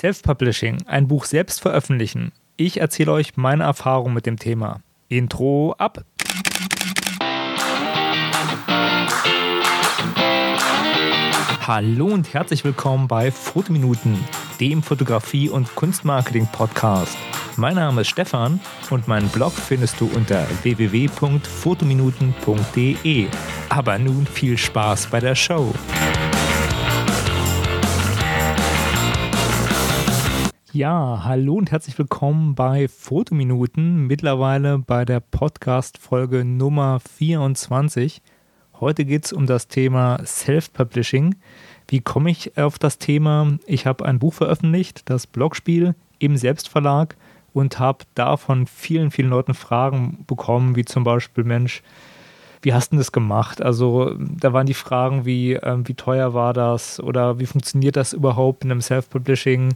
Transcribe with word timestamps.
Self-Publishing, 0.00 0.86
ein 0.86 1.08
Buch 1.08 1.26
selbst 1.26 1.60
veröffentlichen. 1.60 2.32
Ich 2.56 2.80
erzähle 2.80 3.12
euch 3.12 3.36
meine 3.36 3.64
Erfahrung 3.64 4.14
mit 4.14 4.24
dem 4.24 4.38
Thema. 4.38 4.80
Intro 5.08 5.74
ab. 5.76 6.06
Hallo 11.66 12.06
und 12.06 12.32
herzlich 12.32 12.64
willkommen 12.64 13.08
bei 13.08 13.30
Fotominuten, 13.30 14.18
dem 14.58 14.82
Fotografie- 14.82 15.50
und 15.50 15.74
Kunstmarketing-Podcast. 15.74 17.18
Mein 17.56 17.74
Name 17.74 18.00
ist 18.00 18.08
Stefan 18.08 18.58
und 18.88 19.06
meinen 19.06 19.28
Blog 19.28 19.52
findest 19.52 20.00
du 20.00 20.10
unter 20.14 20.46
www.fotominuten.de. 20.62 23.26
Aber 23.68 23.98
nun 23.98 24.26
viel 24.26 24.56
Spaß 24.56 25.08
bei 25.08 25.20
der 25.20 25.34
Show. 25.34 25.74
Ja, 30.72 31.22
hallo 31.24 31.54
und 31.54 31.72
herzlich 31.72 31.98
willkommen 31.98 32.54
bei 32.54 32.86
Fotominuten, 32.86 34.06
mittlerweile 34.06 34.78
bei 34.78 35.04
der 35.04 35.18
Podcast-Folge 35.18 36.44
Nummer 36.44 37.00
24. 37.00 38.22
Heute 38.78 39.04
geht 39.04 39.24
es 39.24 39.32
um 39.32 39.46
das 39.46 39.66
Thema 39.66 40.20
Self-Publishing. 40.24 41.34
Wie 41.88 42.00
komme 42.00 42.30
ich 42.30 42.56
auf 42.56 42.78
das 42.78 42.98
Thema? 42.98 43.58
Ich 43.66 43.84
habe 43.84 44.04
ein 44.04 44.20
Buch 44.20 44.32
veröffentlicht, 44.32 45.10
das 45.10 45.26
Blogspiel 45.26 45.96
im 46.20 46.36
Selbstverlag 46.36 47.16
und 47.52 47.80
habe 47.80 48.04
da 48.14 48.36
von 48.36 48.68
vielen, 48.68 49.10
vielen 49.10 49.30
Leuten 49.30 49.54
Fragen 49.54 50.24
bekommen, 50.28 50.76
wie 50.76 50.84
zum 50.84 51.02
Beispiel, 51.02 51.42
Mensch, 51.42 51.82
wie 52.62 52.74
hast 52.74 52.92
du 52.92 52.96
das 52.96 53.10
gemacht? 53.10 53.60
Also 53.60 54.14
da 54.16 54.52
waren 54.52 54.66
die 54.66 54.74
Fragen 54.74 55.24
wie, 55.24 55.54
ähm, 55.54 55.88
wie 55.88 55.94
teuer 55.94 56.32
war 56.32 56.52
das 56.52 57.00
oder 57.00 57.40
wie 57.40 57.46
funktioniert 57.46 57.96
das 57.96 58.12
überhaupt 58.12 58.62
in 58.62 58.70
einem 58.70 58.82
Self-Publishing? 58.82 59.74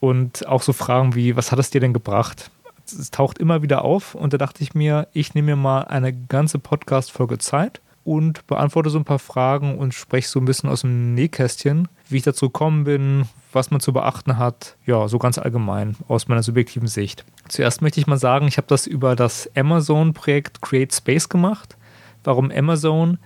Und 0.00 0.46
auch 0.46 0.62
so 0.62 0.72
Fragen 0.72 1.14
wie, 1.14 1.36
was 1.36 1.52
hat 1.52 1.58
es 1.58 1.70
dir 1.70 1.80
denn 1.80 1.92
gebracht? 1.92 2.50
Es 2.86 3.10
taucht 3.10 3.38
immer 3.38 3.62
wieder 3.62 3.84
auf 3.84 4.14
und 4.14 4.32
da 4.32 4.38
dachte 4.38 4.62
ich 4.62 4.74
mir, 4.74 5.08
ich 5.12 5.34
nehme 5.34 5.52
mir 5.52 5.56
mal 5.56 5.82
eine 5.82 6.12
ganze 6.12 6.58
Podcast-Folge 6.58 7.38
Zeit 7.38 7.80
und 8.04 8.46
beantworte 8.46 8.90
so 8.90 8.98
ein 8.98 9.04
paar 9.04 9.18
Fragen 9.18 9.78
und 9.78 9.94
spreche 9.94 10.28
so 10.28 10.40
ein 10.40 10.44
bisschen 10.44 10.68
aus 10.68 10.80
dem 10.80 11.14
Nähkästchen, 11.14 11.88
wie 12.08 12.16
ich 12.16 12.22
dazu 12.22 12.46
gekommen 12.46 12.84
bin, 12.84 13.28
was 13.52 13.70
man 13.70 13.80
zu 13.80 13.92
beachten 13.92 14.38
hat, 14.38 14.76
ja, 14.86 15.06
so 15.08 15.18
ganz 15.18 15.38
allgemein 15.38 15.96
aus 16.08 16.28
meiner 16.28 16.42
subjektiven 16.42 16.88
Sicht. 16.88 17.24
Zuerst 17.48 17.82
möchte 17.82 18.00
ich 18.00 18.06
mal 18.06 18.18
sagen, 18.18 18.48
ich 18.48 18.56
habe 18.56 18.66
das 18.66 18.86
über 18.86 19.14
das 19.14 19.48
Amazon-Projekt 19.56 20.62
Create 20.62 20.92
Space 20.92 21.28
gemacht. 21.28 21.76
Warum 22.24 22.50
Amazon? 22.50 23.18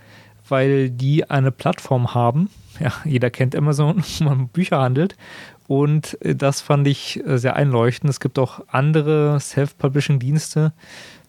Weil 0.48 0.90
die 0.90 1.28
eine 1.28 1.50
Plattform 1.50 2.14
haben, 2.14 2.50
ja, 2.80 2.92
jeder 3.04 3.30
kennt 3.30 3.56
Amazon, 3.56 4.02
wo 4.18 4.24
man 4.24 4.48
Bücher 4.48 4.80
handelt 4.80 5.16
und 5.68 6.20
äh, 6.22 6.34
das 6.34 6.60
fand 6.60 6.86
ich 6.86 7.24
äh, 7.26 7.38
sehr 7.38 7.56
einleuchtend. 7.56 8.10
Es 8.10 8.20
gibt 8.20 8.38
auch 8.38 8.60
andere 8.68 9.38
Self-Publishing-Dienste. 9.40 10.72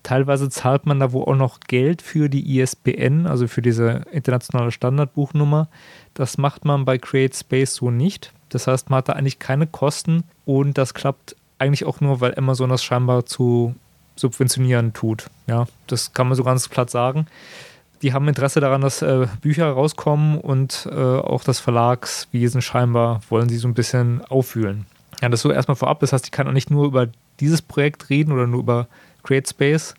Teilweise 0.04 0.50
zahlt 0.50 0.86
man 0.86 1.00
da 1.00 1.12
wo 1.12 1.24
auch 1.24 1.36
noch 1.36 1.60
Geld 1.60 2.02
für 2.02 2.30
die 2.30 2.60
ISBN, 2.60 3.28
also 3.28 3.48
für 3.48 3.62
diese 3.62 4.04
internationale 4.12 4.72
Standardbuchnummer. 4.72 5.68
Das 6.14 6.38
macht 6.38 6.66
man 6.66 6.86
bei 6.86 6.98
Create 6.98 7.36
Space 7.36 7.76
so 7.76 7.92
nicht. 7.92 8.32
Das 8.50 8.68
heißt, 8.68 8.90
man 8.90 9.00
hat 9.00 9.10
da 9.10 9.14
eigentlich 9.14 9.40
keine 9.40 9.68
Kosten 9.68 10.24
und 10.46 10.78
das 10.78 10.94
klappt 10.94 11.36
eigentlich 11.60 11.86
auch 11.86 12.00
nur, 12.00 12.22
weil 12.22 12.36
Amazon 12.36 12.70
das 12.70 12.84
scheinbar 12.84 13.26
zu 13.26 13.76
subventionieren 14.16 14.94
tut. 14.94 15.30
Ja, 15.48 15.68
das 15.88 16.14
kann 16.14 16.28
man 16.28 16.36
so 16.36 16.44
ganz 16.44 16.70
platt 16.70 16.90
sagen 16.90 17.28
die 18.02 18.14
haben 18.14 18.28
Interesse 18.28 18.59
daran, 18.59 18.81
dass 18.81 19.02
äh, 19.02 19.28
Bücher 19.42 19.70
rauskommen 19.70 20.40
und 20.40 20.88
äh, 20.92 20.95
auch 20.95 21.44
das 21.44 21.59
Verlagswesen 21.59 22.62
scheinbar 22.62 23.22
wollen 23.30 23.50
sie 23.50 23.58
so 23.58 23.67
ein 23.67 23.73
bisschen 23.73 24.23
auffühlen. 24.26 24.86
Ja, 25.22 25.30
das 25.30 25.42
so 25.42 25.52
erstmal 25.52 25.76
vorab. 25.76 26.00
Das 26.00 26.14
heißt, 26.14 26.26
ich 26.26 26.31
kann 26.31 26.48
auch 26.48 26.54
nicht 26.54 26.70
nur 26.70 26.86
über 26.86 27.08
dieses 27.39 27.62
Projekt 27.62 28.09
reden 28.09 28.31
oder 28.31 28.48
nur 28.48 28.59
über 28.59 28.88
Create 29.23 29.48
Space 29.48 29.95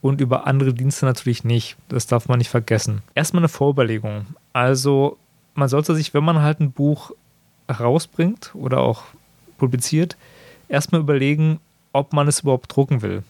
und 0.00 0.20
über 0.20 0.46
andere 0.46 0.72
Dienste 0.72 1.06
natürlich 1.06 1.44
nicht. 1.44 1.76
Das 1.88 2.06
darf 2.06 2.28
man 2.28 2.38
nicht 2.38 2.50
vergessen. 2.50 3.02
Erstmal 3.14 3.42
eine 3.42 3.48
Vorüberlegung. 3.48 4.26
Also, 4.52 5.18
man 5.54 5.68
sollte 5.68 5.94
sich, 5.94 6.14
wenn 6.14 6.24
man 6.24 6.42
halt 6.42 6.60
ein 6.60 6.72
Buch 6.72 7.12
rausbringt 7.68 8.54
oder 8.54 8.80
auch 8.80 9.02
publiziert, 9.58 10.16
erstmal 10.68 11.00
überlegen, 11.00 11.60
ob 11.92 12.12
man 12.12 12.28
es 12.28 12.40
überhaupt 12.40 12.74
drucken 12.74 13.02
will. 13.02 13.22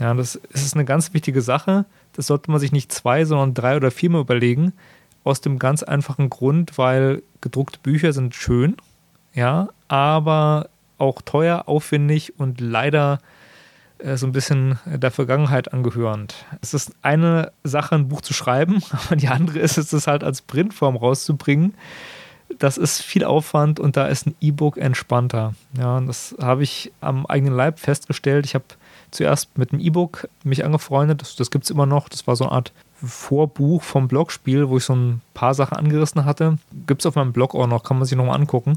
Ja, 0.00 0.14
das 0.14 0.34
ist 0.34 0.74
eine 0.74 0.84
ganz 0.84 1.14
wichtige 1.14 1.42
Sache 1.42 1.84
das 2.12 2.26
sollte 2.26 2.50
man 2.50 2.60
sich 2.60 2.72
nicht 2.72 2.92
zwei, 2.92 3.24
sondern 3.24 3.54
drei 3.54 3.76
oder 3.76 3.90
viermal 3.90 4.22
überlegen. 4.22 4.72
Aus 5.22 5.40
dem 5.40 5.58
ganz 5.58 5.82
einfachen 5.82 6.30
Grund, 6.30 6.78
weil 6.78 7.22
gedruckte 7.40 7.78
Bücher 7.82 8.12
sind 8.12 8.34
schön, 8.34 8.76
ja, 9.34 9.68
aber 9.88 10.70
auch 10.98 11.20
teuer, 11.22 11.64
aufwendig 11.66 12.38
und 12.38 12.60
leider 12.60 13.20
äh, 13.98 14.16
so 14.16 14.26
ein 14.26 14.32
bisschen 14.32 14.78
der 14.86 15.10
Vergangenheit 15.10 15.72
angehörend. 15.72 16.34
Es 16.62 16.74
ist 16.74 16.92
eine 17.02 17.52
Sache, 17.64 17.94
ein 17.94 18.08
Buch 18.08 18.22
zu 18.22 18.32
schreiben, 18.32 18.82
aber 18.90 19.16
die 19.16 19.28
andere 19.28 19.58
ist 19.58 19.76
es, 19.76 20.06
halt 20.06 20.24
als 20.24 20.42
Printform 20.42 20.96
rauszubringen. 20.96 21.74
Das 22.58 22.78
ist 22.78 23.02
viel 23.02 23.24
Aufwand 23.24 23.78
und 23.78 23.96
da 23.96 24.06
ist 24.06 24.26
ein 24.26 24.34
E-Book 24.40 24.78
entspannter. 24.78 25.54
Ja, 25.78 26.00
das 26.00 26.34
habe 26.40 26.62
ich 26.64 26.92
am 27.00 27.26
eigenen 27.26 27.54
Leib 27.54 27.78
festgestellt. 27.78 28.44
Ich 28.46 28.54
habe 28.54 28.64
zuerst 29.10 29.56
mit 29.58 29.72
dem 29.72 29.80
E-Book 29.80 30.28
mich 30.44 30.64
angefreundet. 30.64 31.20
Das, 31.22 31.36
das 31.36 31.50
gibt 31.50 31.64
es 31.64 31.70
immer 31.70 31.86
noch. 31.86 32.08
Das 32.08 32.26
war 32.26 32.36
so 32.36 32.44
eine 32.44 32.52
Art 32.52 32.72
Vorbuch 33.02 33.82
vom 33.82 34.08
Blogspiel, 34.08 34.68
wo 34.68 34.76
ich 34.76 34.84
so 34.84 34.94
ein 34.94 35.20
paar 35.34 35.54
Sachen 35.54 35.76
angerissen 35.76 36.24
hatte. 36.24 36.58
Gibt 36.86 37.02
es 37.02 37.06
auf 37.06 37.14
meinem 37.14 37.32
Blog 37.32 37.54
auch 37.54 37.66
noch, 37.66 37.82
kann 37.82 37.98
man 37.98 38.06
sich 38.06 38.16
nochmal 38.16 38.36
angucken. 38.36 38.76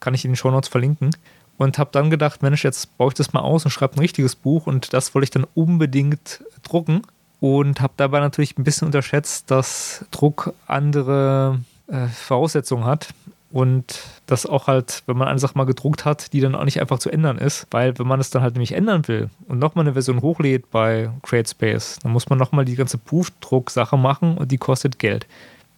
Kann 0.00 0.14
ich 0.14 0.24
in 0.24 0.32
den 0.32 0.36
Show 0.36 0.50
Notes 0.50 0.68
verlinken. 0.68 1.10
Und 1.56 1.78
habe 1.78 1.90
dann 1.92 2.10
gedacht, 2.10 2.42
Mensch, 2.42 2.62
jetzt 2.62 2.96
baue 2.98 3.08
ich 3.08 3.14
das 3.14 3.32
mal 3.32 3.40
aus 3.40 3.64
und 3.64 3.70
schreibe 3.70 3.96
ein 3.96 4.00
richtiges 4.00 4.36
Buch. 4.36 4.66
Und 4.66 4.92
das 4.92 5.14
wollte 5.14 5.24
ich 5.24 5.30
dann 5.30 5.46
unbedingt 5.54 6.44
drucken. 6.62 7.02
Und 7.40 7.80
habe 7.80 7.92
dabei 7.96 8.20
natürlich 8.20 8.58
ein 8.58 8.64
bisschen 8.64 8.86
unterschätzt, 8.86 9.50
dass 9.50 10.04
Druck 10.10 10.52
andere 10.66 11.60
äh, 11.88 12.06
Voraussetzungen 12.08 12.84
hat 12.84 13.08
und 13.50 14.02
das 14.26 14.44
auch 14.44 14.66
halt, 14.66 15.02
wenn 15.06 15.16
man 15.16 15.28
eine 15.28 15.38
Sache 15.38 15.56
mal 15.56 15.64
gedruckt 15.64 16.04
hat, 16.04 16.32
die 16.32 16.40
dann 16.40 16.54
auch 16.54 16.64
nicht 16.64 16.80
einfach 16.80 16.98
zu 16.98 17.10
ändern 17.10 17.38
ist, 17.38 17.66
weil 17.70 17.98
wenn 17.98 18.06
man 18.06 18.20
es 18.20 18.30
dann 18.30 18.42
halt 18.42 18.54
nämlich 18.54 18.72
ändern 18.72 19.08
will 19.08 19.30
und 19.46 19.58
nochmal 19.58 19.84
eine 19.84 19.94
Version 19.94 20.20
hochlädt 20.20 20.70
bei 20.70 21.10
CreateSpace, 21.22 22.00
dann 22.02 22.12
muss 22.12 22.28
man 22.28 22.38
nochmal 22.38 22.64
die 22.64 22.76
ganze 22.76 22.98
Buchdruck-Sache 22.98 23.96
machen 23.96 24.36
und 24.36 24.52
die 24.52 24.58
kostet 24.58 24.98
Geld. 24.98 25.26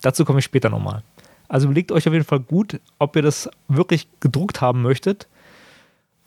Dazu 0.03 0.25
komme 0.25 0.41
ich 0.41 0.45
später 0.45 0.69
nochmal. 0.69 1.03
Also 1.49 1.67
überlegt 1.67 1.93
euch 1.93 2.07
auf 2.07 2.13
jeden 2.13 2.25
Fall 2.25 2.41
gut, 2.41 2.81
ob 2.99 3.15
ihr 3.17 3.23
das 3.23 3.49
wirklich 3.69 4.09
gedruckt 4.21 4.61
haben 4.61 4.83
möchtet, 4.83 5.29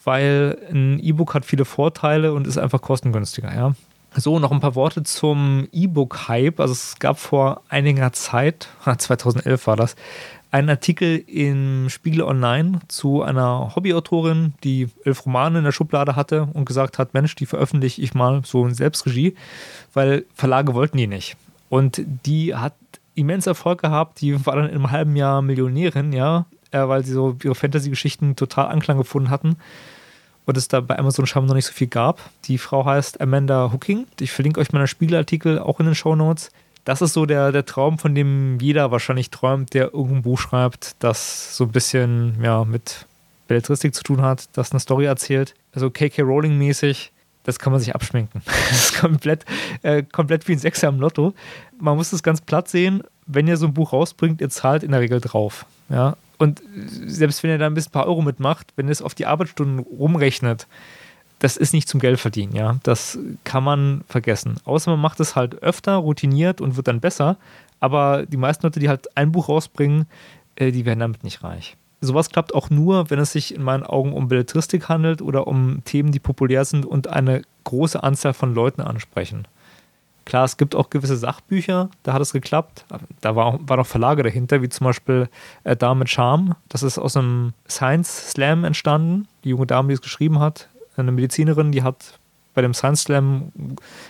weil 0.03 0.57
ein 0.71 0.99
E-Book 0.99 1.33
hat 1.33 1.45
viele 1.45 1.65
Vorteile 1.65 2.33
und 2.33 2.47
ist 2.47 2.57
einfach 2.57 2.81
kostengünstiger, 2.81 3.53
ja. 3.53 3.73
So, 4.15 4.37
noch 4.37 4.51
ein 4.51 4.59
paar 4.59 4.75
Worte 4.75 5.01
zum 5.01 5.67
E-Book-Hype. 5.71 6.59
Also 6.59 6.73
es 6.73 6.99
gab 6.99 7.17
vor 7.17 7.61
einiger 7.67 8.13
Zeit, 8.13 8.69
2011 8.97 9.65
war 9.65 9.75
das, 9.75 9.95
einen 10.53 10.69
Artikel 10.69 11.17
im 11.25 11.89
Spiegel 11.89 12.21
Online 12.21 12.79
zu 12.87 13.23
einer 13.23 13.75
Hobbyautorin, 13.75 14.53
die 14.63 14.87
elf 15.03 15.25
Romane 15.25 15.57
in 15.57 15.63
der 15.63 15.71
Schublade 15.71 16.15
hatte 16.15 16.47
und 16.53 16.65
gesagt 16.65 16.99
hat, 16.99 17.15
Mensch, 17.15 17.33
die 17.33 17.47
veröffentliche 17.47 17.99
ich 18.03 18.13
mal 18.13 18.43
so 18.45 18.63
in 18.63 18.75
Selbstregie, 18.75 19.35
weil 19.95 20.25
Verlage 20.35 20.75
wollten 20.75 20.97
die 20.97 21.07
nicht. 21.07 21.37
Und 21.69 22.03
die 22.05 22.53
hat 22.53 22.75
immens 23.15 23.47
Erfolg 23.47 23.81
gehabt, 23.81 24.21
die 24.21 24.45
war 24.45 24.55
dann 24.55 24.65
in 24.65 24.75
einem 24.75 24.91
halben 24.91 25.15
Jahr 25.15 25.41
Millionärin, 25.41 26.13
ja, 26.13 26.45
äh, 26.69 26.87
weil 26.87 27.03
sie 27.03 27.13
so 27.13 27.35
ihre 27.43 27.55
Fantasy-Geschichten 27.55 28.35
total 28.35 28.67
Anklang 28.67 28.99
gefunden 28.99 29.31
hatten 29.31 29.57
und 30.45 30.55
es 30.55 30.67
da 30.67 30.81
bei 30.81 30.99
Amazon 30.99 31.25
scheinbar 31.25 31.47
noch 31.47 31.55
nicht 31.55 31.65
so 31.65 31.73
viel 31.73 31.87
gab. 31.87 32.19
Die 32.45 32.59
Frau 32.59 32.85
heißt 32.85 33.21
Amanda 33.21 33.71
Hooking. 33.73 34.05
Ich 34.19 34.31
verlinke 34.31 34.59
euch 34.59 34.71
meinen 34.71 34.85
Spiegelartikel 34.85 35.57
auch 35.57 35.79
in 35.79 35.87
den 35.87 35.95
Show 35.95 36.15
Notes 36.15 36.51
das 36.85 37.01
ist 37.01 37.13
so 37.13 37.25
der, 37.25 37.51
der 37.51 37.65
Traum, 37.65 37.97
von 37.97 38.13
dem 38.13 38.59
jeder 38.59 38.91
wahrscheinlich 38.91 39.29
träumt, 39.29 39.73
der 39.73 39.93
irgendein 39.93 40.23
Buch 40.23 40.39
schreibt, 40.39 40.95
das 40.99 41.55
so 41.55 41.65
ein 41.65 41.71
bisschen 41.71 42.41
ja, 42.41 42.65
mit 42.65 43.05
Belletristik 43.47 43.95
zu 43.95 44.03
tun 44.03 44.21
hat, 44.21 44.49
das 44.53 44.71
eine 44.71 44.79
Story 44.79 45.05
erzählt. 45.05 45.53
Also 45.73 45.89
KK 45.89 46.23
Rowling-mäßig, 46.23 47.11
das 47.43 47.59
kann 47.59 47.71
man 47.71 47.79
sich 47.79 47.95
abschminken. 47.95 48.41
Das 48.69 48.89
ist 48.89 48.99
komplett, 48.99 49.45
äh, 49.83 50.03
komplett 50.03 50.47
wie 50.47 50.53
ein 50.53 50.59
Sechser 50.59 50.87
im 50.87 50.99
Lotto. 50.99 51.33
Man 51.79 51.95
muss 51.95 52.09
das 52.09 52.23
ganz 52.23 52.41
platt 52.41 52.67
sehen, 52.67 53.03
wenn 53.25 53.47
ihr 53.47 53.57
so 53.57 53.67
ein 53.67 53.73
Buch 53.73 53.93
rausbringt, 53.93 54.41
ihr 54.41 54.49
zahlt 54.49 54.83
in 54.83 54.91
der 54.91 55.01
Regel 55.01 55.21
drauf. 55.21 55.65
Ja? 55.89 56.17
Und 56.37 56.61
selbst 57.05 57.43
wenn 57.43 57.51
ihr 57.51 57.57
da 57.57 57.67
ein 57.67 57.73
bisschen 57.73 57.91
paar 57.91 58.07
Euro 58.07 58.21
mitmacht, 58.21 58.73
wenn 58.75 58.87
ihr 58.87 58.91
es 58.91 59.01
auf 59.01 59.13
die 59.13 59.25
Arbeitsstunden 59.25 59.79
rumrechnet, 59.79 60.67
das 61.39 61.57
ist 61.57 61.73
nicht 61.73 61.89
zum 61.89 61.99
Geld 61.99 62.19
verdienen, 62.19 62.55
ja. 62.55 62.77
Das 62.83 63.17
kann 63.43 63.63
man 63.63 64.03
vergessen. 64.07 64.57
Außer 64.65 64.91
man 64.91 64.99
macht 64.99 65.19
es 65.19 65.35
halt 65.35 65.61
öfter, 65.61 65.95
routiniert 65.95 66.61
und 66.61 66.77
wird 66.77 66.87
dann 66.87 66.99
besser. 66.99 67.37
Aber 67.79 68.25
die 68.25 68.37
meisten 68.37 68.65
Leute, 68.65 68.79
die 68.79 68.89
halt 68.89 69.17
ein 69.17 69.31
Buch 69.31 69.49
rausbringen, 69.49 70.05
äh, 70.55 70.71
die 70.71 70.85
werden 70.85 70.99
damit 70.99 71.23
nicht 71.23 71.43
reich. 71.43 71.75
Sowas 71.99 72.29
klappt 72.29 72.53
auch 72.53 72.69
nur, 72.69 73.09
wenn 73.09 73.19
es 73.19 73.31
sich 73.31 73.55
in 73.55 73.63
meinen 73.63 73.83
Augen 73.83 74.13
um 74.13 74.27
Belletristik 74.27 74.89
handelt 74.89 75.21
oder 75.21 75.47
um 75.47 75.83
Themen, 75.85 76.11
die 76.11 76.19
populär 76.19 76.65
sind 76.65 76.85
und 76.85 77.07
eine 77.07 77.43
große 77.63 78.03
Anzahl 78.03 78.33
von 78.33 78.53
Leuten 78.53 78.81
ansprechen. 78.81 79.47
Klar, 80.25 80.45
es 80.45 80.57
gibt 80.57 80.75
auch 80.75 80.89
gewisse 80.89 81.17
Sachbücher, 81.17 81.89
da 82.03 82.13
hat 82.13 82.21
es 82.21 82.31
geklappt. 82.31 82.85
Da 83.19 83.35
war, 83.35 83.59
war 83.67 83.77
noch 83.77 83.87
Verlage 83.87 84.23
dahinter, 84.23 84.61
wie 84.61 84.69
zum 84.69 84.85
Beispiel 84.85 85.29
äh, 85.65 85.75
Dame 85.75 86.07
Charme. 86.07 86.55
Das 86.69 86.83
ist 86.83 86.97
aus 86.97 87.17
einem 87.17 87.53
Science 87.69 88.31
Slam 88.31 88.63
entstanden. 88.63 89.27
Die 89.43 89.49
junge 89.49 89.67
Dame, 89.67 89.89
die 89.89 89.95
es 89.95 90.01
geschrieben 90.01 90.39
hat, 90.39 90.69
eine 90.97 91.11
Medizinerin, 91.11 91.71
die 91.71 91.83
hat 91.83 92.19
bei 92.53 92.61
dem 92.61 92.73
Science 92.73 93.03
Slam, 93.03 93.51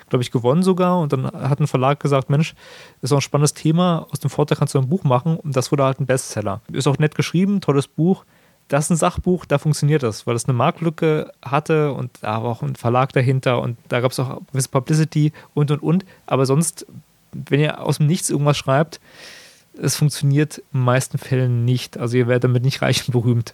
glaube 0.10 0.22
ich, 0.22 0.32
gewonnen 0.32 0.64
sogar. 0.64 1.00
Und 1.00 1.14
dann 1.14 1.26
hat 1.26 1.60
ein 1.60 1.68
Verlag 1.68 2.00
gesagt: 2.00 2.30
Mensch, 2.30 2.56
ist 3.02 3.12
auch 3.12 3.18
ein 3.18 3.22
spannendes 3.22 3.54
Thema. 3.54 4.08
Aus 4.12 4.20
dem 4.20 4.30
Vorteil 4.30 4.58
kannst 4.58 4.74
du 4.74 4.80
ein 4.80 4.90
Buch 4.90 5.04
machen. 5.04 5.38
Und 5.38 5.56
das 5.56 5.72
wurde 5.72 5.84
halt 5.84 6.00
ein 6.00 6.06
Bestseller. 6.06 6.62
Ist 6.72 6.88
auch 6.88 6.98
nett 6.98 7.16
geschrieben, 7.16 7.62
tolles 7.62 7.88
Buch 7.88 8.26
das 8.68 8.86
ist 8.86 8.92
ein 8.92 8.98
Sachbuch, 8.98 9.46
da 9.46 9.58
funktioniert 9.58 10.04
das, 10.04 10.26
weil 10.26 10.36
es 10.36 10.46
eine 10.46 10.54
Marktlücke 10.54 11.32
hatte 11.44 11.94
und 11.94 12.12
da 12.22 12.44
war 12.44 12.52
auch 12.52 12.62
ein 12.64 12.76
Verlag 12.76 13.14
dahinter 13.14 13.62
und 13.62 13.78
da 13.90 14.00
gab 14.00 14.12
es 14.12 14.20
auch 14.20 14.42
gewisse 14.52 14.70
Publicity 14.70 15.34
und 15.54 15.72
und 15.72 15.84
und. 15.84 16.06
Aber 16.26 16.46
sonst, 16.46 16.86
wenn 17.32 17.60
ihr 17.60 17.82
aus 17.82 17.98
dem 17.98 18.08
Nichts 18.08 18.30
irgendwas 18.30 18.58
schreibt, 18.58 19.00
es 19.80 19.96
funktioniert 19.96 20.60
in 20.60 20.80
den 20.80 20.84
meisten 20.86 21.18
Fällen 21.18 21.66
nicht. 21.66 21.98
Also 21.98 22.18
ihr 22.18 22.28
werdet 22.28 22.46
damit 22.46 22.64
nicht 22.64 22.82
reich 22.82 23.08
und 23.08 23.12
berühmt. 23.12 23.54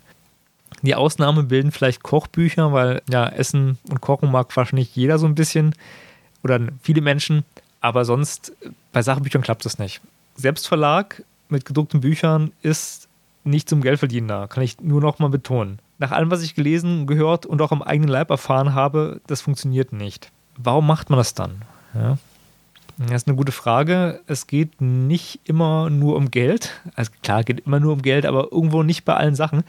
Die 0.82 0.96
Ausnahme 0.96 1.44
bilden 1.44 1.72
vielleicht 1.72 2.04
Kochbücher, 2.04 2.72
weil 2.72 3.02
ja, 3.10 3.28
Essen 3.28 3.78
und 3.90 4.02
Kochen 4.02 4.32
mag 4.32 4.56
wahrscheinlich 4.56 4.96
jeder 4.96 5.20
so 5.20 5.26
ein 5.26 5.36
bisschen 5.36 5.76
oder 6.44 6.60
viele 6.82 7.02
Menschen, 7.02 7.44
aber 7.82 8.06
sonst 8.06 8.54
bei 8.92 9.02
Sachbüchern 9.02 9.42
klappt 9.42 9.66
das 9.66 9.78
nicht. 9.78 10.02
Selbstverlag 10.36 11.24
mit 11.50 11.66
gedruckten 11.66 12.02
Büchern 12.02 12.52
ist 12.62 13.08
nicht 13.44 13.68
zum 13.68 13.82
Geldverdienen 13.82 14.28
da, 14.28 14.48
kann 14.48 14.64
ich 14.64 14.80
nur 14.80 15.02
noch 15.02 15.20
mal 15.20 15.30
betonen. 15.30 15.80
Nach 15.98 16.12
allem, 16.12 16.32
was 16.32 16.44
ich 16.44 16.56
gelesen, 16.56 17.08
gehört 17.08 17.46
und 17.46 17.62
auch 17.62 17.72
am 17.72 17.82
eigenen 17.82 18.10
Leib 18.10 18.30
erfahren 18.30 18.74
habe, 18.74 19.20
das 19.28 19.42
funktioniert 19.42 19.92
nicht. 19.92 20.32
Warum 20.58 20.88
macht 20.88 21.10
man 21.10 21.18
das 21.18 21.34
dann? 21.34 21.62
Ja. 21.94 22.18
Das 22.98 23.24
ist 23.24 23.28
eine 23.28 23.38
gute 23.38 23.54
Frage. 23.54 24.20
Es 24.28 24.46
geht 24.46 24.82
nicht 24.82 25.40
immer 25.46 25.90
nur 25.90 26.18
um 26.18 26.32
Geld. 26.32 26.82
Also 26.96 27.12
klar, 27.24 27.44
geht 27.46 27.66
immer 27.66 27.80
nur 27.80 27.94
um 27.94 28.02
Geld, 28.02 28.26
aber 28.26 28.52
irgendwo 28.52 28.84
nicht 28.84 29.06
bei 29.06 29.16
allen 29.16 29.36
Sachen. 29.36 29.64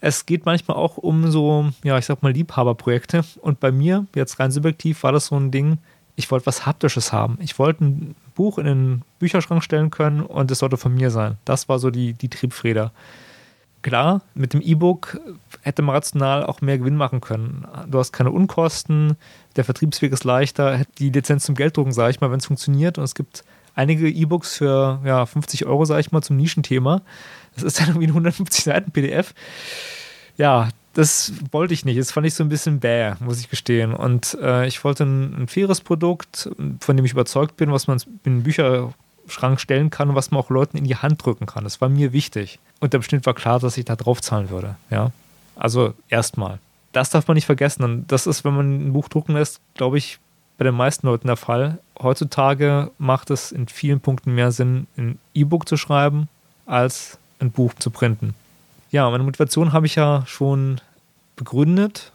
Es 0.00 0.24
geht 0.26 0.46
manchmal 0.46 0.76
auch 0.76 0.96
um 0.96 1.30
so, 1.30 1.70
ja, 1.84 1.98
ich 1.98 2.06
sag 2.06 2.22
mal, 2.22 2.32
Liebhaberprojekte. 2.32 3.22
Und 3.40 3.60
bei 3.60 3.70
mir, 3.70 4.06
jetzt 4.14 4.40
rein 4.40 4.50
subjektiv, 4.50 5.02
war 5.02 5.12
das 5.12 5.26
so 5.26 5.36
ein 5.36 5.50
Ding, 5.50 5.78
ich 6.16 6.30
wollte 6.30 6.46
was 6.46 6.66
Haptisches 6.66 7.12
haben. 7.12 7.38
Ich 7.40 7.58
wollte 7.58 7.84
ein 7.84 8.14
Buch 8.34 8.58
in 8.58 8.66
den 8.66 9.02
Bücherschrank 9.18 9.62
stellen 9.62 9.90
können 9.90 10.22
und 10.22 10.50
es 10.50 10.58
sollte 10.58 10.76
von 10.76 10.94
mir 10.94 11.10
sein. 11.10 11.36
Das 11.44 11.68
war 11.68 11.78
so 11.78 11.90
die, 11.90 12.14
die 12.14 12.28
Triebfeder. 12.28 12.92
Klar, 13.82 14.20
mit 14.34 14.52
dem 14.52 14.60
E-Book 14.60 15.18
hätte 15.62 15.80
man 15.80 15.94
rational 15.94 16.44
auch 16.44 16.60
mehr 16.60 16.76
Gewinn 16.76 16.96
machen 16.96 17.22
können. 17.22 17.66
Du 17.86 17.98
hast 17.98 18.12
keine 18.12 18.30
Unkosten, 18.30 19.16
der 19.56 19.64
Vertriebsweg 19.64 20.12
ist 20.12 20.24
leichter, 20.24 20.82
die 20.98 21.08
Lizenz 21.08 21.44
zum 21.44 21.54
Gelddrucken, 21.54 21.92
sage 21.92 22.10
ich 22.10 22.20
mal, 22.20 22.30
wenn 22.30 22.40
es 22.40 22.46
funktioniert. 22.46 22.98
Und 22.98 23.04
es 23.04 23.14
gibt 23.14 23.42
einige 23.74 24.08
E-Books 24.08 24.58
für 24.58 25.00
ja, 25.04 25.24
50 25.24 25.64
Euro, 25.64 25.86
sage 25.86 26.00
ich 26.00 26.12
mal, 26.12 26.22
zum 26.22 26.36
Nischenthema. 26.36 27.00
Das 27.62 27.74
ist 27.74 27.80
dann 27.80 27.88
irgendwie 27.88 28.06
ein 28.06 28.10
150 28.10 28.64
Seiten 28.64 28.90
PDF. 28.90 29.34
Ja, 30.36 30.68
das 30.94 31.32
wollte 31.52 31.74
ich 31.74 31.84
nicht. 31.84 31.98
Das 31.98 32.12
fand 32.12 32.26
ich 32.26 32.34
so 32.34 32.42
ein 32.42 32.48
bisschen 32.48 32.80
bäh, 32.80 33.14
muss 33.20 33.40
ich 33.40 33.48
gestehen. 33.48 33.94
Und 33.94 34.36
äh, 34.42 34.66
ich 34.66 34.82
wollte 34.82 35.04
ein, 35.04 35.42
ein, 35.42 35.48
faires 35.48 35.80
Produkt, 35.80 36.50
von 36.80 36.96
dem 36.96 37.04
ich 37.04 37.12
überzeugt 37.12 37.56
bin, 37.56 37.72
was 37.72 37.86
man 37.86 37.98
in 38.24 38.38
den 38.38 38.42
Bücherschrank 38.42 39.60
stellen 39.60 39.90
kann 39.90 40.10
und 40.10 40.14
was 40.14 40.30
man 40.30 40.40
auch 40.40 40.50
Leuten 40.50 40.76
in 40.76 40.84
die 40.84 40.96
Hand 40.96 41.24
drücken 41.24 41.46
kann. 41.46 41.64
Das 41.64 41.80
war 41.80 41.88
mir 41.88 42.12
wichtig. 42.12 42.58
Und 42.80 42.92
der 42.92 43.02
Schnitt 43.02 43.26
war 43.26 43.34
klar, 43.34 43.60
dass 43.60 43.76
ich 43.76 43.84
da 43.84 43.94
drauf 43.94 44.20
zahlen 44.20 44.50
würde. 44.50 44.76
Ja. 44.90 45.12
Also 45.54 45.94
erstmal. 46.08 46.58
Das 46.92 47.10
darf 47.10 47.28
man 47.28 47.36
nicht 47.36 47.46
vergessen. 47.46 47.84
Und 47.84 48.10
das 48.10 48.26
ist, 48.26 48.44
wenn 48.44 48.54
man 48.54 48.88
ein 48.88 48.92
Buch 48.92 49.08
drucken 49.08 49.34
lässt, 49.34 49.60
glaube 49.74 49.98
ich, 49.98 50.18
bei 50.58 50.64
den 50.64 50.74
meisten 50.74 51.06
Leuten 51.06 51.28
der 51.28 51.36
Fall. 51.36 51.78
Heutzutage 51.98 52.90
macht 52.98 53.30
es 53.30 53.52
in 53.52 53.68
vielen 53.68 54.00
Punkten 54.00 54.34
mehr 54.34 54.50
Sinn, 54.50 54.88
ein 54.96 55.18
E-Book 55.34 55.68
zu 55.68 55.76
schreiben, 55.76 56.28
als 56.66 57.19
ein 57.40 57.50
Buch 57.50 57.74
zu 57.74 57.90
printen. 57.90 58.34
Ja, 58.90 59.08
meine 59.10 59.24
Motivation 59.24 59.72
habe 59.72 59.86
ich 59.86 59.94
ja 59.94 60.24
schon 60.26 60.80
begründet. 61.36 62.12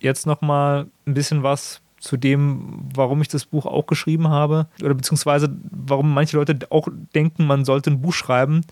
Jetzt 0.00 0.26
nochmal 0.26 0.86
ein 1.06 1.14
bisschen 1.14 1.42
was 1.42 1.80
zu 1.98 2.16
dem, 2.16 2.88
warum 2.94 3.20
ich 3.20 3.28
das 3.28 3.44
Buch 3.44 3.66
auch 3.66 3.86
geschrieben 3.86 4.28
habe. 4.28 4.66
Oder 4.82 4.94
beziehungsweise 4.94 5.54
warum 5.70 6.12
manche 6.12 6.36
Leute 6.36 6.66
auch 6.70 6.88
denken, 7.14 7.46
man 7.46 7.64
sollte 7.64 7.90
ein 7.90 8.00
Buch 8.00 8.14
schreiben. 8.14 8.62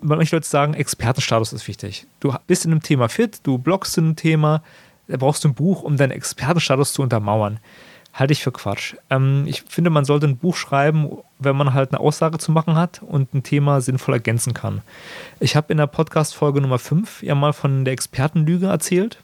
Manche 0.00 0.36
Leute 0.36 0.46
sagen, 0.46 0.74
Expertenstatus 0.74 1.52
ist 1.52 1.66
wichtig. 1.68 2.06
Du 2.20 2.34
bist 2.46 2.64
in 2.64 2.72
einem 2.72 2.82
Thema 2.82 3.08
fit, 3.08 3.40
du 3.44 3.58
bloggst 3.58 3.96
in 3.98 4.04
einem 4.04 4.16
Thema, 4.16 4.62
da 5.08 5.16
brauchst 5.16 5.44
du 5.44 5.48
ein 5.48 5.54
Buch, 5.54 5.82
um 5.82 5.96
deinen 5.96 6.10
Expertenstatus 6.10 6.92
zu 6.92 7.02
untermauern 7.02 7.60
halte 8.16 8.32
ich 8.32 8.42
für 8.42 8.50
Quatsch. 8.50 8.96
Ähm, 9.10 9.44
ich 9.46 9.62
finde, 9.62 9.90
man 9.90 10.04
sollte 10.04 10.26
ein 10.26 10.38
Buch 10.38 10.56
schreiben, 10.56 11.18
wenn 11.38 11.56
man 11.56 11.74
halt 11.74 11.92
eine 11.92 12.00
Aussage 12.00 12.38
zu 12.38 12.50
machen 12.50 12.74
hat 12.74 13.02
und 13.02 13.32
ein 13.34 13.42
Thema 13.42 13.80
sinnvoll 13.80 14.14
ergänzen 14.14 14.54
kann. 14.54 14.80
Ich 15.38 15.54
habe 15.54 15.70
in 15.70 15.76
der 15.76 15.86
Podcast-Folge 15.86 16.60
Nummer 16.60 16.78
5 16.78 17.22
ja 17.22 17.34
mal 17.34 17.52
von 17.52 17.84
der 17.84 17.92
Expertenlüge 17.92 18.66
erzählt, 18.66 19.18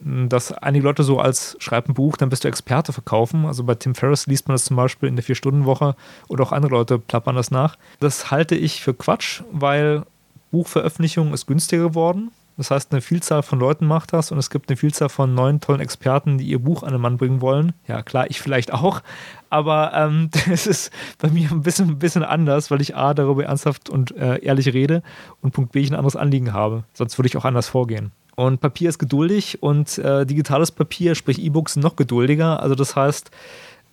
dass 0.00 0.52
einige 0.52 0.84
Leute 0.84 1.02
so 1.02 1.18
als 1.18 1.56
schreib 1.60 1.88
ein 1.88 1.94
Buch, 1.94 2.16
dann 2.16 2.30
bist 2.30 2.44
du 2.44 2.48
Experte 2.48 2.92
verkaufen. 2.92 3.46
Also 3.46 3.64
bei 3.64 3.74
Tim 3.74 3.94
Ferriss 3.94 4.26
liest 4.26 4.48
man 4.48 4.54
das 4.54 4.64
zum 4.64 4.76
Beispiel 4.76 5.08
in 5.08 5.16
der 5.16 5.22
Vier-Stunden-Woche 5.22 5.94
oder 6.28 6.44
auch 6.44 6.52
andere 6.52 6.72
Leute 6.72 6.98
plappern 6.98 7.36
das 7.36 7.50
nach. 7.50 7.76
Das 8.00 8.30
halte 8.30 8.54
ich 8.54 8.82
für 8.82 8.94
Quatsch, 8.94 9.42
weil 9.50 10.04
Buchveröffentlichung 10.50 11.32
ist 11.32 11.46
günstiger 11.46 11.84
geworden. 11.88 12.30
Das 12.60 12.70
heißt, 12.70 12.92
eine 12.92 13.00
Vielzahl 13.00 13.42
von 13.42 13.58
Leuten 13.58 13.86
macht 13.86 14.12
das 14.12 14.32
und 14.32 14.36
es 14.36 14.50
gibt 14.50 14.68
eine 14.68 14.76
Vielzahl 14.76 15.08
von 15.08 15.34
neuen 15.34 15.62
tollen 15.62 15.80
Experten, 15.80 16.36
die 16.36 16.44
ihr 16.44 16.58
Buch 16.58 16.82
an 16.82 16.92
den 16.92 17.00
Mann 17.00 17.16
bringen 17.16 17.40
wollen. 17.40 17.72
Ja, 17.88 18.02
klar, 18.02 18.26
ich 18.28 18.38
vielleicht 18.42 18.74
auch. 18.74 19.00
Aber 19.48 19.94
ähm, 19.94 20.28
das 20.46 20.66
ist 20.66 20.92
bei 21.18 21.30
mir 21.30 21.50
ein 21.52 21.62
bisschen, 21.62 21.88
ein 21.88 21.98
bisschen 21.98 22.22
anders, 22.22 22.70
weil 22.70 22.82
ich 22.82 22.94
A, 22.94 23.14
darüber 23.14 23.46
ernsthaft 23.46 23.88
und 23.88 24.14
äh, 24.14 24.44
ehrlich 24.44 24.74
rede 24.74 25.02
und 25.40 25.52
Punkt 25.52 25.72
B, 25.72 25.80
ich 25.80 25.90
ein 25.90 25.94
anderes 25.94 26.16
Anliegen 26.16 26.52
habe. 26.52 26.84
Sonst 26.92 27.16
würde 27.16 27.28
ich 27.28 27.36
auch 27.38 27.46
anders 27.46 27.66
vorgehen. 27.66 28.12
Und 28.36 28.60
Papier 28.60 28.90
ist 28.90 28.98
geduldig 28.98 29.62
und 29.62 29.96
äh, 29.96 30.26
digitales 30.26 30.70
Papier, 30.70 31.14
sprich 31.14 31.42
E-Books, 31.42 31.76
noch 31.76 31.96
geduldiger. 31.96 32.62
Also 32.62 32.74
das 32.74 32.94
heißt, 32.94 33.30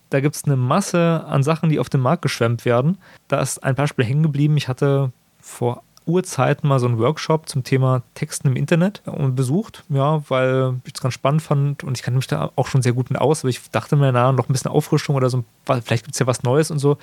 da 0.10 0.20
gibt 0.20 0.36
es 0.36 0.44
eine 0.44 0.58
Masse 0.58 1.24
an 1.26 1.42
Sachen, 1.42 1.70
die 1.70 1.80
auf 1.80 1.88
den 1.88 2.02
Markt 2.02 2.22
geschwemmt 2.22 2.66
werden. 2.66 2.98
Da 3.30 3.40
ist 3.40 3.64
ein 3.64 3.76
Beispiel 3.76 4.04
hängen 4.04 4.24
geblieben. 4.24 4.58
Ich 4.58 4.68
hatte 4.68 5.14
vor 5.40 5.84
Urzeiten 6.08 6.68
mal 6.68 6.80
so 6.80 6.88
einen 6.88 6.98
Workshop 6.98 7.50
zum 7.50 7.64
Thema 7.64 8.02
Texten 8.14 8.48
im 8.48 8.56
Internet 8.56 9.02
besucht, 9.06 9.84
ja, 9.90 10.24
weil 10.30 10.76
ich 10.86 10.94
es 10.96 11.02
ganz 11.02 11.14
spannend 11.14 11.42
fand 11.42 11.84
und 11.84 11.98
ich 11.98 12.04
kannte 12.04 12.18
mich 12.18 12.28
da 12.28 12.52
auch 12.56 12.68
schon 12.68 12.82
sehr 12.82 12.94
gut 12.94 13.12
mit 13.12 13.20
aus, 13.20 13.42
aber 13.42 13.50
ich 13.50 13.70
dachte 13.72 13.96
mir, 13.98 14.12
na, 14.12 14.32
noch 14.32 14.50
ein 14.50 14.54
bisschen 14.54 14.72
Auffrischung 14.72 15.16
oder 15.16 15.30
so, 15.30 15.44
vielleicht 15.66 16.06
gibt 16.06 16.14
es 16.14 16.20
ja 16.20 16.28
was 16.28 16.44
Neues 16.44 16.72
und 16.72 16.80
so. 16.80 16.98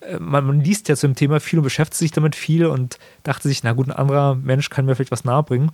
Äh, 0.00 0.18
man, 0.18 0.46
man, 0.46 0.60
liest 0.60 0.88
ja 0.88 0.96
zu 0.96 1.08
dem 1.08 1.16
Thema 1.16 1.40
viel 1.40 1.58
und 1.58 1.64
beschäftigt 1.64 1.98
sich 1.98 2.12
damit 2.12 2.36
viel 2.36 2.66
und 2.66 2.98
dachte 3.24 3.48
sich, 3.48 3.62
na 3.64 3.72
gut, 3.72 3.88
ein 3.88 3.92
anderer 3.92 4.36
Mensch 4.36 4.70
kann 4.70 4.86
mir 4.86 4.94
vielleicht 4.94 5.12
was 5.12 5.24
nahebringen. 5.24 5.72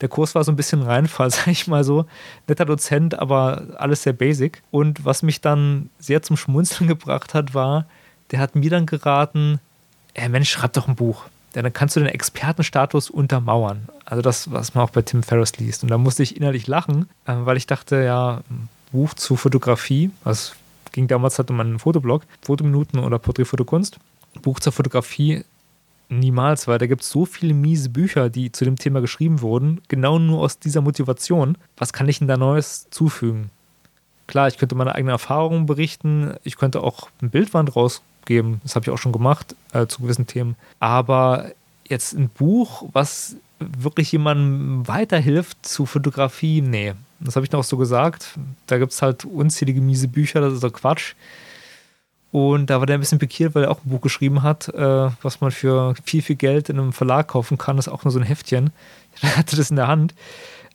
Der 0.00 0.08
Kurs 0.08 0.34
war 0.34 0.44
so 0.44 0.52
ein 0.52 0.56
bisschen 0.56 0.82
Reinfall, 0.82 1.30
sag 1.30 1.46
ich 1.46 1.66
mal 1.66 1.84
so. 1.84 2.06
Netter 2.48 2.64
Dozent, 2.64 3.18
aber 3.18 3.62
alles 3.76 4.02
sehr 4.02 4.12
basic. 4.12 4.62
Und 4.70 5.04
was 5.04 5.22
mich 5.22 5.40
dann 5.40 5.90
sehr 5.98 6.22
zum 6.22 6.36
Schmunzeln 6.36 6.88
gebracht 6.88 7.34
hat, 7.34 7.54
war, 7.54 7.86
der 8.30 8.40
hat 8.40 8.54
mir 8.56 8.70
dann 8.70 8.86
geraten, 8.86 9.60
ey 10.14 10.28
Mensch, 10.28 10.50
schreib 10.50 10.72
doch 10.72 10.88
ein 10.88 10.96
Buch 10.96 11.24
dann 11.62 11.72
kannst 11.72 11.96
du 11.96 12.00
den 12.00 12.08
Expertenstatus 12.08 13.10
untermauern. 13.10 13.88
Also 14.04 14.22
das, 14.22 14.50
was 14.52 14.74
man 14.74 14.84
auch 14.84 14.90
bei 14.90 15.02
Tim 15.02 15.22
Ferriss 15.22 15.56
liest. 15.58 15.82
Und 15.82 15.90
da 15.90 15.98
musste 15.98 16.22
ich 16.22 16.36
innerlich 16.36 16.66
lachen, 16.66 17.08
äh, 17.26 17.34
weil 17.36 17.56
ich 17.56 17.66
dachte, 17.66 18.02
ja, 18.02 18.42
Buch 18.92 19.14
zu 19.14 19.36
Fotografie, 19.36 20.10
also 20.24 20.52
ging 20.92 21.08
damals 21.08 21.38
halt 21.38 21.50
um 21.50 21.60
einen 21.60 21.78
Fotoblog, 21.78 22.22
Fotominuten 22.42 23.00
oder 23.00 23.18
Porträtfotokunst. 23.18 23.98
Buch 24.42 24.60
zur 24.60 24.72
Fotografie 24.72 25.44
niemals, 26.08 26.66
weil 26.66 26.78
da 26.78 26.86
gibt 26.86 27.02
es 27.02 27.10
so 27.10 27.26
viele 27.26 27.54
miese 27.54 27.90
Bücher, 27.90 28.30
die 28.30 28.52
zu 28.52 28.64
dem 28.64 28.76
Thema 28.76 29.00
geschrieben 29.00 29.40
wurden, 29.40 29.80
genau 29.88 30.18
nur 30.18 30.40
aus 30.40 30.58
dieser 30.58 30.80
Motivation. 30.80 31.58
Was 31.76 31.92
kann 31.92 32.08
ich 32.08 32.18
denn 32.18 32.28
da 32.28 32.36
Neues 32.36 32.88
zufügen? 32.90 33.50
Klar, 34.26 34.48
ich 34.48 34.58
könnte 34.58 34.74
meine 34.74 34.94
eigenen 34.94 35.12
Erfahrungen 35.12 35.66
berichten, 35.66 36.34
ich 36.44 36.56
könnte 36.56 36.82
auch 36.82 37.08
ein 37.22 37.30
Bildwand 37.30 37.74
raus 37.76 38.02
geben. 38.26 38.60
Das 38.62 38.74
habe 38.74 38.84
ich 38.84 38.90
auch 38.90 38.98
schon 38.98 39.12
gemacht 39.12 39.54
äh, 39.72 39.86
zu 39.86 40.02
gewissen 40.02 40.26
Themen. 40.26 40.56
Aber 40.80 41.52
jetzt 41.88 42.14
ein 42.14 42.28
Buch, 42.28 42.88
was 42.92 43.36
wirklich 43.58 44.12
jemandem 44.12 44.86
weiterhilft 44.86 45.66
zu 45.66 45.86
Fotografie, 45.86 46.60
nee. 46.60 46.94
Das 47.20 47.34
habe 47.34 47.44
ich 47.44 47.52
noch 47.52 47.64
so 47.64 47.76
gesagt. 47.76 48.38
Da 48.66 48.78
gibt 48.78 48.92
es 48.92 49.02
halt 49.02 49.24
unzählige 49.24 49.80
miese 49.80 50.06
Bücher, 50.06 50.40
das 50.40 50.54
ist 50.54 50.62
doch 50.62 50.72
Quatsch. 50.72 51.14
Und 52.30 52.68
da 52.68 52.78
war 52.78 52.86
der 52.86 52.98
ein 52.98 53.00
bisschen 53.00 53.18
pikiert, 53.18 53.54
weil 53.54 53.64
er 53.64 53.70
auch 53.70 53.84
ein 53.84 53.90
Buch 53.90 54.02
geschrieben 54.02 54.42
hat, 54.42 54.68
äh, 54.68 55.10
was 55.22 55.40
man 55.40 55.50
für 55.50 55.94
viel, 56.04 56.22
viel 56.22 56.36
Geld 56.36 56.68
in 56.68 56.78
einem 56.78 56.92
Verlag 56.92 57.28
kaufen 57.28 57.56
kann. 57.56 57.76
Das 57.76 57.86
ist 57.86 57.92
auch 57.92 58.04
nur 58.04 58.12
so 58.12 58.18
ein 58.18 58.24
Heftchen. 58.24 58.70
Er 59.20 59.36
hatte 59.36 59.56
das 59.56 59.70
in 59.70 59.76
der 59.76 59.88
Hand. 59.88 60.14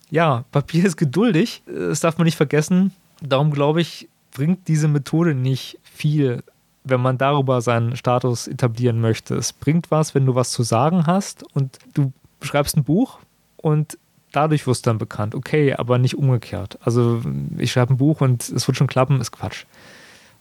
Ja, 0.09 0.43
Papier 0.51 0.83
ist 0.83 0.97
geduldig. 0.97 1.63
Das 1.65 2.01
darf 2.01 2.17
man 2.17 2.25
nicht 2.25 2.35
vergessen. 2.35 2.91
Darum 3.21 3.51
glaube 3.51 3.79
ich, 3.79 4.09
bringt 4.31 4.67
diese 4.67 4.89
Methode 4.89 5.33
nicht 5.33 5.79
viel 5.83 6.43
wenn 6.83 7.01
man 7.01 7.17
darüber 7.17 7.61
seinen 7.61 7.95
Status 7.95 8.47
etablieren 8.47 8.99
möchte. 8.99 9.35
Es 9.35 9.53
bringt 9.53 9.91
was, 9.91 10.15
wenn 10.15 10.25
du 10.25 10.35
was 10.35 10.51
zu 10.51 10.63
sagen 10.63 11.05
hast 11.07 11.43
und 11.55 11.77
du 11.93 12.11
schreibst 12.41 12.75
ein 12.75 12.83
Buch 12.83 13.19
und 13.57 13.97
dadurch 14.31 14.67
wirst 14.67 14.85
du 14.85 14.89
dann 14.89 14.97
bekannt. 14.97 15.35
Okay, 15.35 15.73
aber 15.73 15.97
nicht 15.97 16.17
umgekehrt. 16.17 16.77
Also 16.83 17.21
ich 17.57 17.71
schreibe 17.71 17.93
ein 17.93 17.97
Buch 17.97 18.19
und 18.21 18.49
es 18.49 18.67
wird 18.67 18.77
schon 18.77 18.87
klappen, 18.87 19.21
ist 19.21 19.31
Quatsch. 19.31 19.65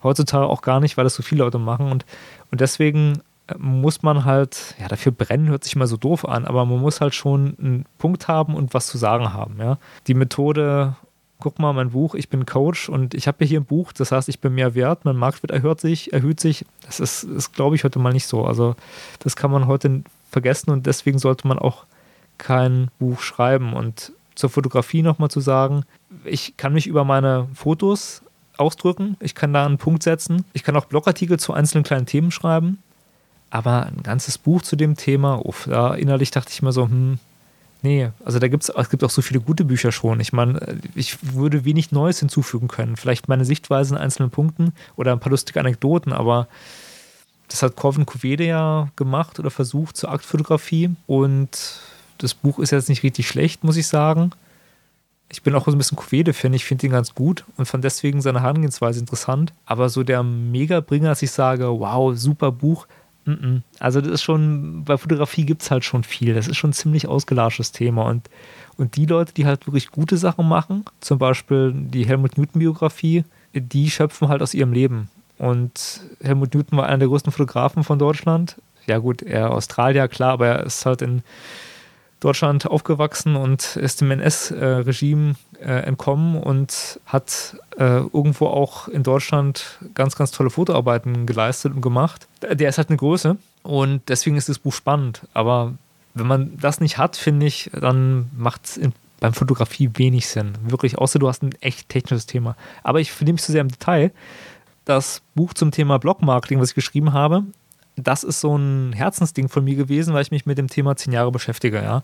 heutzutage 0.02 0.46
auch 0.46 0.62
gar 0.62 0.80
nicht, 0.80 0.96
weil 0.96 1.04
das 1.04 1.14
so 1.14 1.22
viele 1.22 1.44
Leute 1.44 1.58
machen. 1.58 1.92
Und, 1.92 2.04
und 2.50 2.60
deswegen 2.60 3.22
äh, 3.46 3.54
muss 3.58 4.02
man 4.02 4.24
halt, 4.24 4.74
ja, 4.80 4.88
dafür 4.88 5.12
brennen 5.12 5.48
hört 5.48 5.62
sich 5.62 5.76
immer 5.76 5.86
so 5.86 5.96
doof 5.96 6.26
an, 6.26 6.44
aber 6.44 6.64
man 6.64 6.80
muss 6.80 7.00
halt 7.00 7.14
schon 7.14 7.56
einen 7.58 7.84
Punkt 7.98 8.26
haben 8.26 8.56
und 8.56 8.74
was 8.74 8.88
zu 8.88 8.98
sagen 8.98 9.32
haben. 9.32 9.58
Ja? 9.58 9.78
Die 10.08 10.14
Methode, 10.14 10.96
guck 11.42 11.58
mal, 11.58 11.72
mein 11.72 11.90
Buch, 11.90 12.14
ich 12.14 12.28
bin 12.28 12.46
Coach 12.46 12.88
und 12.88 13.14
ich 13.14 13.26
habe 13.26 13.44
hier 13.44 13.58
ein 13.60 13.64
Buch, 13.64 13.92
das 13.92 14.12
heißt, 14.12 14.28
ich 14.28 14.38
bin 14.38 14.54
mehr 14.54 14.76
wert, 14.76 15.04
mein 15.04 15.16
Marktwert 15.16 15.50
erhöht 15.50 15.80
sich, 15.80 16.12
erhöht 16.12 16.38
sich. 16.38 16.64
Das 16.86 17.00
ist, 17.00 17.24
ist 17.24 17.52
glaube 17.52 17.74
ich, 17.74 17.82
heute 17.82 17.98
mal 17.98 18.12
nicht 18.12 18.28
so. 18.28 18.44
Also 18.44 18.76
das 19.18 19.34
kann 19.34 19.50
man 19.50 19.66
heute 19.66 20.04
vergessen 20.30 20.70
und 20.70 20.86
deswegen 20.86 21.18
sollte 21.18 21.48
man 21.48 21.58
auch 21.58 21.84
kein 22.38 22.92
Buch 23.00 23.20
schreiben. 23.20 23.72
Und 23.72 24.12
zur 24.36 24.50
Fotografie 24.50 25.02
nochmal 25.02 25.30
zu 25.30 25.40
sagen, 25.40 25.84
ich 26.24 26.56
kann 26.56 26.74
mich 26.74 26.86
über 26.86 27.04
meine 27.04 27.48
Fotos 27.54 28.22
ausdrücken, 28.56 29.16
ich 29.18 29.34
kann 29.34 29.52
da 29.52 29.66
einen 29.66 29.78
Punkt 29.78 30.04
setzen, 30.04 30.44
ich 30.52 30.62
kann 30.62 30.76
auch 30.76 30.84
Blogartikel 30.84 31.40
zu 31.40 31.52
einzelnen 31.52 31.82
kleinen 31.82 32.06
Themen 32.06 32.30
schreiben, 32.30 32.78
aber 33.50 33.86
ein 33.86 34.04
ganzes 34.04 34.38
Buch 34.38 34.62
zu 34.62 34.76
dem 34.76 34.96
Thema, 34.96 35.44
uff, 35.44 35.66
da 35.68 35.94
innerlich 35.94 36.30
dachte 36.30 36.52
ich 36.52 36.62
mir 36.62 36.70
so, 36.70 36.84
hm, 36.84 37.18
nee, 37.82 38.10
also 38.24 38.38
da 38.38 38.48
gibt's, 38.48 38.68
es 38.68 38.90
gibt 38.90 39.04
auch 39.04 39.10
so 39.10 39.22
viele 39.22 39.40
gute 39.40 39.64
Bücher 39.64 39.92
schon. 39.92 40.20
Ich 40.20 40.32
meine, 40.32 40.80
ich 40.94 41.18
würde 41.34 41.64
wenig 41.64 41.92
Neues 41.92 42.20
hinzufügen 42.20 42.68
können. 42.68 42.96
Vielleicht 42.96 43.28
meine 43.28 43.44
Sichtweise 43.44 43.94
in 43.94 44.00
einzelnen 44.00 44.30
Punkten 44.30 44.72
oder 44.96 45.12
ein 45.12 45.20
paar 45.20 45.30
lustige 45.30 45.60
Anekdoten, 45.60 46.12
aber 46.12 46.48
das 47.48 47.62
hat 47.62 47.76
Corvin 47.76 48.06
Cuvede 48.06 48.46
ja 48.46 48.88
gemacht 48.96 49.38
oder 49.38 49.50
versucht 49.50 49.96
zur 49.96 50.10
Aktfotografie 50.10 50.90
und 51.06 51.80
das 52.18 52.34
Buch 52.34 52.58
ist 52.58 52.70
jetzt 52.70 52.88
nicht 52.88 53.02
richtig 53.02 53.28
schlecht, 53.28 53.64
muss 53.64 53.76
ich 53.76 53.86
sagen. 53.86 54.30
Ich 55.28 55.42
bin 55.42 55.54
auch 55.54 55.64
so 55.64 55.72
ein 55.72 55.78
bisschen 55.78 55.96
Cuvede-Fan, 55.96 56.52
ich 56.54 56.64
finde 56.64 56.86
ihn 56.86 56.92
ganz 56.92 57.14
gut 57.14 57.44
und 57.56 57.66
fand 57.66 57.84
deswegen 57.84 58.20
seine 58.20 58.42
Herangehensweise 58.42 59.00
interessant. 59.00 59.52
Aber 59.66 59.88
so 59.88 60.02
der 60.02 60.22
Mega-Bringer, 60.22 61.08
dass 61.08 61.22
ich 61.22 61.30
sage, 61.30 61.68
wow, 61.68 62.16
super 62.16 62.52
Buch, 62.52 62.86
also 63.78 64.00
das 64.00 64.10
ist 64.10 64.22
schon, 64.22 64.84
bei 64.84 64.96
Fotografie 64.96 65.44
gibt 65.44 65.62
es 65.62 65.70
halt 65.70 65.84
schon 65.84 66.04
viel. 66.04 66.34
Das 66.34 66.48
ist 66.48 66.56
schon 66.56 66.70
ein 66.70 66.74
ziemlich 66.74 67.06
ausgelatschtes 67.06 67.72
Thema. 67.72 68.06
Und, 68.06 68.28
und 68.76 68.96
die 68.96 69.06
Leute, 69.06 69.32
die 69.32 69.46
halt 69.46 69.66
wirklich 69.66 69.90
gute 69.90 70.16
Sachen 70.16 70.48
machen, 70.48 70.84
zum 71.00 71.18
Beispiel 71.18 71.72
die 71.74 72.06
Helmut 72.06 72.36
Newton-Biografie, 72.36 73.24
die 73.54 73.90
schöpfen 73.90 74.28
halt 74.28 74.42
aus 74.42 74.54
ihrem 74.54 74.72
Leben. 74.72 75.08
Und 75.38 76.00
Helmut 76.22 76.54
Newton 76.54 76.78
war 76.78 76.86
einer 76.86 76.98
der 76.98 77.08
größten 77.08 77.32
Fotografen 77.32 77.84
von 77.84 77.98
Deutschland. 77.98 78.56
Ja 78.86 78.98
gut, 78.98 79.22
er 79.22 79.52
Australier, 79.52 80.08
klar, 80.08 80.32
aber 80.32 80.48
er 80.48 80.66
ist 80.66 80.84
halt 80.84 81.02
in 81.02 81.22
Deutschland 82.22 82.66
aufgewachsen 82.66 83.34
und 83.34 83.76
ist 83.76 84.00
dem 84.00 84.12
NS-Regime 84.12 85.34
äh, 85.60 85.82
entkommen 85.82 86.40
und 86.40 87.00
hat 87.04 87.56
äh, 87.78 87.98
irgendwo 87.98 88.46
auch 88.46 88.86
in 88.86 89.02
Deutschland 89.02 89.78
ganz, 89.94 90.14
ganz 90.14 90.30
tolle 90.30 90.50
Fotoarbeiten 90.50 91.26
geleistet 91.26 91.74
und 91.74 91.80
gemacht. 91.80 92.28
Der 92.40 92.68
ist 92.68 92.78
halt 92.78 92.90
eine 92.90 92.96
Größe 92.96 93.36
und 93.64 94.02
deswegen 94.08 94.36
ist 94.36 94.48
das 94.48 94.60
Buch 94.60 94.72
spannend. 94.72 95.22
Aber 95.34 95.74
wenn 96.14 96.28
man 96.28 96.56
das 96.58 96.80
nicht 96.80 96.96
hat, 96.96 97.16
finde 97.16 97.46
ich, 97.46 97.70
dann 97.72 98.30
macht 98.36 98.66
es 98.66 98.80
beim 99.18 99.34
Fotografie 99.34 99.90
wenig 99.94 100.28
Sinn. 100.28 100.52
Wirklich, 100.62 100.98
außer 100.98 101.18
du 101.18 101.28
hast 101.28 101.42
ein 101.42 101.54
echt 101.60 101.88
technisches 101.88 102.26
Thema. 102.26 102.56
Aber 102.84 103.00
ich 103.00 103.10
finde 103.10 103.32
mich 103.32 103.42
zu 103.42 103.50
sehr 103.50 103.62
im 103.62 103.68
Detail. 103.68 104.12
Das 104.84 105.22
Buch 105.34 105.54
zum 105.54 105.70
Thema 105.70 105.98
Blogmarketing, 105.98 106.60
was 106.60 106.70
ich 106.70 106.74
geschrieben 106.74 107.12
habe, 107.12 107.44
das 107.96 108.24
ist 108.24 108.40
so 108.40 108.56
ein 108.56 108.92
Herzensding 108.92 109.48
von 109.48 109.64
mir 109.64 109.76
gewesen, 109.76 110.14
weil 110.14 110.22
ich 110.22 110.30
mich 110.30 110.46
mit 110.46 110.58
dem 110.58 110.68
Thema 110.68 110.96
zehn 110.96 111.12
Jahre 111.12 111.32
beschäftige, 111.32 111.82
ja. 111.82 112.02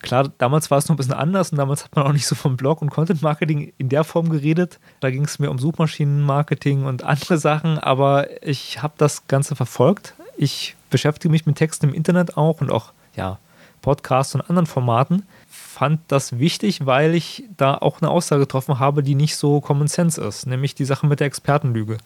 Klar, 0.00 0.30
damals 0.38 0.70
war 0.70 0.78
es 0.78 0.88
noch 0.88 0.94
ein 0.94 0.96
bisschen 0.96 1.14
anders 1.14 1.50
und 1.50 1.58
damals 1.58 1.84
hat 1.84 1.96
man 1.96 2.06
auch 2.06 2.12
nicht 2.12 2.26
so 2.26 2.36
vom 2.36 2.56
Blog 2.56 2.82
und 2.82 2.90
Content 2.90 3.20
Marketing 3.20 3.72
in 3.78 3.88
der 3.88 4.04
Form 4.04 4.28
geredet. 4.28 4.78
Da 5.00 5.10
ging 5.10 5.24
es 5.24 5.40
mir 5.40 5.50
um 5.50 5.58
Suchmaschinenmarketing 5.58 6.84
und 6.84 7.02
andere 7.02 7.36
Sachen, 7.38 7.78
aber 7.78 8.28
ich 8.42 8.80
habe 8.80 8.94
das 8.96 9.26
Ganze 9.26 9.56
verfolgt. 9.56 10.14
Ich 10.36 10.76
beschäftige 10.90 11.32
mich 11.32 11.46
mit 11.46 11.56
Texten 11.56 11.88
im 11.88 11.94
Internet 11.94 12.36
auch 12.36 12.60
und 12.60 12.70
auch 12.70 12.92
ja, 13.16 13.38
Podcasts 13.82 14.34
und 14.36 14.42
anderen 14.42 14.66
Formaten. 14.66 15.26
Fand 15.48 16.00
das 16.08 16.38
wichtig, 16.38 16.86
weil 16.86 17.14
ich 17.14 17.44
da 17.56 17.74
auch 17.74 18.00
eine 18.00 18.10
Aussage 18.10 18.42
getroffen 18.42 18.78
habe, 18.78 19.02
die 19.02 19.14
nicht 19.16 19.36
so 19.36 19.60
Common 19.60 19.88
Sense 19.88 20.20
ist, 20.20 20.46
nämlich 20.46 20.74
die 20.76 20.84
Sache 20.84 21.06
mit 21.06 21.18
der 21.18 21.26
Expertenlüge. 21.26 21.98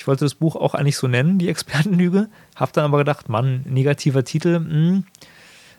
Ich 0.00 0.06
wollte 0.06 0.24
das 0.24 0.34
Buch 0.34 0.56
auch 0.56 0.72
eigentlich 0.72 0.96
so 0.96 1.08
nennen, 1.08 1.38
die 1.38 1.50
Expertenlüge. 1.50 2.30
Habe 2.56 2.72
dann 2.72 2.86
aber 2.86 2.96
gedacht, 2.96 3.28
Mann, 3.28 3.66
negativer 3.68 4.24
Titel, 4.24 4.58
mh, 4.58 4.70
hm, 4.70 5.04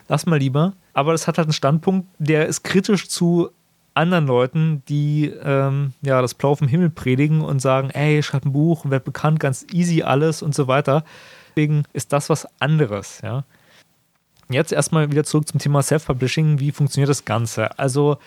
lass 0.07 0.27
mal 0.27 0.37
lieber. 0.37 0.73
Aber 0.93 1.11
das 1.13 1.27
hat 1.27 1.39
halt 1.39 1.47
einen 1.47 1.53
Standpunkt, 1.53 2.07
der 2.19 2.45
ist 2.45 2.61
kritisch 2.61 3.09
zu 3.09 3.49
anderen 3.95 4.27
Leuten, 4.27 4.83
die 4.87 5.33
ähm, 5.43 5.93
ja 6.03 6.21
das 6.21 6.35
Blau 6.35 6.53
vom 6.53 6.67
Himmel 6.67 6.91
predigen 6.91 7.41
und 7.41 7.63
sagen, 7.63 7.89
ey, 7.89 8.21
schreib 8.21 8.45
ein 8.45 8.53
Buch, 8.53 8.87
werd 8.87 9.05
bekannt, 9.05 9.39
ganz 9.39 9.65
easy 9.73 10.03
alles 10.03 10.43
und 10.43 10.53
so 10.53 10.67
weiter. 10.67 11.03
Deswegen 11.49 11.85
ist 11.91 12.13
das 12.13 12.29
was 12.29 12.47
anderes, 12.59 13.21
ja. 13.23 13.43
Jetzt 14.51 14.71
erstmal 14.71 15.09
wieder 15.09 15.23
zurück 15.23 15.47
zum 15.47 15.59
Thema 15.59 15.81
Self-Publishing. 15.81 16.59
Wie 16.59 16.71
funktioniert 16.71 17.09
das 17.09 17.25
Ganze? 17.25 17.79
Also, 17.79 18.19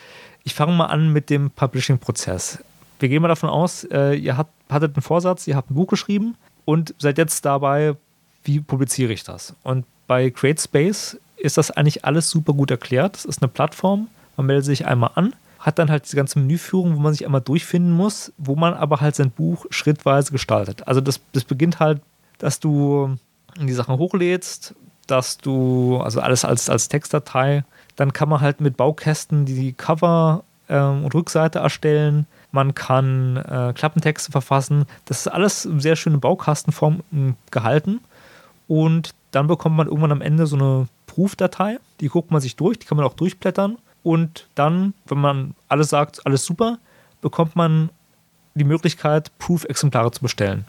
ich 0.42 0.54
fange 0.54 0.72
mal 0.72 0.86
an 0.86 1.12
mit 1.12 1.30
dem 1.30 1.52
Publishing-Prozess 1.52 2.64
wir 3.04 3.08
gehen 3.08 3.22
mal 3.22 3.28
davon 3.28 3.50
aus, 3.50 3.84
äh, 3.84 4.14
ihr 4.14 4.36
habt, 4.36 4.50
hattet 4.74 4.96
einen 4.96 5.02
Vorsatz, 5.02 5.46
ihr 5.46 5.56
habt 5.56 5.70
ein 5.70 5.74
Buch 5.74 5.86
geschrieben 5.86 6.36
und 6.64 6.94
seid 6.98 7.18
jetzt 7.18 7.44
dabei, 7.44 7.96
wie 8.44 8.60
publiziere 8.60 9.12
ich 9.12 9.24
das? 9.24 9.54
Und 9.62 9.84
bei 10.06 10.30
CreateSpace 10.30 11.18
ist 11.36 11.56
das 11.56 11.70
eigentlich 11.70 12.04
alles 12.04 12.30
super 12.30 12.52
gut 12.52 12.70
erklärt. 12.70 13.14
Das 13.16 13.24
ist 13.24 13.42
eine 13.42 13.48
Plattform, 13.48 14.08
man 14.36 14.46
meldet 14.46 14.64
sich 14.66 14.86
einmal 14.86 15.10
an, 15.14 15.34
hat 15.58 15.78
dann 15.78 15.90
halt 15.90 16.04
diese 16.04 16.16
ganze 16.16 16.38
Menüführung, 16.38 16.96
wo 16.96 17.00
man 17.00 17.14
sich 17.14 17.24
einmal 17.24 17.40
durchfinden 17.40 17.92
muss, 17.92 18.32
wo 18.36 18.54
man 18.54 18.74
aber 18.74 19.00
halt 19.00 19.14
sein 19.16 19.30
Buch 19.30 19.66
schrittweise 19.70 20.32
gestaltet. 20.32 20.86
Also 20.86 21.00
das, 21.00 21.20
das 21.32 21.44
beginnt 21.44 21.80
halt, 21.80 22.00
dass 22.38 22.60
du 22.60 23.16
die 23.58 23.72
Sachen 23.72 23.96
hochlädst, 23.96 24.74
dass 25.06 25.38
du, 25.38 25.98
also 25.98 26.20
alles 26.20 26.44
als, 26.44 26.68
als 26.68 26.88
Textdatei, 26.88 27.64
dann 27.96 28.12
kann 28.12 28.28
man 28.28 28.40
halt 28.40 28.60
mit 28.60 28.76
Baukästen 28.76 29.46
die 29.46 29.72
Cover 29.72 30.44
ähm, 30.68 31.04
und 31.04 31.14
Rückseite 31.14 31.58
erstellen 31.58 32.26
man 32.54 32.72
kann 32.72 33.36
äh, 33.36 33.72
Klappentexte 33.74 34.30
verfassen. 34.30 34.84
Das 35.06 35.18
ist 35.18 35.26
alles 35.26 35.62
sehr 35.62 35.96
schöne 35.96 36.18
Baukastenform 36.18 37.02
hm, 37.10 37.34
gehalten. 37.50 38.00
Und 38.68 39.10
dann 39.32 39.48
bekommt 39.48 39.76
man 39.76 39.88
irgendwann 39.88 40.12
am 40.12 40.20
Ende 40.20 40.46
so 40.46 40.54
eine 40.54 40.86
Proof-Datei. 41.08 41.78
Die 42.00 42.06
guckt 42.06 42.30
man 42.30 42.40
sich 42.40 42.54
durch, 42.54 42.78
die 42.78 42.86
kann 42.86 42.96
man 42.96 43.06
auch 43.06 43.14
durchblättern. 43.14 43.76
Und 44.04 44.46
dann, 44.54 44.94
wenn 45.06 45.18
man 45.18 45.56
alles 45.66 45.88
sagt, 45.88 46.24
alles 46.26 46.44
super, 46.44 46.78
bekommt 47.20 47.56
man 47.56 47.90
die 48.54 48.62
Möglichkeit, 48.62 49.36
Proof-Exemplare 49.38 50.12
zu 50.12 50.20
bestellen. 50.20 50.64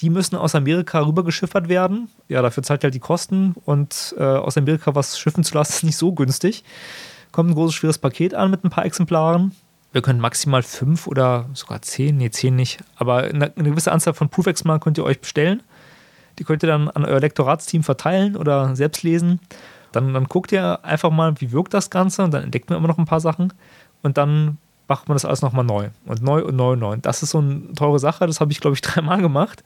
Die 0.00 0.10
müssen 0.10 0.36
aus 0.36 0.54
Amerika 0.54 1.04
rübergeschiffert 1.04 1.68
werden. 1.68 2.08
Ja, 2.28 2.40
dafür 2.40 2.62
zahlt 2.62 2.84
halt 2.84 2.94
die 2.94 3.00
Kosten. 3.00 3.56
Und 3.64 4.14
äh, 4.16 4.22
aus 4.22 4.56
Amerika 4.56 4.94
was 4.94 5.18
schiffen 5.18 5.42
zu 5.42 5.54
lassen, 5.54 5.72
ist 5.74 5.82
nicht 5.82 5.96
so 5.96 6.12
günstig. 6.12 6.62
Kommt 7.34 7.50
ein 7.50 7.54
großes, 7.54 7.74
schweres 7.74 7.98
Paket 7.98 8.34
an 8.34 8.50
mit 8.50 8.64
ein 8.64 8.70
paar 8.70 8.86
Exemplaren 8.86 9.52
wir 9.94 10.02
können 10.02 10.20
maximal 10.20 10.64
fünf 10.64 11.06
oder 11.06 11.48
sogar 11.54 11.80
zehn, 11.80 12.16
nee, 12.16 12.28
zehn 12.28 12.56
nicht, 12.56 12.82
aber 12.96 13.18
eine, 13.18 13.50
gewisse 13.50 13.92
Anzahl 13.92 14.12
von 14.12 14.28
Proofex-Malen 14.28 14.80
könnt 14.80 14.98
ihr 14.98 15.04
euch 15.04 15.20
bestellen. 15.20 15.62
Die 16.36 16.42
könnt 16.42 16.64
ihr 16.64 16.66
dann 16.66 16.90
an 16.90 17.04
euer 17.04 17.20
Lektoratsteam 17.20 17.84
verteilen 17.84 18.36
oder 18.36 18.74
selbst 18.74 19.04
lesen. 19.04 19.38
Dann, 19.92 20.12
dann 20.12 20.24
guckt 20.24 20.50
ihr 20.50 20.84
einfach 20.84 21.12
mal, 21.12 21.40
wie 21.40 21.52
wirkt 21.52 21.74
das 21.74 21.90
Ganze 21.90 22.24
und 22.24 22.34
dann 22.34 22.42
entdeckt 22.42 22.68
man 22.68 22.76
immer 22.76 22.88
noch 22.88 22.98
ein 22.98 23.04
paar 23.04 23.20
Sachen 23.20 23.52
und 24.02 24.18
dann 24.18 24.58
macht 24.88 25.08
man 25.08 25.14
das 25.14 25.24
alles 25.24 25.42
nochmal 25.42 25.64
neu 25.64 25.90
und 26.06 26.22
neu 26.22 26.42
und 26.42 26.56
neu 26.56 26.72
und 26.72 26.80
neu. 26.80 26.96
Das 26.96 27.22
ist 27.22 27.30
so 27.30 27.38
eine 27.38 27.72
teure 27.74 28.00
Sache, 28.00 28.26
das 28.26 28.40
habe 28.40 28.50
ich, 28.50 28.58
glaube 28.58 28.74
ich, 28.74 28.80
dreimal 28.82 29.20
gemacht, 29.20 29.62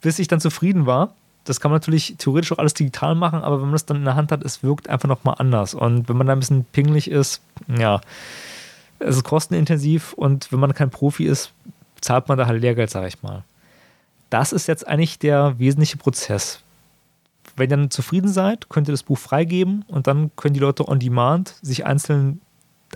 bis 0.00 0.18
ich 0.18 0.28
dann 0.28 0.40
zufrieden 0.40 0.86
war. 0.86 1.12
Das 1.44 1.60
kann 1.60 1.70
man 1.70 1.76
natürlich 1.76 2.16
theoretisch 2.18 2.52
auch 2.52 2.58
alles 2.58 2.74
digital 2.74 3.14
machen, 3.14 3.42
aber 3.42 3.56
wenn 3.56 3.66
man 3.66 3.72
das 3.72 3.86
dann 3.86 3.98
in 3.98 4.04
der 4.04 4.16
Hand 4.16 4.32
hat, 4.32 4.44
es 4.44 4.62
wirkt 4.62 4.88
einfach 4.88 5.08
nochmal 5.08 5.36
anders. 5.38 5.74
Und 5.74 6.08
wenn 6.08 6.16
man 6.16 6.26
da 6.26 6.34
ein 6.34 6.40
bisschen 6.40 6.64
pingelig 6.64 7.10
ist, 7.10 7.40
ja, 7.74 8.00
es 8.98 9.16
ist 9.16 9.24
kostenintensiv 9.24 10.12
und 10.12 10.52
wenn 10.52 10.60
man 10.60 10.74
kein 10.74 10.90
Profi 10.90 11.24
ist, 11.24 11.52
zahlt 12.00 12.28
man 12.28 12.38
da 12.38 12.46
halt 12.46 12.60
Lehrgeld, 12.60 12.90
sage 12.90 13.08
ich 13.08 13.22
mal. 13.22 13.44
Das 14.30 14.52
ist 14.52 14.66
jetzt 14.66 14.86
eigentlich 14.86 15.18
der 15.18 15.58
wesentliche 15.58 15.96
Prozess. 15.96 16.60
Wenn 17.56 17.70
ihr 17.70 17.76
dann 17.76 17.90
zufrieden 17.90 18.28
seid, 18.28 18.68
könnt 18.68 18.88
ihr 18.88 18.92
das 18.92 19.02
Buch 19.02 19.18
freigeben 19.18 19.84
und 19.88 20.06
dann 20.06 20.30
können 20.36 20.54
die 20.54 20.60
Leute 20.60 20.86
on 20.86 20.98
demand 20.98 21.54
sich 21.62 21.86
einzeln 21.86 22.40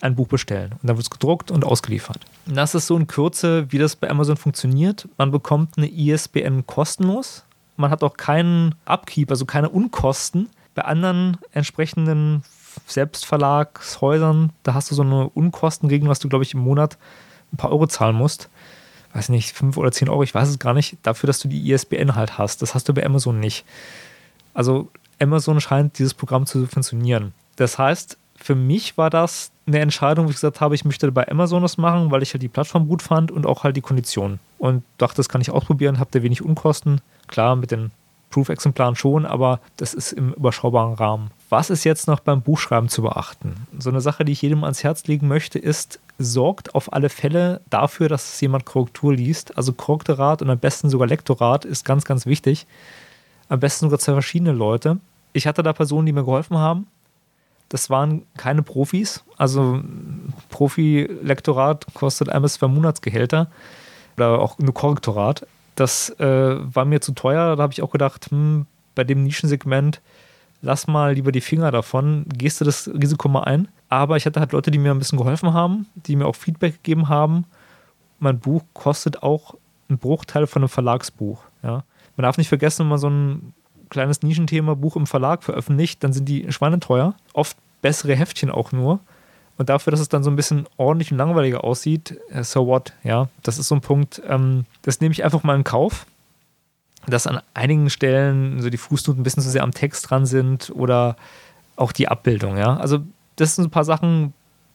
ein 0.00 0.14
Buch 0.14 0.28
bestellen. 0.28 0.72
Und 0.72 0.88
dann 0.88 0.96
wird 0.96 1.04
es 1.04 1.10
gedruckt 1.10 1.50
und 1.50 1.64
ausgeliefert. 1.64 2.20
Und 2.46 2.56
das 2.56 2.74
ist 2.74 2.86
so 2.86 2.96
in 2.96 3.06
Kürze, 3.06 3.70
wie 3.70 3.78
das 3.78 3.96
bei 3.96 4.08
Amazon 4.08 4.36
funktioniert. 4.36 5.08
Man 5.18 5.30
bekommt 5.30 5.76
eine 5.76 5.90
ISBN 5.90 6.66
kostenlos. 6.66 7.44
Man 7.82 7.90
hat 7.90 8.04
auch 8.04 8.16
keinen 8.16 8.76
Upkeep, 8.84 9.30
also 9.30 9.44
keine 9.44 9.68
Unkosten. 9.68 10.48
Bei 10.76 10.84
anderen 10.84 11.36
entsprechenden 11.50 12.44
Selbstverlagshäusern, 12.86 14.50
da 14.62 14.74
hast 14.74 14.90
du 14.90 14.94
so 14.94 15.02
eine 15.02 15.28
Unkostenregelung, 15.28 16.08
was 16.08 16.20
du, 16.20 16.28
glaube 16.28 16.44
ich, 16.44 16.54
im 16.54 16.60
Monat 16.60 16.96
ein 17.52 17.56
paar 17.56 17.70
Euro 17.70 17.86
zahlen 17.88 18.16
musst. 18.16 18.48
Weiß 19.12 19.28
nicht, 19.28 19.52
fünf 19.52 19.76
oder 19.76 19.92
zehn 19.92 20.08
Euro, 20.08 20.22
ich 20.22 20.34
weiß 20.34 20.48
es 20.48 20.58
gar 20.58 20.72
nicht, 20.74 20.96
dafür, 21.02 21.26
dass 21.26 21.40
du 21.40 21.48
die 21.48 21.70
ISBN 21.70 22.14
halt 22.14 22.38
hast. 22.38 22.62
Das 22.62 22.74
hast 22.74 22.88
du 22.88 22.94
bei 22.94 23.04
Amazon 23.04 23.40
nicht. 23.40 23.64
Also 24.54 24.88
Amazon 25.20 25.60
scheint 25.60 25.98
dieses 25.98 26.14
Programm 26.14 26.46
zu 26.46 26.66
funktionieren. 26.66 27.34
Das 27.56 27.78
heißt, 27.78 28.16
für 28.36 28.54
mich 28.54 28.96
war 28.96 29.10
das 29.10 29.51
eine 29.66 29.78
Entscheidung, 29.78 30.26
wo 30.26 30.30
ich 30.30 30.36
gesagt 30.36 30.60
habe, 30.60 30.74
ich 30.74 30.84
möchte 30.84 31.10
bei 31.12 31.28
Amazon 31.28 31.62
das 31.62 31.78
machen, 31.78 32.10
weil 32.10 32.22
ich 32.22 32.32
halt 32.34 32.42
die 32.42 32.48
Plattform 32.48 32.88
gut 32.88 33.02
fand 33.02 33.30
und 33.30 33.46
auch 33.46 33.64
halt 33.64 33.76
die 33.76 33.80
Konditionen. 33.80 34.40
Und 34.58 34.82
dachte, 34.98 35.16
das 35.16 35.28
kann 35.28 35.40
ich 35.40 35.50
ausprobieren, 35.50 35.98
habe 35.98 36.10
da 36.12 36.22
wenig 36.22 36.42
Unkosten. 36.42 37.00
Klar, 37.28 37.56
mit 37.56 37.70
den 37.70 37.92
Proof-Exemplaren 38.30 38.96
schon, 38.96 39.24
aber 39.24 39.60
das 39.76 39.94
ist 39.94 40.12
im 40.12 40.32
überschaubaren 40.32 40.94
Rahmen. 40.94 41.30
Was 41.50 41.70
ist 41.70 41.84
jetzt 41.84 42.08
noch 42.08 42.20
beim 42.20 42.42
Buchschreiben 42.42 42.88
zu 42.88 43.02
beachten? 43.02 43.66
So 43.78 43.90
eine 43.90 44.00
Sache, 44.00 44.24
die 44.24 44.32
ich 44.32 44.42
jedem 44.42 44.64
ans 44.64 44.82
Herz 44.82 45.06
legen 45.06 45.28
möchte, 45.28 45.58
ist, 45.58 46.00
sorgt 46.18 46.74
auf 46.74 46.92
alle 46.92 47.08
Fälle 47.08 47.60
dafür, 47.70 48.08
dass 48.08 48.40
jemand 48.40 48.64
Korrektur 48.64 49.14
liest. 49.14 49.56
Also 49.56 49.72
Korrektorat 49.72 50.42
und 50.42 50.50
am 50.50 50.58
besten 50.58 50.88
sogar 50.88 51.06
Lektorat 51.06 51.64
ist 51.64 51.84
ganz, 51.84 52.04
ganz 52.04 52.26
wichtig. 52.26 52.66
Am 53.48 53.60
besten 53.60 53.86
sogar 53.86 53.98
zwei 53.98 54.14
verschiedene 54.14 54.52
Leute. 54.52 54.98
Ich 55.34 55.46
hatte 55.46 55.62
da 55.62 55.72
Personen, 55.72 56.06
die 56.06 56.12
mir 56.12 56.24
geholfen 56.24 56.58
haben. 56.58 56.86
Das 57.72 57.88
waren 57.88 58.26
keine 58.36 58.62
Profis. 58.62 59.24
Also 59.38 59.80
Profi-Lektorat 60.50 61.86
kostet 61.94 62.28
ein 62.28 62.42
bis 62.42 62.54
zwei 62.54 62.68
Monatsgehälter 62.68 63.50
oder 64.18 64.40
auch 64.40 64.58
ein 64.58 64.74
Korrektorat. 64.74 65.46
Das 65.74 66.10
äh, 66.20 66.56
war 66.60 66.84
mir 66.84 67.00
zu 67.00 67.12
teuer. 67.12 67.56
Da 67.56 67.62
habe 67.62 67.72
ich 67.72 67.80
auch 67.80 67.90
gedacht, 67.90 68.26
hm, 68.30 68.66
bei 68.94 69.04
dem 69.04 69.22
Nischensegment 69.22 70.02
lass 70.60 70.86
mal 70.86 71.14
lieber 71.14 71.32
die 71.32 71.40
Finger 71.40 71.70
davon, 71.70 72.26
gehst 72.28 72.60
du 72.60 72.66
das 72.66 72.88
Risiko 72.88 73.30
mal 73.30 73.44
ein. 73.44 73.68
Aber 73.88 74.18
ich 74.18 74.26
hatte 74.26 74.38
halt 74.38 74.52
Leute, 74.52 74.70
die 74.70 74.78
mir 74.78 74.90
ein 74.90 74.98
bisschen 74.98 75.16
geholfen 75.16 75.54
haben, 75.54 75.86
die 75.94 76.14
mir 76.14 76.26
auch 76.26 76.36
Feedback 76.36 76.82
gegeben 76.82 77.08
haben. 77.08 77.46
Mein 78.18 78.38
Buch 78.38 78.64
kostet 78.74 79.22
auch 79.22 79.54
einen 79.88 79.96
Bruchteil 79.96 80.46
von 80.46 80.60
einem 80.60 80.68
Verlagsbuch. 80.68 81.42
Ja. 81.62 81.84
Man 82.16 82.24
darf 82.24 82.36
nicht 82.36 82.48
vergessen, 82.48 82.80
wenn 82.80 82.90
man 82.90 82.98
so 82.98 83.08
ein 83.08 83.54
kleines 83.92 84.22
Nischenthema 84.22 84.74
Buch 84.74 84.96
im 84.96 85.06
Verlag 85.06 85.44
veröffentlicht, 85.44 86.02
dann 86.02 86.12
sind 86.12 86.28
die 86.28 86.50
schweineteuer. 86.50 87.14
Oft 87.32 87.56
bessere 87.80 88.16
Heftchen 88.16 88.50
auch 88.50 88.72
nur. 88.72 89.00
Und 89.58 89.68
dafür, 89.68 89.90
dass 89.90 90.00
es 90.00 90.08
dann 90.08 90.24
so 90.24 90.30
ein 90.30 90.36
bisschen 90.36 90.66
ordentlich 90.76 91.12
und 91.12 91.18
langweiliger 91.18 91.62
aussieht, 91.62 92.18
äh, 92.30 92.42
so 92.42 92.66
what, 92.66 92.94
ja, 93.04 93.28
das 93.42 93.58
ist 93.58 93.68
so 93.68 93.74
ein 93.74 93.80
Punkt, 93.80 94.20
ähm, 94.26 94.64
das 94.82 95.00
nehme 95.00 95.12
ich 95.12 95.24
einfach 95.24 95.44
mal 95.44 95.54
in 95.54 95.64
Kauf 95.64 96.06
dass 97.06 97.26
an 97.26 97.40
einigen 97.54 97.90
Stellen 97.90 98.60
so 98.60 98.70
die 98.70 98.76
Fußnoten 98.76 99.20
ein 99.20 99.24
bisschen 99.24 99.42
zu 99.42 99.50
sehr 99.50 99.62
am 99.62 99.72
Text 99.72 100.08
dran 100.08 100.26
sind 100.26 100.70
oder 100.74 101.16
auch 101.76 101.92
die 101.92 102.08
Abbildung, 102.08 102.56
ja. 102.56 102.76
Also 102.76 103.00
das 103.36 103.56
sind 103.56 103.66
ein 103.66 103.70
paar 103.70 103.84
Sachen, 103.84 104.34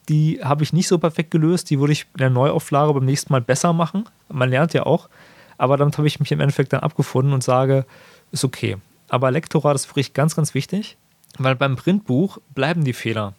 die 0.10 0.40
habe 0.44 0.64
ich 0.64 0.74
nicht 0.74 0.88
so 0.88 0.98
perfekt 0.98 1.32
gelöst, 1.32 1.70
die 1.70 1.80
würde 1.80 1.94
ich 1.94 2.06
in 2.14 2.20
der 2.20 2.30
Neuauflage 2.30 2.94
beim 2.94 3.06
nächsten 3.06 3.32
Mal 3.32 3.42
besser 3.42 3.74
machen. 3.74 4.06
Man 4.30 4.50
lernt 4.50 4.74
ja 4.74 4.86
auch, 4.86 5.10
aber 5.58 5.78
damit 5.78 5.98
habe 5.98 6.08
ich 6.08 6.20
mich 6.20 6.32
im 6.32 6.40
Endeffekt 6.40 6.74
dann 6.74 6.82
abgefunden 6.82 7.34
und 7.34 7.44
sage, 7.44 7.86
ist 8.32 8.44
okay. 8.44 8.78
Aber 9.10 9.32
Lektorat 9.32 9.76
ist 9.76 9.90
wirklich 9.90 10.14
ganz, 10.14 10.36
ganz 10.36 10.54
wichtig, 10.54 10.98
weil 11.38 11.56
beim 11.56 11.76
Printbuch 11.76 12.40
bleiben 12.54 12.84
die 12.84 12.94
Fehler. 12.94 13.34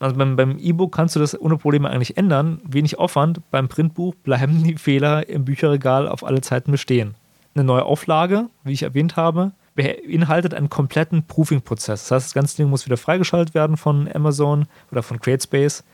Also 0.00 0.16
beim, 0.16 0.36
beim 0.36 0.58
E-Book 0.58 0.94
kannst 0.94 1.14
du 1.14 1.20
das 1.20 1.40
ohne 1.40 1.56
Probleme 1.56 1.88
eigentlich 1.88 2.16
ändern, 2.16 2.60
wenig 2.64 2.98
Aufwand. 2.98 3.40
Beim 3.50 3.68
Printbuch 3.68 4.14
bleiben 4.16 4.64
die 4.64 4.76
Fehler 4.76 5.28
im 5.28 5.44
Bücherregal 5.44 6.08
auf 6.08 6.24
alle 6.24 6.40
Zeiten 6.40 6.72
bestehen 6.72 7.14
eine 7.54 7.64
neue 7.64 7.84
Auflage, 7.84 8.48
wie 8.64 8.72
ich 8.72 8.82
erwähnt 8.82 9.16
habe, 9.16 9.52
beinhaltet 9.74 10.54
einen 10.54 10.70
kompletten 10.70 11.24
Proofing-Prozess. 11.26 12.02
Das 12.02 12.10
heißt, 12.10 12.26
das 12.26 12.34
ganze 12.34 12.56
Ding 12.56 12.68
muss 12.68 12.86
wieder 12.86 12.96
freigeschaltet 12.96 13.54
werden 13.54 13.76
von 13.76 14.08
Amazon 14.12 14.66
oder 14.90 15.02
von 15.02 15.20
CreateSpace 15.20 15.84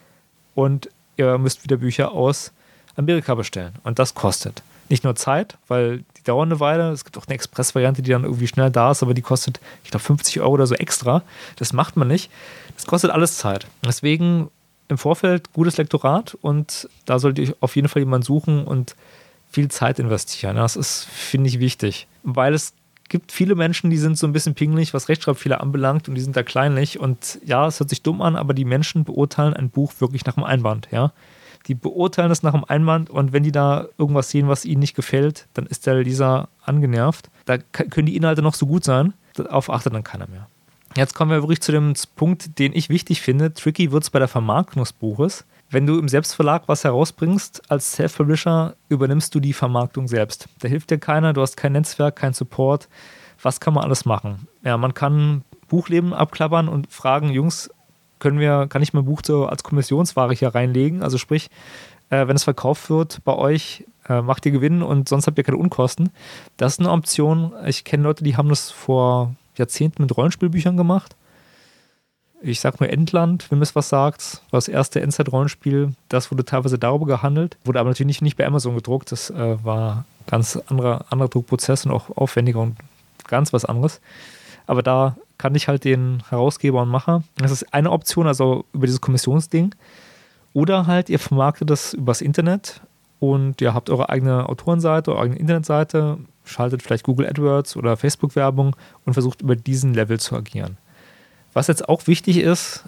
und 0.54 0.90
ihr 1.16 1.38
müsst 1.38 1.64
wieder 1.64 1.76
Bücher 1.76 2.12
aus 2.12 2.52
Amerika 2.96 3.34
bestellen. 3.34 3.74
Und 3.84 3.98
das 3.98 4.14
kostet. 4.14 4.62
Nicht 4.88 5.04
nur 5.04 5.16
Zeit, 5.16 5.56
weil 5.68 6.04
die 6.20 6.24
dauern 6.24 6.48
eine 6.48 6.60
Weile. 6.60 6.90
Es 6.90 7.04
gibt 7.04 7.18
auch 7.18 7.26
eine 7.26 7.34
Express-Variante, 7.34 8.02
die 8.02 8.10
dann 8.10 8.24
irgendwie 8.24 8.46
schnell 8.46 8.70
da 8.70 8.90
ist, 8.90 9.02
aber 9.02 9.14
die 9.14 9.22
kostet, 9.22 9.60
ich 9.84 9.90
glaube, 9.90 10.04
50 10.04 10.40
Euro 10.40 10.52
oder 10.52 10.66
so 10.66 10.74
extra. 10.74 11.22
Das 11.56 11.72
macht 11.72 11.96
man 11.96 12.08
nicht. 12.08 12.30
Das 12.76 12.86
kostet 12.86 13.10
alles 13.10 13.38
Zeit. 13.38 13.66
Deswegen 13.84 14.50
im 14.88 14.98
Vorfeld 14.98 15.52
gutes 15.52 15.76
Lektorat 15.76 16.36
und 16.40 16.88
da 17.06 17.18
solltet 17.18 17.48
ihr 17.48 17.56
auf 17.60 17.76
jeden 17.76 17.88
Fall 17.88 18.02
jemanden 18.02 18.24
suchen 18.24 18.64
und 18.64 18.96
viel 19.50 19.68
Zeit 19.68 19.98
investieren. 19.98 20.56
Das 20.56 20.76
ist, 20.76 21.04
finde 21.04 21.48
ich, 21.48 21.60
wichtig. 21.60 22.06
Weil 22.22 22.54
es 22.54 22.72
gibt 23.08 23.32
viele 23.32 23.54
Menschen, 23.54 23.90
die 23.90 23.98
sind 23.98 24.16
so 24.16 24.26
ein 24.26 24.32
bisschen 24.32 24.54
pingelig, 24.54 24.94
was 24.94 25.08
Rechtschreibfehler 25.08 25.60
anbelangt 25.60 26.08
und 26.08 26.14
die 26.14 26.20
sind 26.20 26.36
da 26.36 26.42
kleinlich. 26.42 26.98
Und 26.98 27.38
ja, 27.44 27.66
es 27.66 27.80
hört 27.80 27.90
sich 27.90 28.02
dumm 28.02 28.22
an, 28.22 28.36
aber 28.36 28.54
die 28.54 28.64
Menschen 28.64 29.04
beurteilen 29.04 29.54
ein 29.54 29.70
Buch 29.70 29.92
wirklich 29.98 30.24
nach 30.24 30.34
dem 30.34 30.44
Einband, 30.44 30.88
ja. 30.90 31.12
Die 31.66 31.74
beurteilen 31.74 32.30
es 32.30 32.42
nach 32.42 32.52
dem 32.52 32.64
Einband 32.64 33.10
und 33.10 33.32
wenn 33.32 33.42
die 33.42 33.52
da 33.52 33.86
irgendwas 33.98 34.30
sehen, 34.30 34.48
was 34.48 34.64
ihnen 34.64 34.80
nicht 34.80 34.96
gefällt, 34.96 35.46
dann 35.54 35.66
ist 35.66 35.86
der 35.86 35.94
Leser 35.94 36.48
angenervt. 36.64 37.30
Da 37.44 37.58
können 37.58 38.06
die 38.06 38.16
Inhalte 38.16 38.42
noch 38.42 38.54
so 38.54 38.66
gut 38.66 38.84
sein, 38.84 39.12
darauf 39.34 39.70
achtet 39.70 39.94
dann 39.94 40.04
keiner 40.04 40.26
mehr. 40.28 40.46
Jetzt 40.96 41.14
kommen 41.14 41.30
wir 41.30 41.42
wirklich 41.42 41.60
zu 41.60 41.70
dem 41.70 41.92
Punkt, 42.16 42.58
den 42.58 42.74
ich 42.74 42.88
wichtig 42.88 43.20
finde. 43.20 43.54
Tricky 43.54 43.92
wird 43.92 44.02
es 44.02 44.10
bei 44.10 44.18
der 44.18 44.26
Vermarktung 44.26 44.82
des 44.82 44.92
Buches. 44.92 45.44
Wenn 45.70 45.86
du 45.86 45.98
im 46.00 46.08
Selbstverlag 46.08 46.64
was 46.66 46.82
herausbringst, 46.82 47.70
als 47.70 47.92
Self-Publisher 47.92 48.74
übernimmst 48.88 49.32
du 49.34 49.38
die 49.38 49.52
Vermarktung 49.52 50.08
selbst. 50.08 50.48
Da 50.58 50.66
hilft 50.66 50.90
dir 50.90 50.98
keiner, 50.98 51.32
du 51.32 51.42
hast 51.42 51.56
kein 51.56 51.72
Netzwerk, 51.72 52.16
kein 52.16 52.32
Support. 52.32 52.88
Was 53.40 53.60
kann 53.60 53.74
man 53.74 53.84
alles 53.84 54.04
machen? 54.04 54.48
Ja, 54.64 54.76
man 54.76 54.94
kann 54.94 55.44
Buchleben 55.68 56.12
abklappern 56.12 56.68
und 56.68 56.90
fragen, 56.90 57.30
Jungs, 57.30 57.70
können 58.20 58.38
wir, 58.38 58.66
kann 58.68 58.82
ich 58.82 58.92
mein 58.92 59.04
Buch 59.04 59.22
so 59.24 59.46
als 59.46 59.64
Kommissionsware 59.64 60.32
hier 60.34 60.54
reinlegen? 60.54 61.02
Also 61.02 61.18
sprich, 61.18 61.50
äh, 62.10 62.26
wenn 62.28 62.36
es 62.36 62.44
verkauft 62.44 62.90
wird 62.90 63.24
bei 63.24 63.34
euch, 63.34 63.84
äh, 64.08 64.22
macht 64.22 64.46
ihr 64.46 64.52
Gewinn 64.52 64.82
und 64.82 65.08
sonst 65.08 65.26
habt 65.26 65.38
ihr 65.38 65.44
keine 65.44 65.58
Unkosten. 65.58 66.10
Das 66.56 66.74
ist 66.74 66.80
eine 66.80 66.90
Option. 66.90 67.52
Ich 67.66 67.84
kenne 67.84 68.04
Leute, 68.04 68.22
die 68.22 68.36
haben 68.36 68.48
das 68.48 68.70
vor 68.70 69.34
Jahrzehnten 69.56 70.02
mit 70.02 70.16
Rollenspielbüchern 70.16 70.76
gemacht 70.76 71.16
ich 72.42 72.60
sag 72.60 72.80
nur 72.80 72.90
Endland, 72.90 73.50
wenn 73.50 73.60
es 73.62 73.74
was 73.74 73.88
sagt, 73.88 74.42
war 74.50 74.58
das 74.58 74.68
erste 74.68 75.00
Endzeit-Rollenspiel. 75.00 75.94
Das 76.08 76.30
wurde 76.30 76.44
teilweise 76.44 76.78
darüber 76.78 77.06
gehandelt, 77.06 77.56
wurde 77.64 77.80
aber 77.80 77.90
natürlich 77.90 78.06
nicht, 78.06 78.22
nicht 78.22 78.36
bei 78.36 78.46
Amazon 78.46 78.74
gedruckt. 78.74 79.12
Das 79.12 79.30
äh, 79.30 79.62
war 79.64 80.04
ganz 80.26 80.56
anderer, 80.68 81.04
anderer 81.10 81.28
Druckprozess 81.28 81.86
und 81.86 81.92
auch 81.92 82.16
aufwendiger 82.16 82.60
und 82.60 82.76
ganz 83.28 83.52
was 83.52 83.64
anderes. 83.64 84.00
Aber 84.66 84.82
da 84.82 85.16
kann 85.40 85.54
ich 85.54 85.68
halt 85.68 85.84
den 85.84 86.22
Herausgeber 86.28 86.82
und 86.82 86.90
Macher. 86.90 87.22
Das 87.36 87.50
ist 87.50 87.72
eine 87.72 87.90
Option, 87.90 88.26
also 88.26 88.66
über 88.74 88.84
dieses 88.84 89.00
Kommissionsding. 89.00 89.74
Oder 90.52 90.86
halt, 90.86 91.08
ihr 91.08 91.18
vermarktet 91.18 91.70
das 91.70 91.94
übers 91.94 92.20
Internet 92.20 92.82
und 93.20 93.62
ihr 93.62 93.72
habt 93.72 93.88
eure 93.88 94.10
eigene 94.10 94.50
Autorenseite, 94.50 95.12
eure 95.12 95.22
eigene 95.22 95.38
Internetseite, 95.38 96.18
schaltet 96.44 96.82
vielleicht 96.82 97.04
Google 97.04 97.26
AdWords 97.26 97.76
oder 97.76 97.96
Facebook-Werbung 97.96 98.76
und 99.06 99.14
versucht 99.14 99.40
über 99.40 99.56
diesen 99.56 99.94
Level 99.94 100.20
zu 100.20 100.36
agieren. 100.36 100.76
Was 101.54 101.68
jetzt 101.68 101.88
auch 101.88 102.06
wichtig 102.06 102.36
ist, 102.36 102.84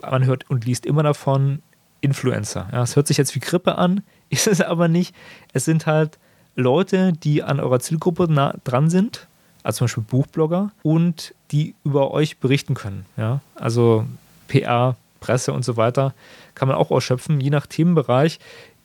man 0.00 0.24
hört 0.24 0.50
und 0.50 0.64
liest 0.64 0.84
immer 0.84 1.04
davon, 1.04 1.62
Influencer. 2.00 2.68
Ja, 2.72 2.82
es 2.82 2.96
hört 2.96 3.06
sich 3.06 3.18
jetzt 3.18 3.36
wie 3.36 3.40
Grippe 3.40 3.78
an, 3.78 4.02
ist 4.30 4.48
es 4.48 4.60
aber 4.60 4.88
nicht. 4.88 5.14
Es 5.52 5.64
sind 5.64 5.86
halt 5.86 6.18
Leute, 6.56 7.12
die 7.12 7.44
an 7.44 7.60
eurer 7.60 7.78
Zielgruppe 7.78 8.26
nah 8.28 8.56
dran 8.64 8.90
sind, 8.90 9.28
also 9.62 9.78
zum 9.78 9.84
Beispiel 9.86 10.04
Buchblogger, 10.04 10.70
und 10.82 11.34
die 11.50 11.74
über 11.84 12.10
euch 12.12 12.38
berichten 12.38 12.74
können. 12.74 13.06
Ja? 13.16 13.40
Also 13.54 14.06
PR, 14.48 14.96
Presse 15.20 15.52
und 15.52 15.64
so 15.64 15.76
weiter 15.76 16.14
kann 16.54 16.68
man 16.68 16.76
auch 16.76 16.90
ausschöpfen. 16.90 17.40
Je 17.40 17.50
nach 17.50 17.66
Themenbereich 17.66 18.38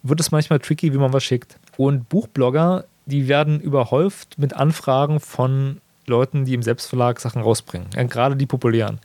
wird 0.03 0.19
es 0.19 0.31
manchmal 0.31 0.59
tricky, 0.59 0.93
wie 0.93 0.97
man 0.97 1.13
was 1.13 1.23
schickt. 1.23 1.57
Und 1.75 2.07
Buchblogger, 2.09 2.85
die 3.05 3.27
werden 3.27 3.59
überhäuft 3.59 4.37
mit 4.37 4.53
Anfragen 4.53 5.19
von 5.19 5.81
Leuten, 6.05 6.45
die 6.45 6.53
im 6.53 6.63
Selbstverlag 6.63 7.19
Sachen 7.19 7.41
rausbringen. 7.41 7.89
Ja, 7.95 8.03
gerade 8.03 8.35
die 8.35 8.45
populären. 8.45 8.99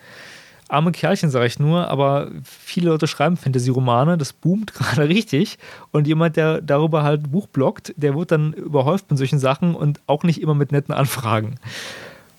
Arme 0.72 0.92
Kerlchen, 0.92 1.30
sage 1.30 1.46
ich 1.46 1.58
nur, 1.58 1.88
aber 1.88 2.30
viele 2.44 2.90
Leute 2.90 3.06
schreiben 3.06 3.36
Fantasy-Romane, 3.36 4.18
das 4.18 4.32
boomt 4.32 4.74
gerade 4.74 5.08
richtig. 5.08 5.58
Und 5.90 6.06
jemand, 6.06 6.36
der 6.36 6.60
darüber 6.60 7.02
halt 7.02 7.30
Buch 7.30 7.46
bloggt, 7.46 7.92
der 7.96 8.16
wird 8.16 8.30
dann 8.30 8.52
überhäuft 8.52 9.10
mit 9.10 9.18
solchen 9.18 9.38
Sachen 9.38 9.74
und 9.74 10.00
auch 10.06 10.24
nicht 10.24 10.40
immer 10.40 10.54
mit 10.54 10.72
netten 10.72 10.94
Anfragen. 10.94 11.56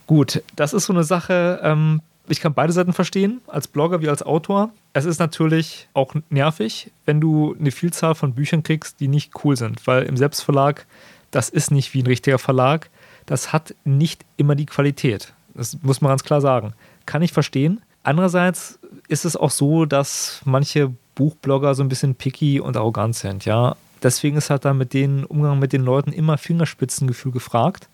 Gut, 0.07 0.41
das 0.55 0.73
ist 0.73 0.85
so 0.85 0.93
eine 0.93 1.03
Sache, 1.03 1.59
ähm, 1.63 2.01
ich 2.27 2.39
kann 2.39 2.53
beide 2.53 2.71
Seiten 2.71 2.93
verstehen, 2.93 3.41
als 3.47 3.67
Blogger 3.67 4.01
wie 4.01 4.09
als 4.09 4.23
Autor. 4.23 4.71
Es 4.93 5.05
ist 5.05 5.19
natürlich 5.19 5.89
auch 5.93 6.13
nervig, 6.29 6.91
wenn 7.05 7.19
du 7.19 7.55
eine 7.59 7.71
Vielzahl 7.71 8.15
von 8.15 8.33
Büchern 8.33 8.63
kriegst, 8.63 8.99
die 8.99 9.07
nicht 9.07 9.31
cool 9.43 9.57
sind, 9.57 9.85
weil 9.87 10.03
im 10.03 10.15
Selbstverlag, 10.15 10.85
das 11.31 11.49
ist 11.49 11.71
nicht 11.71 11.93
wie 11.93 12.01
ein 12.01 12.07
richtiger 12.07 12.39
Verlag 12.39 12.89
das 13.25 13.53
hat 13.53 13.75
nicht 13.83 14.25
immer 14.37 14.55
die 14.55 14.65
Qualität. 14.65 15.33
Das 15.53 15.77
muss 15.81 16.01
man 16.01 16.09
ganz 16.09 16.23
klar 16.23 16.41
sagen. 16.41 16.73
Kann 17.05 17.21
ich 17.21 17.31
verstehen. 17.31 17.81
Andererseits 18.03 18.79
ist 19.07 19.25
es 19.25 19.35
auch 19.35 19.49
so, 19.49 19.85
dass 19.85 20.41
manche 20.45 20.91
Buchblogger 21.15 21.73
so 21.73 21.83
ein 21.83 21.89
bisschen 21.89 22.15
picky 22.15 22.59
und 22.59 22.77
arrogant 22.77 23.15
sind, 23.15 23.45
ja. 23.45 23.75
Deswegen 24.01 24.35
ist 24.35 24.49
halt 24.49 24.65
da 24.65 24.73
mit 24.73 24.93
dem 24.93 25.25
Umgang 25.25 25.59
mit 25.59 25.71
den 25.71 25.83
Leuten 25.83 26.11
immer 26.11 26.37
Fingerspitzengefühl 26.37 27.31
gefragt. 27.31 27.87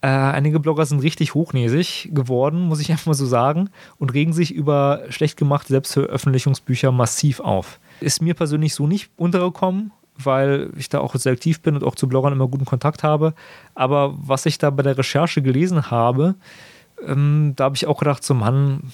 Äh, 0.00 0.08
einige 0.08 0.58
Blogger 0.58 0.84
sind 0.84 1.00
richtig 1.00 1.34
hochnäsig 1.34 2.10
geworden, 2.12 2.62
muss 2.62 2.80
ich 2.80 2.90
einfach 2.92 3.06
mal 3.06 3.14
so 3.14 3.26
sagen, 3.26 3.70
und 3.98 4.12
regen 4.12 4.32
sich 4.32 4.52
über 4.52 5.02
schlecht 5.10 5.36
gemachte 5.36 5.68
Selbstveröffentlichungsbücher 5.68 6.90
massiv 6.90 7.38
auf. 7.40 7.78
Ist 8.00 8.20
mir 8.20 8.34
persönlich 8.34 8.74
so 8.74 8.88
nicht 8.88 9.10
untergekommen, 9.16 9.92
weil 10.16 10.70
ich 10.76 10.88
da 10.88 10.98
auch 10.98 11.14
selektiv 11.14 11.60
bin 11.62 11.76
und 11.76 11.84
auch 11.84 11.94
zu 11.94 12.08
Bloggern 12.08 12.32
immer 12.32 12.48
guten 12.48 12.64
Kontakt 12.64 13.02
habe. 13.02 13.34
Aber 13.74 14.14
was 14.16 14.46
ich 14.46 14.58
da 14.58 14.70
bei 14.70 14.82
der 14.82 14.98
Recherche 14.98 15.42
gelesen 15.42 15.90
habe, 15.90 16.34
ähm, 17.06 17.52
da 17.56 17.64
habe 17.64 17.76
ich 17.76 17.86
auch 17.86 17.98
gedacht, 17.98 18.24
so 18.24 18.34
Mann, 18.34 18.92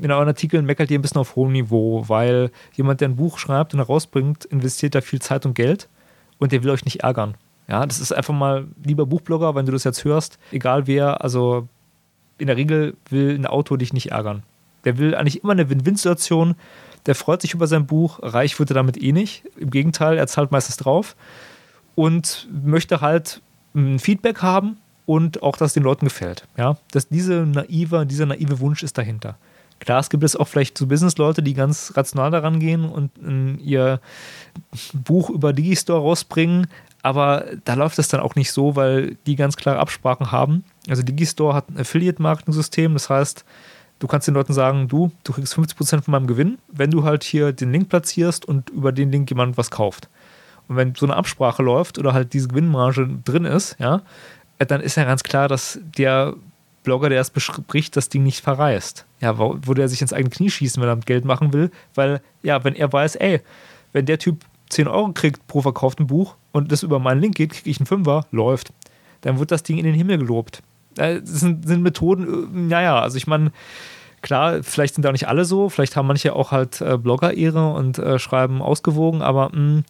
in 0.00 0.10
euren 0.10 0.28
Artikeln 0.28 0.64
meckert 0.66 0.90
ihr 0.90 0.98
ein 0.98 1.02
bisschen 1.02 1.20
auf 1.20 1.36
hohem 1.36 1.52
Niveau, 1.52 2.08
weil 2.08 2.50
jemand, 2.74 3.00
der 3.00 3.08
ein 3.08 3.16
Buch 3.16 3.38
schreibt 3.38 3.74
und 3.74 3.80
herausbringt, 3.80 4.44
investiert 4.44 4.94
da 4.94 5.00
viel 5.00 5.20
Zeit 5.20 5.46
und 5.46 5.54
Geld 5.54 5.88
und 6.38 6.52
der 6.52 6.62
will 6.62 6.70
euch 6.70 6.84
nicht 6.84 7.02
ärgern. 7.02 7.34
Ja, 7.68 7.86
das 7.86 8.00
ist 8.00 8.12
einfach 8.12 8.34
mal, 8.34 8.66
lieber 8.84 9.06
Buchblogger, 9.06 9.54
wenn 9.54 9.66
du 9.66 9.72
das 9.72 9.84
jetzt 9.84 10.04
hörst, 10.04 10.38
egal 10.52 10.86
wer, 10.86 11.22
also 11.22 11.68
in 12.38 12.46
der 12.46 12.56
Regel 12.56 12.96
will 13.08 13.34
ein 13.34 13.46
Autor 13.46 13.78
dich 13.78 13.92
nicht 13.92 14.10
ärgern. 14.10 14.42
Der 14.84 14.98
will 14.98 15.14
eigentlich 15.14 15.42
immer 15.42 15.52
eine 15.52 15.70
Win-Win-Situation. 15.70 16.56
Der 17.06 17.14
freut 17.14 17.40
sich 17.40 17.54
über 17.54 17.66
sein 17.66 17.86
Buch. 17.86 18.18
Reich 18.22 18.58
wird 18.58 18.70
er 18.70 18.74
damit 18.74 19.02
eh 19.02 19.12
nicht. 19.12 19.44
Im 19.56 19.70
Gegenteil, 19.70 20.18
er 20.18 20.26
zahlt 20.26 20.52
meistens 20.52 20.76
drauf 20.76 21.16
und 21.94 22.48
möchte 22.64 23.00
halt 23.00 23.40
ein 23.74 23.98
Feedback 23.98 24.42
haben 24.42 24.76
und 25.06 25.42
auch, 25.42 25.56
dass 25.56 25.70
es 25.70 25.74
den 25.74 25.82
Leuten 25.82 26.06
gefällt. 26.06 26.46
Ja, 26.56 26.76
dass 26.92 27.08
diese 27.08 27.46
naive, 27.46 28.06
dieser 28.06 28.26
naive 28.26 28.60
Wunsch 28.60 28.82
ist 28.82 28.98
dahinter. 28.98 29.36
Klar, 29.80 30.00
es 30.00 30.08
gibt 30.08 30.24
es 30.24 30.36
auch 30.36 30.48
vielleicht 30.48 30.78
so 30.78 30.86
Business-Leute, 30.86 31.42
die 31.42 31.52
ganz 31.52 31.92
rational 31.94 32.30
daran 32.30 32.58
gehen 32.60 32.88
und 32.88 33.10
ihr 33.62 34.00
Buch 34.94 35.30
über 35.30 35.52
Digistore 35.52 36.00
rausbringen, 36.00 36.68
aber 37.02 37.44
da 37.64 37.74
läuft 37.74 37.98
es 37.98 38.08
dann 38.08 38.20
auch 38.20 38.34
nicht 38.34 38.50
so, 38.50 38.76
weil 38.76 39.16
die 39.26 39.36
ganz 39.36 39.56
klare 39.56 39.78
Absprachen 39.78 40.32
haben. 40.32 40.64
Also 40.88 41.02
Digistore 41.02 41.54
hat 41.54 41.68
ein 41.68 41.78
Affiliate-Marketing-System, 41.78 42.94
das 42.94 43.10
heißt, 43.10 43.44
du 43.98 44.06
kannst 44.06 44.26
den 44.26 44.34
Leuten 44.34 44.54
sagen, 44.54 44.88
du, 44.88 45.12
du 45.22 45.32
kriegst 45.32 45.54
50% 45.54 46.02
von 46.02 46.12
meinem 46.12 46.26
Gewinn, 46.26 46.58
wenn 46.68 46.90
du 46.90 47.04
halt 47.04 47.22
hier 47.22 47.52
den 47.52 47.72
Link 47.72 47.90
platzierst 47.90 48.46
und 48.46 48.70
über 48.70 48.90
den 48.92 49.12
Link 49.12 49.28
jemand 49.28 49.58
was 49.58 49.70
kauft. 49.70 50.08
Und 50.66 50.76
wenn 50.76 50.94
so 50.94 51.04
eine 51.04 51.16
Absprache 51.16 51.62
läuft 51.62 51.98
oder 51.98 52.14
halt 52.14 52.32
diese 52.32 52.48
Gewinnmarge 52.48 53.06
drin 53.22 53.44
ist, 53.44 53.76
ja, 53.78 54.00
dann 54.58 54.80
ist 54.80 54.96
ja 54.96 55.04
ganz 55.04 55.22
klar, 55.22 55.48
dass 55.48 55.78
der 55.96 56.34
Blogger, 56.84 57.08
der 57.08 57.20
es 57.20 57.30
bespricht, 57.30 57.96
das 57.96 58.08
Ding 58.08 58.22
nicht 58.22 58.40
verreist. 58.40 59.06
Ja, 59.20 59.38
wo 59.38 59.74
der 59.74 59.88
sich 59.88 60.02
ins 60.02 60.12
eigene 60.12 60.30
Knie 60.30 60.50
schießen, 60.50 60.80
wenn 60.82 60.88
er 60.88 60.96
Geld 60.96 61.24
machen 61.24 61.52
will, 61.52 61.70
weil, 61.94 62.20
ja, 62.42 62.62
wenn 62.62 62.74
er 62.74 62.92
weiß, 62.92 63.16
ey, 63.16 63.40
wenn 63.92 64.06
der 64.06 64.18
Typ 64.18 64.44
10 64.68 64.88
Euro 64.88 65.12
kriegt 65.12 65.46
pro 65.46 65.62
verkauften 65.62 66.06
Buch 66.06 66.36
und 66.52 66.70
das 66.70 66.82
über 66.82 66.98
meinen 66.98 67.20
Link 67.20 67.36
geht, 67.36 67.52
kriege 67.52 67.70
ich 67.70 67.78
einen 67.78 67.86
Fünfer, 67.86 68.26
läuft. 68.30 68.72
Dann 69.22 69.38
wird 69.38 69.50
das 69.50 69.62
Ding 69.62 69.78
in 69.78 69.84
den 69.84 69.94
Himmel 69.94 70.18
gelobt. 70.18 70.62
Das 70.94 71.20
sind, 71.24 71.66
sind 71.66 71.82
Methoden, 71.82 72.26
äh, 72.26 72.58
naja, 72.68 73.00
also 73.00 73.16
ich 73.16 73.26
meine, 73.26 73.50
klar, 74.20 74.62
vielleicht 74.62 74.94
sind 74.94 75.04
da 75.04 75.12
nicht 75.12 75.28
alle 75.28 75.44
so, 75.44 75.68
vielleicht 75.68 75.96
haben 75.96 76.06
manche 76.06 76.34
auch 76.34 76.50
halt 76.52 76.80
äh, 76.80 76.98
Blogger-Ehre 76.98 77.72
und 77.72 77.98
äh, 77.98 78.18
schreiben 78.18 78.62
ausgewogen, 78.62 79.22
aber 79.22 79.50
mh, 79.50 79.58
mm, 79.58 79.78
äh, 79.78 79.84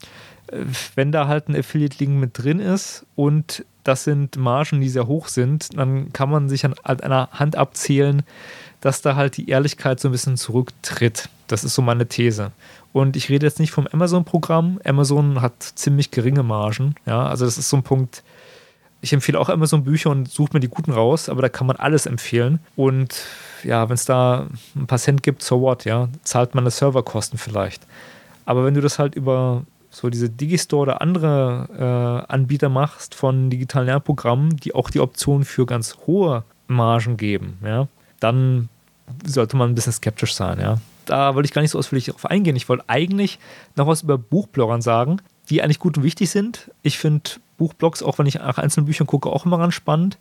wenn 0.94 1.12
da 1.12 1.28
halt 1.28 1.48
ein 1.48 1.56
Affiliate-Link 1.56 2.18
mit 2.18 2.38
drin 2.38 2.60
ist 2.60 3.06
und 3.16 3.64
das 3.84 4.04
sind 4.04 4.36
Margen, 4.36 4.80
die 4.80 4.88
sehr 4.88 5.06
hoch 5.06 5.28
sind, 5.28 5.76
dann 5.76 6.12
kann 6.12 6.30
man 6.30 6.48
sich 6.48 6.64
an 6.64 6.74
einer 6.84 7.28
Hand 7.32 7.56
abzählen, 7.56 8.22
dass 8.80 9.02
da 9.02 9.14
halt 9.16 9.36
die 9.36 9.48
Ehrlichkeit 9.48 10.00
so 10.00 10.08
ein 10.08 10.12
bisschen 10.12 10.36
zurücktritt. 10.36 11.28
Das 11.46 11.64
ist 11.64 11.74
so 11.74 11.82
meine 11.82 12.06
These. 12.06 12.52
Und 12.92 13.16
ich 13.16 13.28
rede 13.28 13.46
jetzt 13.46 13.58
nicht 13.58 13.72
vom 13.72 13.86
Amazon-Programm. 13.86 14.80
Amazon 14.84 15.42
hat 15.42 15.62
ziemlich 15.62 16.10
geringe 16.10 16.42
Margen. 16.42 16.94
Ja, 17.06 17.26
also 17.26 17.44
das 17.44 17.58
ist 17.58 17.68
so 17.68 17.76
ein 17.76 17.82
Punkt. 17.82 18.22
Ich 19.00 19.12
empfehle 19.12 19.38
auch 19.38 19.50
Amazon-Bücher 19.50 20.10
und 20.10 20.30
suche 20.30 20.50
mir 20.54 20.60
die 20.60 20.68
guten 20.68 20.92
raus, 20.92 21.28
aber 21.28 21.42
da 21.42 21.50
kann 21.50 21.66
man 21.66 21.76
alles 21.76 22.06
empfehlen. 22.06 22.60
Und 22.76 23.22
ja, 23.64 23.88
wenn 23.88 23.94
es 23.94 24.06
da 24.06 24.46
ein 24.74 24.86
paar 24.86 24.98
Cent 24.98 25.22
gibt, 25.22 25.42
so 25.42 25.60
what, 25.60 25.84
ja, 25.84 26.08
zahlt 26.22 26.54
man 26.54 26.64
das 26.64 26.78
Serverkosten 26.78 27.38
vielleicht. 27.38 27.86
Aber 28.46 28.64
wenn 28.64 28.74
du 28.74 28.80
das 28.80 28.98
halt 28.98 29.14
über 29.14 29.64
so 29.94 30.10
diese 30.10 30.28
Digistore 30.28 30.82
oder 30.82 31.00
andere 31.00 32.24
äh, 32.28 32.32
Anbieter 32.32 32.68
machst 32.68 33.14
von 33.14 33.48
digitalen 33.48 33.86
Lernprogrammen, 33.86 34.56
die 34.56 34.74
auch 34.74 34.90
die 34.90 35.00
Option 35.00 35.44
für 35.44 35.66
ganz 35.66 35.96
hohe 36.06 36.44
Margen 36.66 37.16
geben, 37.16 37.58
ja, 37.64 37.88
dann 38.20 38.68
sollte 39.24 39.56
man 39.56 39.70
ein 39.70 39.74
bisschen 39.74 39.92
skeptisch 39.92 40.34
sein, 40.34 40.60
ja. 40.60 40.78
Da 41.06 41.34
wollte 41.34 41.46
ich 41.46 41.52
gar 41.52 41.60
nicht 41.62 41.70
so 41.70 41.78
ausführlich 41.78 42.06
darauf 42.06 42.24
eingehen. 42.26 42.56
Ich 42.56 42.68
wollte 42.68 42.84
eigentlich 42.86 43.38
noch 43.76 43.86
was 43.86 44.02
über 44.02 44.16
Buchbloggern 44.16 44.80
sagen, 44.80 45.20
die 45.50 45.62
eigentlich 45.62 45.78
gut 45.78 45.98
und 45.98 46.02
wichtig 46.02 46.30
sind. 46.30 46.70
Ich 46.82 46.98
finde 46.98 47.30
Buchblogs, 47.58 48.02
auch 48.02 48.18
wenn 48.18 48.26
ich 48.26 48.36
nach 48.36 48.56
einzelnen 48.56 48.86
Büchern 48.86 49.06
gucke, 49.06 49.28
auch 49.28 49.44
immer 49.44 49.58
ganz 49.58 49.74
spannend 49.74 50.18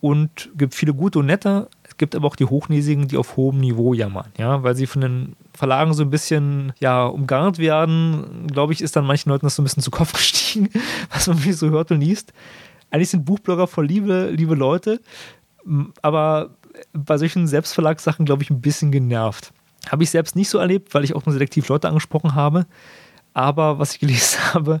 und 0.00 0.50
gibt 0.56 0.74
viele 0.74 0.94
gute 0.94 1.20
und 1.20 1.26
nette. 1.26 1.68
Gibt 1.98 2.14
aber 2.14 2.26
auch 2.26 2.36
die 2.36 2.44
Hochnäsigen, 2.44 3.08
die 3.08 3.16
auf 3.16 3.36
hohem 3.36 3.58
Niveau 3.58 3.94
jammern, 3.94 4.26
ja, 4.36 4.62
weil 4.62 4.76
sie 4.76 4.86
von 4.86 5.00
den 5.00 5.36
Verlagen 5.54 5.94
so 5.94 6.02
ein 6.02 6.10
bisschen 6.10 6.72
ja, 6.78 7.06
umgarnt 7.06 7.58
werden. 7.58 8.46
Glaube 8.48 8.72
ich, 8.72 8.82
ist 8.82 8.96
dann 8.96 9.06
manchen 9.06 9.30
Leuten 9.30 9.46
das 9.46 9.56
so 9.56 9.62
ein 9.62 9.64
bisschen 9.64 9.82
zu 9.82 9.90
Kopf 9.90 10.12
gestiegen, 10.14 10.68
was 11.10 11.26
man 11.26 11.38
so 11.52 11.70
hört 11.70 11.90
und 11.90 12.00
liest. 12.00 12.32
Eigentlich 12.90 13.10
sind 13.10 13.24
Buchblogger 13.24 13.66
voll 13.66 13.86
liebe, 13.86 14.30
liebe 14.30 14.54
Leute, 14.54 15.00
aber 16.02 16.50
bei 16.92 17.18
solchen 17.18 17.46
Selbstverlagssachen, 17.46 18.26
glaube 18.26 18.42
ich, 18.42 18.50
ein 18.50 18.60
bisschen 18.60 18.92
genervt. 18.92 19.52
Habe 19.88 20.02
ich 20.02 20.10
selbst 20.10 20.36
nicht 20.36 20.48
so 20.48 20.58
erlebt, 20.58 20.94
weil 20.94 21.04
ich 21.04 21.14
auch 21.14 21.24
nur 21.26 21.32
selektiv 21.32 21.68
Leute 21.68 21.88
angesprochen 21.88 22.34
habe. 22.34 22.66
Aber 23.34 23.78
was 23.78 23.92
ich 23.92 24.00
gelesen 24.00 24.40
habe, 24.54 24.80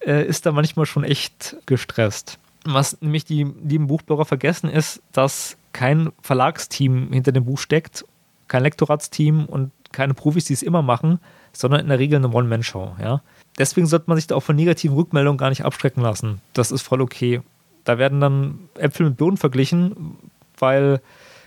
äh, 0.00 0.26
ist 0.26 0.46
da 0.46 0.52
manchmal 0.52 0.86
schon 0.86 1.04
echt 1.04 1.56
gestresst. 1.66 2.38
Was 2.70 3.00
nämlich 3.00 3.24
die 3.24 3.44
lieben 3.64 3.86
Buchblogger 3.86 4.26
vergessen 4.26 4.68
ist, 4.68 5.00
dass 5.12 5.56
kein 5.72 6.10
Verlagsteam 6.20 7.12
hinter 7.12 7.32
dem 7.32 7.46
Buch 7.46 7.58
steckt, 7.58 8.04
kein 8.46 8.62
Lektoratsteam 8.62 9.46
und 9.46 9.70
keine 9.90 10.12
Profis, 10.12 10.44
die 10.44 10.52
es 10.52 10.62
immer 10.62 10.82
machen, 10.82 11.18
sondern 11.52 11.80
in 11.80 11.88
der 11.88 11.98
Regel 11.98 12.16
eine 12.16 12.28
One-Man-Show. 12.28 12.96
Ja? 13.00 13.22
Deswegen 13.56 13.86
sollte 13.86 14.04
man 14.08 14.16
sich 14.16 14.26
da 14.26 14.34
auch 14.34 14.42
von 14.42 14.54
negativen 14.54 14.96
Rückmeldungen 14.96 15.38
gar 15.38 15.48
nicht 15.48 15.64
abschrecken 15.64 16.02
lassen. 16.02 16.42
Das 16.52 16.70
ist 16.70 16.82
voll 16.82 17.00
okay. 17.00 17.40
Da 17.84 17.96
werden 17.96 18.20
dann 18.20 18.68
Äpfel 18.74 19.06
mit 19.06 19.16
Birnen 19.16 19.38
verglichen, 19.38 20.18
weil 20.58 21.00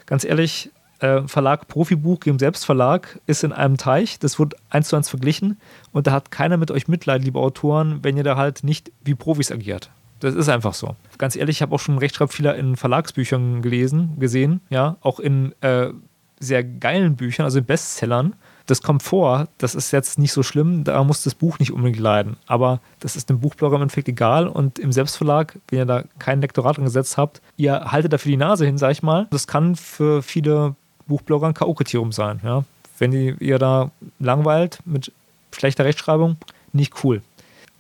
ganz 0.07 0.23
ehrlich, 0.23 0.71
äh, 1.01 1.21
Verlag 1.27 1.67
Profibuch 1.67 2.25
im 2.25 2.39
Selbstverlag 2.39 3.19
ist 3.27 3.43
in 3.43 3.53
einem 3.53 3.77
Teich, 3.77 4.17
das 4.17 4.39
wird 4.39 4.55
eins 4.71 4.87
zu 4.87 4.95
eins 4.95 5.09
verglichen 5.09 5.59
und 5.91 6.07
da 6.07 6.13
hat 6.13 6.31
keiner 6.31 6.57
mit 6.57 6.71
euch 6.71 6.87
Mitleid, 6.87 7.23
liebe 7.23 7.39
Autoren, 7.39 7.99
wenn 8.01 8.17
ihr 8.17 8.23
da 8.23 8.37
halt 8.37 8.63
nicht 8.63 8.91
wie 9.03 9.13
Profis 9.13 9.51
agiert. 9.51 9.91
Das 10.21 10.35
ist 10.35 10.49
einfach 10.49 10.73
so. 10.73 10.95
Ganz 11.17 11.35
ehrlich, 11.35 11.57
ich 11.57 11.61
habe 11.61 11.75
auch 11.75 11.79
schon 11.79 11.97
Rechtschreibfehler 11.97 12.55
in 12.55 12.77
Verlagsbüchern 12.77 13.61
gelesen, 13.61 14.17
gesehen, 14.19 14.61
ja, 14.69 14.95
auch 15.01 15.19
in 15.19 15.53
äh, 15.61 15.89
sehr 16.39 16.63
geilen 16.63 17.15
Büchern, 17.15 17.43
also 17.43 17.59
in 17.59 17.65
Bestsellern. 17.65 18.33
Das 18.67 18.83
kommt 18.83 19.03
vor, 19.03 19.47
das 19.57 19.75
ist 19.75 19.91
jetzt 19.91 20.19
nicht 20.19 20.31
so 20.31 20.43
schlimm, 20.43 20.83
da 20.83 21.03
muss 21.03 21.23
das 21.23 21.35
Buch 21.35 21.59
nicht 21.59 21.71
unbedingt 21.71 21.99
leiden. 21.99 22.37
Aber 22.45 22.79
das 22.99 23.15
ist 23.15 23.29
dem 23.29 23.39
Buchblogger 23.39 23.75
im 23.75 23.81
Endeffekt 23.81 24.07
egal 24.07 24.47
und 24.47 24.79
im 24.79 24.91
Selbstverlag, 24.91 25.57
wenn 25.69 25.79
ihr 25.79 25.85
da 25.85 26.03
kein 26.19 26.39
Lektorat 26.39 26.77
angesetzt 26.77 27.17
habt, 27.17 27.41
ihr 27.57 27.91
haltet 27.91 28.13
dafür 28.13 28.29
die 28.29 28.37
Nase 28.37 28.65
hin, 28.65 28.77
sag 28.77 28.91
ich 28.91 29.03
mal. 29.03 29.27
Das 29.31 29.47
kann 29.47 29.75
für 29.75 30.21
viele 30.21 30.75
Buchblogger 31.07 31.47
ein 31.47 31.53
K.O.-Kriterium 31.53 32.13
sein, 32.13 32.39
ja. 32.43 32.63
Wenn 32.99 33.11
ihr 33.13 33.57
da 33.57 33.89
langweilt 34.19 34.79
mit 34.85 35.11
schlechter 35.51 35.85
Rechtschreibung, 35.85 36.37
nicht 36.71 37.03
cool. 37.03 37.23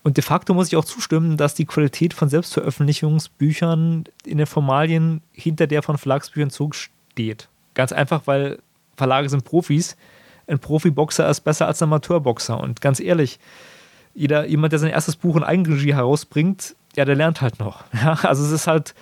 Und 0.03 0.17
de 0.17 0.23
facto 0.23 0.53
muss 0.53 0.67
ich 0.67 0.75
auch 0.75 0.85
zustimmen, 0.85 1.37
dass 1.37 1.53
die 1.53 1.65
Qualität 1.65 2.13
von 2.13 2.27
Selbstveröffentlichungsbüchern 2.29 4.05
in 4.25 4.37
den 4.37 4.47
Formalien 4.47 5.21
hinter 5.31 5.67
der 5.67 5.83
von 5.83 5.97
Verlagsbüchern 5.97 6.49
zurücksteht. 6.49 7.49
Ganz 7.75 7.91
einfach, 7.91 8.23
weil 8.25 8.59
Verlage 8.97 9.29
sind 9.29 9.45
Profis. 9.45 9.95
Ein 10.47 10.59
Profiboxer 10.59 11.29
ist 11.29 11.41
besser 11.41 11.67
als 11.67 11.81
ein 11.81 11.85
Amateurboxer. 11.85 12.59
Und 12.59 12.81
ganz 12.81 12.99
ehrlich, 12.99 13.39
jeder, 14.13 14.45
jemand, 14.47 14.73
der 14.73 14.79
sein 14.79 14.89
erstes 14.89 15.15
Buch 15.15 15.35
in 15.35 15.43
Eigenregie 15.43 15.93
herausbringt, 15.93 16.75
ja, 16.95 17.05
der 17.05 17.15
lernt 17.15 17.41
halt 17.41 17.59
noch. 17.59 17.83
Ja, 17.93 18.17
also 18.23 18.43
es 18.43 18.51
ist 18.51 18.67
halt 18.67 18.95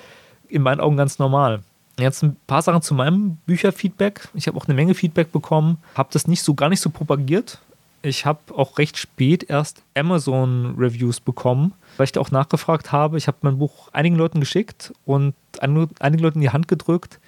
in 0.47 0.61
meinen 0.61 0.81
Augen 0.81 0.97
ganz 0.97 1.17
normal. 1.17 1.61
Jetzt 1.97 2.23
ein 2.23 2.37
paar 2.47 2.61
Sachen 2.61 2.81
zu 2.81 2.93
meinem 2.93 3.37
Bücherfeedback. 3.45 4.29
Ich 4.33 4.47
habe 4.47 4.57
auch 4.57 4.65
eine 4.65 4.73
Menge 4.73 4.95
Feedback 4.95 5.31
bekommen, 5.31 5.77
habe 5.95 6.09
das 6.11 6.27
nicht 6.27 6.43
so 6.43 6.53
gar 6.53 6.69
nicht 6.69 6.79
so 6.79 6.89
propagiert, 6.89 7.59
ich 8.01 8.25
habe 8.25 8.39
auch 8.55 8.77
recht 8.77 8.97
spät 8.97 9.43
erst 9.43 9.83
Amazon-Reviews 9.95 11.19
bekommen, 11.19 11.73
weil 11.97 12.05
ich 12.05 12.11
da 12.11 12.21
auch 12.21 12.31
nachgefragt 12.31 12.91
habe. 12.91 13.17
Ich 13.17 13.27
habe 13.27 13.37
mein 13.41 13.57
Buch 13.57 13.89
einigen 13.91 14.15
Leuten 14.15 14.39
geschickt 14.39 14.93
und 15.05 15.33
einigen 15.59 16.23
Leuten 16.23 16.37
in 16.37 16.41
die 16.41 16.49
Hand 16.49 16.67
gedrückt. 16.67 17.19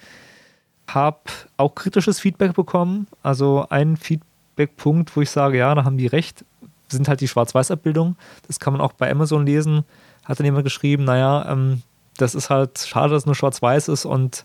Habe 0.88 1.18
auch 1.56 1.74
kritisches 1.74 2.20
Feedback 2.20 2.54
bekommen. 2.54 3.06
Also 3.22 3.66
ein 3.68 3.96
Feedback-Punkt, 3.96 5.14
wo 5.16 5.20
ich 5.20 5.30
sage, 5.30 5.58
ja, 5.58 5.74
da 5.74 5.84
haben 5.84 5.98
die 5.98 6.06
recht, 6.06 6.44
sind 6.88 7.08
halt 7.08 7.20
die 7.20 7.28
Schwarz-Weiß-Abbildungen. 7.28 8.16
Das 8.46 8.58
kann 8.58 8.72
man 8.72 8.80
auch 8.80 8.92
bei 8.92 9.10
Amazon 9.10 9.44
lesen. 9.44 9.84
Hat 10.24 10.38
dann 10.38 10.46
jemand 10.46 10.64
geschrieben, 10.64 11.04
naja, 11.04 11.50
ähm, 11.50 11.82
das 12.16 12.34
ist 12.34 12.50
halt 12.50 12.78
schade, 12.78 13.12
dass 13.12 13.22
es 13.22 13.26
nur 13.26 13.34
Schwarz-Weiß 13.34 13.88
ist 13.88 14.04
und 14.04 14.44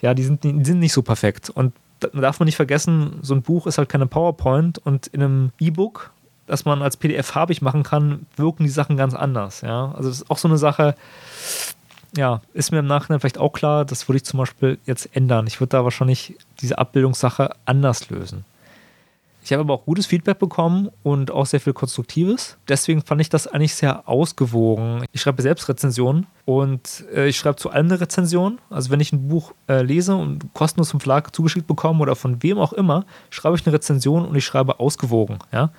ja, 0.00 0.14
die 0.14 0.24
sind, 0.24 0.44
die 0.44 0.64
sind 0.64 0.78
nicht 0.78 0.92
so 0.92 1.02
perfekt. 1.02 1.50
Und 1.50 1.72
darf 2.00 2.38
man 2.38 2.46
nicht 2.46 2.56
vergessen, 2.56 3.18
so 3.22 3.34
ein 3.34 3.42
Buch 3.42 3.66
ist 3.66 3.78
halt 3.78 3.88
keine 3.88 4.06
PowerPoint 4.06 4.78
und 4.78 5.06
in 5.08 5.22
einem 5.22 5.52
E-Book, 5.58 6.12
das 6.46 6.64
man 6.64 6.82
als 6.82 6.96
PDF 6.96 7.26
farbig 7.26 7.62
machen 7.62 7.82
kann, 7.82 8.26
wirken 8.36 8.64
die 8.64 8.70
Sachen 8.70 8.96
ganz 8.96 9.14
anders. 9.14 9.60
Ja? 9.60 9.92
Also 9.96 10.08
das 10.08 10.20
ist 10.20 10.30
auch 10.30 10.38
so 10.38 10.48
eine 10.48 10.58
Sache, 10.58 10.94
ja, 12.16 12.40
ist 12.54 12.72
mir 12.72 12.78
im 12.78 12.86
Nachhinein 12.86 13.20
vielleicht 13.20 13.38
auch 13.38 13.52
klar, 13.52 13.84
das 13.84 14.08
würde 14.08 14.18
ich 14.18 14.24
zum 14.24 14.38
Beispiel 14.38 14.78
jetzt 14.86 15.14
ändern. 15.14 15.46
Ich 15.46 15.60
würde 15.60 15.70
da 15.70 15.84
wahrscheinlich 15.84 16.36
diese 16.60 16.78
Abbildungssache 16.78 17.50
anders 17.64 18.08
lösen. 18.10 18.44
Ich 19.48 19.52
habe 19.54 19.62
aber 19.62 19.72
auch 19.72 19.86
gutes 19.86 20.04
Feedback 20.04 20.38
bekommen 20.38 20.90
und 21.02 21.30
auch 21.30 21.46
sehr 21.46 21.58
viel 21.58 21.72
Konstruktives. 21.72 22.58
Deswegen 22.68 23.00
fand 23.00 23.22
ich 23.22 23.30
das 23.30 23.46
eigentlich 23.46 23.74
sehr 23.74 24.06
ausgewogen. 24.06 25.06
Ich 25.12 25.22
schreibe 25.22 25.40
selbst 25.40 25.70
Rezensionen 25.70 26.26
und 26.44 27.06
äh, 27.14 27.28
ich 27.28 27.38
schreibe 27.38 27.56
zu 27.56 27.70
allem 27.70 27.86
eine 27.86 27.98
Rezension. 27.98 28.58
Also 28.68 28.90
wenn 28.90 29.00
ich 29.00 29.10
ein 29.10 29.26
Buch 29.28 29.54
äh, 29.66 29.80
lese 29.80 30.14
und 30.16 30.52
kostenlos 30.52 30.90
vom 30.90 31.00
Verlag 31.00 31.34
zugeschickt 31.34 31.66
bekomme 31.66 32.00
oder 32.00 32.14
von 32.14 32.42
wem 32.42 32.58
auch 32.58 32.74
immer, 32.74 33.06
schreibe 33.30 33.56
ich 33.56 33.66
eine 33.66 33.74
Rezension 33.74 34.26
und 34.26 34.36
ich 34.36 34.44
schreibe 34.44 34.80
ausgewogen. 34.80 35.38
Ja? 35.50 35.70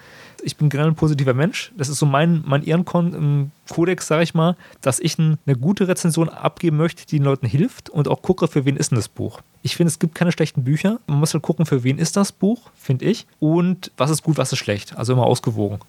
ich 0.43 0.57
bin 0.57 0.69
generell 0.69 0.91
ein 0.91 0.95
positiver 0.95 1.33
Mensch. 1.33 1.71
Das 1.77 1.89
ist 1.89 1.99
so 1.99 2.05
mein, 2.05 2.43
mein 2.45 2.63
Ehrenkodex, 2.63 4.07
sage 4.07 4.23
ich 4.23 4.33
mal, 4.33 4.55
dass 4.81 4.99
ich 4.99 5.17
eine 5.19 5.55
gute 5.59 5.87
Rezension 5.87 6.29
abgeben 6.29 6.77
möchte, 6.77 7.05
die 7.05 7.17
den 7.17 7.25
Leuten 7.25 7.47
hilft 7.47 7.89
und 7.89 8.07
auch 8.07 8.21
gucke, 8.21 8.47
für 8.47 8.65
wen 8.65 8.77
ist 8.77 8.91
denn 8.91 8.97
das 8.97 9.09
Buch. 9.09 9.41
Ich 9.61 9.75
finde, 9.75 9.89
es 9.89 9.99
gibt 9.99 10.15
keine 10.15 10.31
schlechten 10.31 10.63
Bücher. 10.63 10.99
Man 11.07 11.19
muss 11.19 11.33
halt 11.33 11.43
gucken, 11.43 11.65
für 11.65 11.83
wen 11.83 11.97
ist 11.97 12.15
das 12.15 12.31
Buch, 12.31 12.71
finde 12.75 13.05
ich, 13.05 13.27
und 13.39 13.91
was 13.97 14.09
ist 14.09 14.23
gut, 14.23 14.37
was 14.37 14.53
ist 14.53 14.59
schlecht. 14.59 14.97
Also 14.97 15.13
immer 15.13 15.25
ausgewogen. 15.25 15.79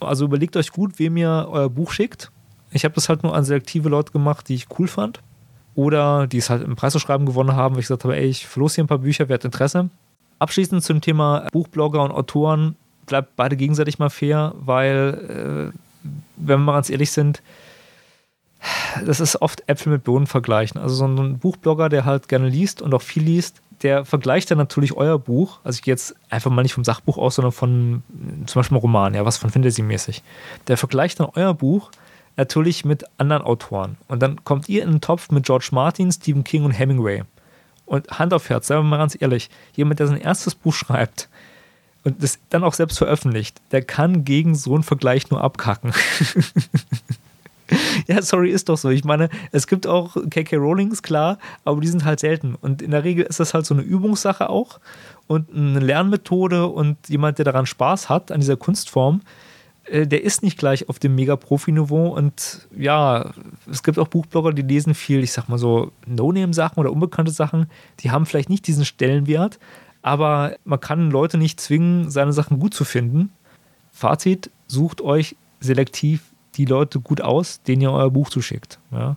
Also 0.00 0.24
überlegt 0.24 0.56
euch 0.56 0.70
gut, 0.72 0.98
wem 0.98 1.16
ihr 1.16 1.48
euer 1.50 1.68
Buch 1.68 1.92
schickt. 1.92 2.30
Ich 2.70 2.84
habe 2.84 2.94
das 2.94 3.08
halt 3.08 3.22
nur 3.22 3.34
an 3.34 3.44
selektive 3.44 3.88
Leute 3.88 4.12
gemacht, 4.12 4.48
die 4.48 4.54
ich 4.54 4.66
cool 4.78 4.88
fand. 4.88 5.20
Oder 5.74 6.26
die 6.26 6.38
es 6.38 6.50
halt 6.50 6.64
im 6.64 6.74
Preiszuschreiben 6.74 7.26
gewonnen 7.26 7.54
haben, 7.54 7.74
weil 7.74 7.80
ich 7.80 7.86
gesagt 7.86 8.04
habe, 8.04 8.16
ey, 8.16 8.26
ich 8.26 8.46
verlose 8.46 8.76
hier 8.76 8.84
ein 8.84 8.88
paar 8.88 8.98
Bücher, 8.98 9.28
wer 9.28 9.34
hat 9.34 9.44
Interesse. 9.44 9.90
Abschließend 10.38 10.82
zum 10.82 11.00
Thema 11.00 11.48
Buchblogger 11.52 12.02
und 12.02 12.10
Autoren 12.10 12.76
bleibt 13.06 13.36
beide 13.36 13.56
gegenseitig 13.56 13.98
mal 13.98 14.10
fair, 14.10 14.54
weil, 14.58 15.72
äh, 15.72 15.78
wenn 16.36 16.58
wir 16.60 16.64
mal 16.64 16.72
ganz 16.74 16.90
ehrlich 16.90 17.10
sind, 17.10 17.42
das 19.04 19.20
ist 19.20 19.40
oft 19.40 19.68
Äpfel 19.68 19.92
mit 19.92 20.04
Bohnen 20.04 20.26
vergleichen. 20.26 20.80
Also 20.80 20.94
so 20.94 21.06
ein 21.06 21.38
Buchblogger, 21.38 21.88
der 21.88 22.04
halt 22.04 22.28
gerne 22.28 22.48
liest 22.48 22.82
und 22.82 22.94
auch 22.94 23.02
viel 23.02 23.22
liest, 23.22 23.62
der 23.82 24.04
vergleicht 24.04 24.50
dann 24.50 24.58
natürlich 24.58 24.94
euer 24.94 25.18
Buch. 25.18 25.60
Also 25.62 25.76
ich 25.76 25.82
gehe 25.82 25.92
jetzt 25.92 26.16
einfach 26.30 26.50
mal 26.50 26.62
nicht 26.62 26.74
vom 26.74 26.84
Sachbuch 26.84 27.18
aus, 27.18 27.36
sondern 27.36 27.52
von 27.52 28.02
zum 28.46 28.60
Beispiel 28.60 28.76
einem 28.76 28.82
Roman, 28.82 29.14
ja, 29.14 29.24
was 29.24 29.36
von 29.36 29.50
Fantasy-mäßig. 29.50 30.22
Der 30.66 30.76
vergleicht 30.76 31.20
dann 31.20 31.28
euer 31.34 31.54
Buch 31.54 31.90
natürlich 32.36 32.84
mit 32.84 33.04
anderen 33.18 33.42
Autoren. 33.42 33.96
Und 34.08 34.22
dann 34.22 34.44
kommt 34.44 34.68
ihr 34.68 34.82
in 34.82 34.90
den 34.90 35.00
Topf 35.00 35.30
mit 35.30 35.46
George 35.46 35.68
Martin, 35.72 36.10
Stephen 36.10 36.44
King 36.44 36.64
und 36.64 36.72
Hemingway. 36.72 37.22
Und 37.86 38.08
Hand 38.18 38.34
auf 38.34 38.48
Herz, 38.48 38.66
seien 38.66 38.78
wir 38.78 38.82
mal 38.84 38.98
ganz 38.98 39.16
ehrlich, 39.18 39.50
jemand, 39.74 40.00
der 40.00 40.08
sein 40.08 40.20
erstes 40.20 40.54
Buch 40.54 40.74
schreibt, 40.74 41.28
und 42.04 42.22
das 42.22 42.38
dann 42.48 42.64
auch 42.64 42.74
selbst 42.74 42.98
veröffentlicht, 42.98 43.60
der 43.72 43.82
kann 43.82 44.24
gegen 44.24 44.54
so 44.54 44.74
einen 44.74 44.82
Vergleich 44.82 45.30
nur 45.30 45.42
abkacken. 45.42 45.92
ja, 48.06 48.22
sorry, 48.22 48.50
ist 48.50 48.68
doch 48.68 48.78
so. 48.78 48.90
Ich 48.90 49.04
meine, 49.04 49.28
es 49.52 49.66
gibt 49.66 49.86
auch 49.86 50.16
KK 50.30 50.56
Rowlings, 50.56 51.02
klar, 51.02 51.38
aber 51.64 51.80
die 51.80 51.88
sind 51.88 52.04
halt 52.04 52.20
selten. 52.20 52.54
Und 52.54 52.82
in 52.82 52.90
der 52.90 53.04
Regel 53.04 53.24
ist 53.24 53.40
das 53.40 53.54
halt 53.54 53.66
so 53.66 53.74
eine 53.74 53.82
Übungssache 53.82 54.48
auch 54.48 54.80
und 55.26 55.54
eine 55.54 55.80
Lernmethode 55.80 56.66
und 56.66 56.96
jemand, 57.08 57.38
der 57.38 57.44
daran 57.44 57.66
Spaß 57.66 58.08
hat, 58.08 58.32
an 58.32 58.40
dieser 58.40 58.56
Kunstform, 58.56 59.20
äh, 59.84 60.06
der 60.06 60.24
ist 60.24 60.42
nicht 60.42 60.58
gleich 60.58 60.88
auf 60.88 60.98
dem 60.98 61.14
Mega-Profi-Niveau. 61.14 62.08
Und 62.08 62.68
ja, 62.76 63.30
es 63.70 63.82
gibt 63.82 63.98
auch 63.98 64.08
Buchblogger, 64.08 64.52
die 64.52 64.62
lesen 64.62 64.94
viel, 64.94 65.22
ich 65.22 65.32
sag 65.32 65.48
mal 65.48 65.58
so, 65.58 65.92
No-Name-Sachen 66.06 66.78
oder 66.80 66.92
unbekannte 66.92 67.32
Sachen, 67.32 67.66
die 68.00 68.10
haben 68.10 68.26
vielleicht 68.26 68.50
nicht 68.50 68.66
diesen 68.66 68.84
Stellenwert, 68.84 69.58
aber 70.02 70.56
man 70.64 70.80
kann 70.80 71.10
Leute 71.10 71.38
nicht 71.38 71.60
zwingen, 71.60 72.10
seine 72.10 72.32
Sachen 72.32 72.58
gut 72.58 72.74
zu 72.74 72.84
finden. 72.84 73.32
Fazit, 73.90 74.50
sucht 74.66 75.00
euch 75.00 75.36
selektiv 75.60 76.22
die 76.58 76.66
Leute 76.66 77.00
gut 77.00 77.20
aus, 77.20 77.62
denen 77.62 77.82
ihr 77.82 77.92
euer 77.92 78.10
Buch 78.10 78.28
zuschickt. 78.28 78.78
Ja. 78.90 79.16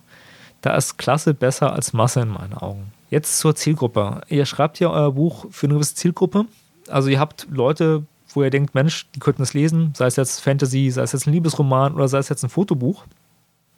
Da 0.62 0.76
ist 0.76 0.96
Klasse 0.96 1.34
besser 1.34 1.72
als 1.72 1.92
Masse 1.92 2.20
in 2.20 2.28
meinen 2.28 2.54
Augen. 2.54 2.92
Jetzt 3.10 3.38
zur 3.38 3.54
Zielgruppe. 3.54 4.22
Ihr 4.28 4.46
schreibt 4.46 4.80
ja 4.80 4.90
euer 4.90 5.12
Buch 5.12 5.46
für 5.50 5.66
eine 5.66 5.74
gewisse 5.74 5.96
Zielgruppe. 5.96 6.46
Also 6.88 7.08
ihr 7.08 7.20
habt 7.20 7.46
Leute, 7.50 8.04
wo 8.32 8.42
ihr 8.42 8.50
denkt, 8.50 8.74
Mensch, 8.74 9.06
die 9.14 9.20
könnten 9.20 9.42
das 9.42 9.52
lesen, 9.52 9.92
sei 9.94 10.06
es 10.06 10.16
jetzt 10.16 10.40
Fantasy, 10.40 10.90
sei 10.90 11.02
es 11.02 11.12
jetzt 11.12 11.26
ein 11.26 11.32
Liebesroman 11.32 11.94
oder 11.94 12.08
sei 12.08 12.18
es 12.18 12.28
jetzt 12.30 12.42
ein 12.44 12.48
Fotobuch. 12.50 13.04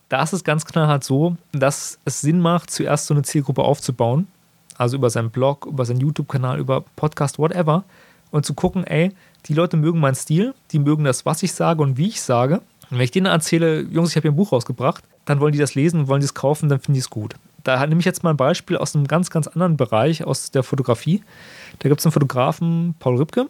Da 0.08 0.22
ist 0.22 0.32
es 0.32 0.44
ganz 0.44 0.64
klar 0.64 0.86
halt 0.86 1.02
so, 1.02 1.36
dass 1.52 1.98
es 2.04 2.20
Sinn 2.20 2.38
macht, 2.38 2.70
zuerst 2.70 3.06
so 3.06 3.14
eine 3.14 3.22
Zielgruppe 3.22 3.62
aufzubauen 3.62 4.28
also 4.76 4.96
über 4.96 5.10
seinen 5.10 5.30
Blog, 5.30 5.66
über 5.66 5.84
seinen 5.84 6.00
YouTube-Kanal, 6.00 6.58
über 6.58 6.82
Podcast, 6.96 7.38
whatever, 7.38 7.84
und 8.30 8.44
zu 8.44 8.54
gucken, 8.54 8.84
ey, 8.84 9.12
die 9.46 9.54
Leute 9.54 9.76
mögen 9.76 10.00
meinen 10.00 10.14
Stil, 10.14 10.54
die 10.72 10.78
mögen 10.78 11.04
das, 11.04 11.24
was 11.26 11.42
ich 11.42 11.52
sage 11.52 11.82
und 11.82 11.96
wie 11.96 12.08
ich 12.08 12.20
sage. 12.20 12.62
Und 12.90 12.98
wenn 12.98 13.04
ich 13.04 13.10
denen 13.10 13.26
erzähle, 13.26 13.82
Jungs, 13.82 14.10
ich 14.10 14.16
habe 14.16 14.22
hier 14.22 14.32
ein 14.32 14.36
Buch 14.36 14.52
rausgebracht, 14.52 15.04
dann 15.24 15.40
wollen 15.40 15.52
die 15.52 15.58
das 15.58 15.74
lesen, 15.74 16.08
wollen 16.08 16.20
die 16.20 16.26
es 16.26 16.34
kaufen, 16.34 16.68
dann 16.68 16.78
finden 16.78 16.94
die 16.94 17.00
es 17.00 17.10
gut. 17.10 17.34
Da 17.62 17.86
nehme 17.86 17.98
ich 18.00 18.04
jetzt 18.04 18.22
mal 18.22 18.30
ein 18.30 18.36
Beispiel 18.36 18.76
aus 18.76 18.94
einem 18.94 19.06
ganz, 19.06 19.30
ganz 19.30 19.46
anderen 19.46 19.76
Bereich, 19.76 20.24
aus 20.24 20.50
der 20.50 20.62
Fotografie. 20.62 21.22
Da 21.78 21.88
gibt 21.88 22.00
es 22.00 22.06
einen 22.06 22.12
Fotografen, 22.12 22.94
Paul 22.98 23.16
Rübke, 23.16 23.48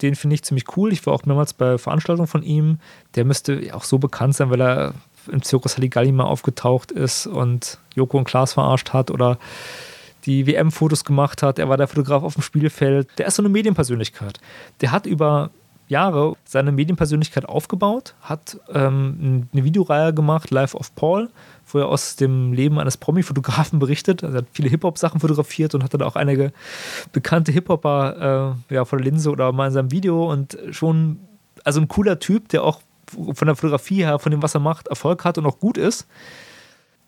den 0.00 0.14
finde 0.14 0.34
ich 0.34 0.44
ziemlich 0.44 0.76
cool. 0.76 0.92
Ich 0.92 1.04
war 1.06 1.12
auch 1.12 1.24
mehrmals 1.24 1.54
bei 1.54 1.76
Veranstaltungen 1.76 2.28
von 2.28 2.42
ihm. 2.42 2.78
Der 3.16 3.24
müsste 3.24 3.70
auch 3.72 3.84
so 3.84 3.98
bekannt 3.98 4.36
sein, 4.36 4.50
weil 4.50 4.60
er 4.60 4.94
im 5.30 5.42
Zirkus 5.42 5.76
Halligalli 5.76 6.12
mal 6.12 6.24
aufgetaucht 6.24 6.92
ist 6.92 7.26
und 7.26 7.78
Joko 7.94 8.18
und 8.18 8.24
Klaas 8.24 8.54
verarscht 8.54 8.92
hat 8.92 9.10
oder 9.10 9.38
die 10.24 10.46
WM-Fotos 10.46 11.04
gemacht 11.04 11.42
hat. 11.42 11.58
Er 11.58 11.68
war 11.68 11.76
der 11.76 11.88
Fotograf 11.88 12.22
auf 12.22 12.34
dem 12.34 12.42
Spielfeld. 12.42 13.08
Der 13.18 13.26
ist 13.26 13.36
so 13.36 13.42
eine 13.42 13.48
Medienpersönlichkeit. 13.48 14.38
Der 14.80 14.92
hat 14.92 15.06
über 15.06 15.50
Jahre 15.88 16.36
seine 16.44 16.72
Medienpersönlichkeit 16.72 17.48
aufgebaut, 17.48 18.14
hat 18.20 18.58
ähm, 18.72 19.48
eine 19.52 19.64
Videoreihe 19.64 20.12
gemacht, 20.14 20.50
Life 20.50 20.76
of 20.76 20.94
Paul, 20.94 21.30
wo 21.66 21.78
er 21.78 21.88
aus 21.88 22.16
dem 22.16 22.52
Leben 22.52 22.78
eines 22.78 22.96
Promi-Fotografen 22.96 23.78
berichtet. 23.78 24.22
Also 24.22 24.36
er 24.36 24.42
hat 24.42 24.48
viele 24.52 24.68
Hip-Hop-Sachen 24.68 25.20
fotografiert 25.20 25.74
und 25.74 25.82
hatte 25.82 25.98
da 25.98 26.06
auch 26.06 26.16
einige 26.16 26.52
bekannte 27.12 27.52
Hip-Hopper 27.52 28.54
äh, 28.70 28.74
ja, 28.74 28.84
vor 28.84 28.98
der 28.98 29.06
Linse 29.06 29.30
oder 29.30 29.52
mal 29.52 29.68
in 29.68 29.72
seinem 29.72 29.90
Video 29.90 30.30
und 30.30 30.58
schon, 30.70 31.18
also 31.64 31.80
ein 31.80 31.88
cooler 31.88 32.18
Typ, 32.18 32.48
der 32.48 32.64
auch 32.64 32.80
von 33.06 33.46
der 33.46 33.56
Fotografie 33.56 34.04
her, 34.04 34.18
von 34.18 34.30
dem, 34.30 34.42
was 34.42 34.54
er 34.54 34.60
macht, 34.60 34.88
Erfolg 34.88 35.24
hat 35.24 35.38
und 35.38 35.46
auch 35.46 35.58
gut 35.58 35.78
ist. 35.78 36.06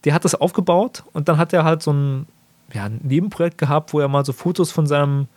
Der 0.04 0.14
hat 0.14 0.24
das 0.24 0.34
aufgebaut 0.34 1.04
und 1.12 1.28
dann 1.28 1.36
hat 1.36 1.52
er 1.52 1.64
halt 1.64 1.82
so 1.82 1.92
ein 1.92 2.26
ja, 2.72 2.84
ein 2.84 3.00
Nebenprojekt 3.02 3.58
gehabt, 3.58 3.92
wo 3.92 4.00
er 4.00 4.08
mal 4.08 4.24
so 4.24 4.32
Fotos 4.32 4.70
von 4.70 4.86
seinem 4.86 5.28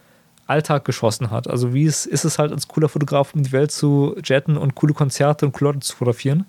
Alltag 0.54 0.86
geschossen 0.86 1.32
hat. 1.32 1.50
Also 1.50 1.74
wie 1.74 1.86
es 1.86 2.06
ist 2.06 2.26
es 2.26 2.38
halt 2.38 2.52
als 2.52 2.68
cooler 2.68 2.90
Fotograf, 2.90 3.34
um 3.34 3.42
die 3.42 3.52
Welt 3.52 3.72
zu 3.72 4.16
jetten 4.24 4.56
und 4.56 4.76
coole 4.76 4.94
Konzerte 4.94 5.46
und 5.46 5.52
coole 5.54 5.72
Leute 5.72 5.80
zu 5.80 5.96
fotografieren. 5.96 6.46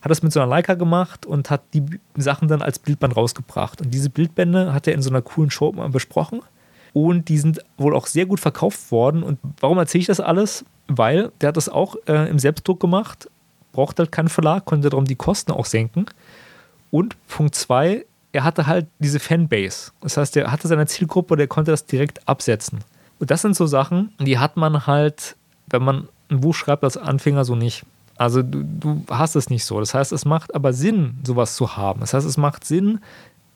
Hat 0.00 0.10
das 0.10 0.22
mit 0.22 0.32
so 0.32 0.40
einer 0.40 0.48
Leica 0.48 0.74
gemacht 0.74 1.26
und 1.26 1.50
hat 1.50 1.62
die 1.74 1.82
Sachen 2.16 2.48
dann 2.48 2.62
als 2.62 2.78
Bildband 2.78 3.14
rausgebracht. 3.16 3.82
Und 3.82 3.92
diese 3.92 4.08
Bildbände 4.08 4.72
hat 4.72 4.86
er 4.86 4.94
in 4.94 5.02
so 5.02 5.10
einer 5.10 5.22
coolen 5.22 5.50
Show 5.50 5.72
mal 5.72 5.88
besprochen. 5.90 6.40
Und 6.92 7.28
die 7.28 7.38
sind 7.38 7.60
wohl 7.76 7.94
auch 7.94 8.06
sehr 8.06 8.24
gut 8.24 8.40
verkauft 8.40 8.90
worden. 8.90 9.22
Und 9.22 9.38
warum 9.60 9.76
erzähle 9.76 10.00
ich 10.00 10.06
das 10.06 10.20
alles? 10.20 10.64
Weil 10.88 11.30
der 11.40 11.48
hat 11.48 11.56
das 11.56 11.68
auch 11.68 11.96
äh, 12.06 12.30
im 12.30 12.38
Selbstdruck 12.38 12.80
gemacht, 12.80 13.28
braucht 13.72 13.98
halt 13.98 14.12
keinen 14.12 14.28
Verlag, 14.28 14.64
konnte 14.64 14.88
darum 14.88 15.04
die 15.04 15.16
Kosten 15.16 15.52
auch 15.52 15.66
senken. 15.66 16.06
Und 16.90 17.16
Punkt 17.28 17.54
zwei, 17.54 18.06
er 18.32 18.44
hatte 18.44 18.66
halt 18.66 18.86
diese 18.98 19.18
Fanbase. 19.18 19.92
Das 20.00 20.16
heißt, 20.16 20.36
er 20.36 20.52
hatte 20.52 20.68
seine 20.68 20.86
Zielgruppe, 20.86 21.36
der 21.36 21.48
konnte 21.48 21.70
das 21.70 21.84
direkt 21.84 22.26
absetzen. 22.28 22.78
Und 23.18 23.30
das 23.30 23.42
sind 23.42 23.56
so 23.56 23.66
Sachen, 23.66 24.12
die 24.18 24.38
hat 24.38 24.56
man 24.56 24.86
halt, 24.86 25.36
wenn 25.68 25.82
man 25.82 26.08
ein 26.30 26.40
Buch 26.40 26.54
schreibt 26.54 26.84
als 26.84 26.96
Anfänger, 26.96 27.44
so 27.44 27.54
nicht. 27.54 27.84
Also 28.16 28.42
du, 28.42 28.62
du 28.62 29.02
hast 29.10 29.36
es 29.36 29.50
nicht 29.50 29.64
so. 29.64 29.78
Das 29.78 29.94
heißt, 29.94 30.12
es 30.12 30.24
macht 30.24 30.54
aber 30.54 30.72
Sinn, 30.72 31.18
sowas 31.24 31.54
zu 31.54 31.76
haben. 31.76 32.00
Das 32.00 32.14
heißt, 32.14 32.26
es 32.26 32.36
macht 32.36 32.64
Sinn, 32.64 33.00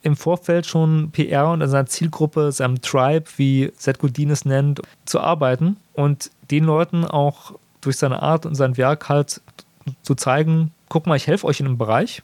im 0.03 0.15
Vorfeld 0.15 0.65
schon 0.65 1.11
PR 1.11 1.49
und 1.49 1.61
an 1.61 1.69
seiner 1.69 1.85
Zielgruppe, 1.85 2.51
seinem 2.51 2.81
Tribe, 2.81 3.25
wie 3.37 3.71
Seth 3.77 3.99
Godin 3.99 4.31
es 4.31 4.45
nennt, 4.45 4.81
zu 5.05 5.19
arbeiten 5.19 5.77
und 5.93 6.31
den 6.49 6.63
Leuten 6.63 7.05
auch 7.05 7.53
durch 7.81 7.97
seine 7.97 8.21
Art 8.21 8.45
und 8.45 8.55
sein 8.55 8.77
Werk 8.77 9.09
halt 9.09 9.41
zu 10.01 10.15
zeigen, 10.15 10.71
guck 10.89 11.07
mal, 11.07 11.15
ich 11.15 11.27
helfe 11.27 11.47
euch 11.47 11.59
in 11.59 11.67
einem 11.67 11.77
Bereich, 11.77 12.23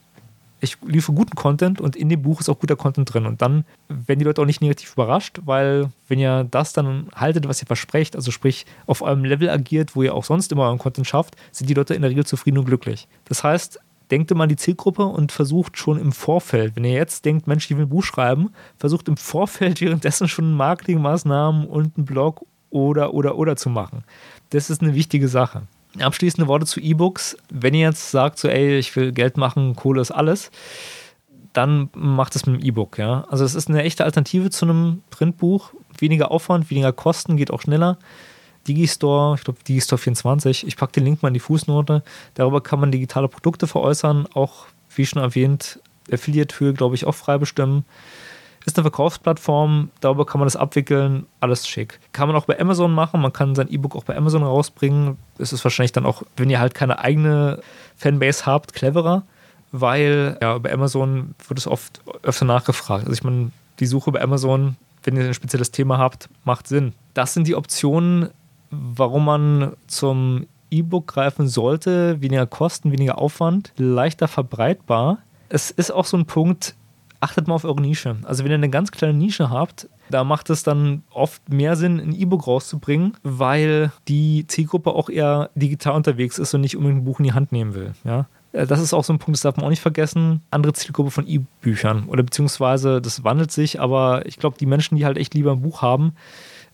ich 0.60 0.78
liefere 0.86 1.16
guten 1.16 1.36
Content 1.36 1.80
und 1.80 1.96
in 1.96 2.10
dem 2.10 2.22
Buch 2.22 2.40
ist 2.40 2.50
auch 2.50 2.60
guter 2.60 2.76
Content 2.76 3.14
drin. 3.14 3.26
Und 3.26 3.42
dann 3.42 3.66
werden 3.90 4.20
die 4.20 4.26
Leute 4.26 4.42
auch 4.42 4.46
nicht 4.46 4.62
negativ 4.62 4.94
überrascht, 4.94 5.40
weil 5.46 5.90
wenn 6.08 6.20
ihr 6.20 6.48
das 6.50 6.74
dann 6.74 7.08
haltet, 7.14 7.48
was 7.48 7.62
ihr 7.62 7.68
versprecht, 7.68 8.16
also 8.16 8.32
sprich 8.32 8.66
auf 8.86 9.02
eurem 9.02 9.24
Level 9.24 9.50
agiert, 9.50 9.96
wo 9.96 10.04
ihr 10.04 10.16
auch 10.16 10.24
sonst 10.24 10.52
immer 10.52 10.64
euren 10.64 10.80
Content 10.80 11.08
schafft, 11.08 11.36
sind 11.52 11.70
die 11.70 11.74
Leute 11.74 11.94
in 11.94 12.02
der 12.02 12.12
Regel 12.12 12.26
zufrieden 12.26 12.58
und 12.58 12.66
glücklich. 12.66 13.08
Das 13.26 13.44
heißt, 13.44 13.80
denkt 14.10 14.32
immer 14.32 14.44
an 14.44 14.50
die 14.50 14.56
Zielgruppe 14.56 15.06
und 15.06 15.32
versucht 15.32 15.78
schon 15.78 16.00
im 16.00 16.12
Vorfeld, 16.12 16.76
wenn 16.76 16.86
ihr 16.86 16.94
jetzt 16.94 17.26
denkt, 17.26 17.48
Mensch, 17.48 17.70
ich 17.70 17.78
will 17.78 17.86
ein 17.86 17.90
Buch 17.90 18.04
schreiben, 18.04 18.52
versucht 18.78 19.08
im 19.08 19.18
Vorfeld 19.18 19.82
währenddessen 19.82 20.28
schon 20.28 20.54
Marketingmaßnahmen 20.54 21.68
und 21.68 21.98
einen 21.98 22.06
Blog 22.06 22.46
oder, 22.70 23.14
oder, 23.14 23.38
oder 23.38 23.56
zu 23.56 23.70
machen. 23.70 24.04
Das 24.50 24.70
ist 24.70 24.82
eine 24.82 24.96
wichtige 24.96 25.28
Sache. 25.28 25.64
Abschließende 26.02 26.48
Worte 26.48 26.66
zu 26.66 26.80
E-Books. 26.80 27.38
Wenn 27.50 27.74
ihr 27.74 27.88
jetzt 27.88 28.12
sagt, 28.12 28.40
so, 28.40 28.48
ey, 28.48 28.78
ich 28.78 28.96
will 28.96 29.12
Geld 29.12 29.38
machen, 29.38 29.76
Kohle 29.76 30.02
ist 30.02 30.12
alles, 30.12 30.52
dann 31.54 31.90
macht 31.96 32.36
es 32.36 32.46
mit 32.46 32.62
dem 32.62 32.66
E-Book. 32.66 32.98
Ja? 32.98 33.26
Also, 33.30 33.44
es 33.44 33.56
ist 33.56 33.70
eine 33.70 33.84
echte 33.84 34.04
Alternative 34.04 34.50
zu 34.50 34.66
einem 34.66 35.02
Printbuch. 35.10 35.74
Weniger 35.98 36.32
Aufwand, 36.32 36.70
weniger 36.70 36.94
Kosten, 36.94 37.38
geht 37.38 37.52
auch 37.52 37.62
schneller. 37.62 37.98
Digistore, 38.68 39.36
ich 39.36 39.44
glaube 39.44 39.60
Digistore 39.68 39.98
24, 39.98 40.68
ich 40.68 40.76
packe 40.76 40.94
den 40.94 41.06
Link 41.06 41.24
mal 41.24 41.30
in 41.30 41.34
die 41.34 41.40
Fußnote. 41.40 42.04
Darüber 42.34 42.62
kann 42.62 42.80
man 42.80 42.92
digitale 42.92 43.28
Produkte 43.28 43.66
veräußern, 43.66 44.28
auch 44.34 44.66
wie 44.94 45.06
schon 45.06 45.22
erwähnt, 45.22 45.80
Affiliate-Höhe, 46.12 46.74
glaube 46.74 46.96
ich, 46.96 47.06
auch 47.06 47.16
frei 47.16 47.38
bestimmen. 47.38 47.86
Ist 48.68 48.78
eine 48.78 48.84
Verkaufsplattform, 48.84 49.90
darüber 50.02 50.26
kann 50.26 50.40
man 50.40 50.46
das 50.46 50.58
abwickeln, 50.58 51.26
alles 51.40 51.66
schick. 51.66 52.02
Kann 52.12 52.28
man 52.28 52.36
auch 52.36 52.46
bei 52.46 52.60
Amazon 52.60 52.92
machen, 52.92 53.22
man 53.22 53.32
kann 53.32 53.56
sein 53.56 53.70
E-Book 53.72 53.96
auch 53.96 54.04
bei 54.04 54.16
Amazon 54.16 54.44
rausbringen. 54.44 55.18
Es 55.40 55.54
ist 55.54 55.64
wahrscheinlich 55.64 55.94
dann 55.94 56.06
auch, 56.06 56.24
wenn 56.36 56.50
ihr 56.50 56.60
halt 56.60 56.76
keine 56.76 57.00
eigene 57.00 57.62
Fanbase 57.96 58.46
habt, 58.46 58.74
cleverer, 58.74 59.24
weil 59.72 60.38
ja, 60.42 60.58
bei 60.58 60.74
Amazon 60.74 61.34
wird 61.48 61.58
es 61.58 61.66
oft 61.66 62.02
öfter 62.24 62.44
nachgefragt. 62.44 63.06
Also 63.06 63.14
ich 63.14 63.24
meine, 63.24 63.52
die 63.80 63.86
Suche 63.86 64.12
bei 64.12 64.22
Amazon, 64.22 64.76
wenn 65.04 65.16
ihr 65.16 65.24
ein 65.24 65.34
spezielles 65.34 65.72
Thema 65.72 65.98
habt, 65.98 66.28
macht 66.44 66.68
Sinn. 66.68 66.94
Das 67.14 67.34
sind 67.34 67.48
die 67.48 67.56
Optionen, 67.56 68.30
warum 68.70 69.24
man 69.24 69.78
zum 69.88 70.46
E-Book 70.72 71.08
greifen 71.08 71.48
sollte. 71.48 72.22
Weniger 72.22 72.46
Kosten, 72.46 72.92
weniger 72.92 73.18
Aufwand, 73.18 73.72
leichter 73.78 74.28
verbreitbar. 74.28 75.20
Es 75.48 75.72
ist 75.72 75.92
auch 75.92 76.06
so 76.06 76.18
ein 76.18 76.26
Punkt, 76.26 76.76
achtet 77.20 77.48
mal 77.48 77.56
auf 77.56 77.66
eure 77.66 77.82
Nische. 77.82 78.18
Also 78.24 78.44
wenn 78.44 78.52
ihr 78.52 78.56
eine 78.56 78.70
ganz 78.70 78.92
kleine 78.92 79.14
Nische 79.14 79.50
habt, 79.50 79.90
da 80.10 80.24
macht 80.24 80.50
es 80.50 80.64
dann 80.64 81.04
oft 81.12 81.50
mehr 81.50 81.76
Sinn, 81.76 82.00
ein 82.00 82.14
E-Book 82.14 82.48
rauszubringen, 82.48 83.18
weil 83.24 83.92
die 84.08 84.46
Zielgruppe 84.48 84.92
auch 84.92 85.10
eher 85.10 85.50
digital 85.56 85.96
unterwegs 85.96 86.40
ist 86.40 86.54
und 86.54 86.62
nicht 86.62 86.78
unbedingt 86.78 87.02
ein 87.02 87.06
Buch 87.06 87.20
in 87.20 87.26
die 87.26 87.34
Hand 87.34 87.52
nehmen 87.52 87.74
will. 87.74 87.94
Ja? 88.04 88.28
Äh, 88.54 88.68
das 88.68 88.82
ist 88.82 88.94
auch 88.94 89.04
so 89.04 89.14
ein 89.14 89.20
Punkt, 89.20 89.38
das 89.38 89.42
darf 89.42 89.58
man 89.58 89.66
auch 89.66 89.70
nicht 89.70 89.82
vergessen. 89.82 90.42
Andere 90.52 90.74
Zielgruppe 90.74 91.12
von 91.12 91.28
E-Büchern 91.28 92.06
oder 92.08 92.24
beziehungsweise 92.24 93.02
das 93.02 93.24
wandelt 93.24 93.52
sich, 93.52 93.80
aber 93.80 94.26
ich 94.26 94.38
glaube, 94.38 94.58
die 94.60 94.66
Menschen, 94.66 94.98
die 94.98 95.06
halt 95.06 95.18
echt 95.18 95.34
lieber 95.34 95.52
ein 95.52 95.62
Buch 95.62 95.82
haben, 95.82 96.14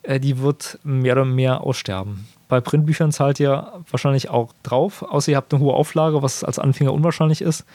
äh, 0.03 0.19
die 0.19 0.39
wird 0.39 0.79
mehr 0.83 1.13
oder 1.13 1.25
mehr 1.25 1.61
aussterben. 1.61 2.27
Bei 2.49 2.61
Printbüchern 2.61 3.11
zahlt 3.11 3.39
ihr 3.39 3.71
wahrscheinlich 3.89 4.29
auch 4.29 4.53
drauf, 4.61 5.01
außer 5.01 5.31
ihr 5.31 5.37
habt 5.37 5.53
eine 5.53 5.63
hohe 5.63 5.73
Auflage, 5.73 6.21
was 6.21 6.43
als 6.43 6.59
Anfänger 6.59 6.93
unwahrscheinlich 6.93 7.41
ist 7.41 7.65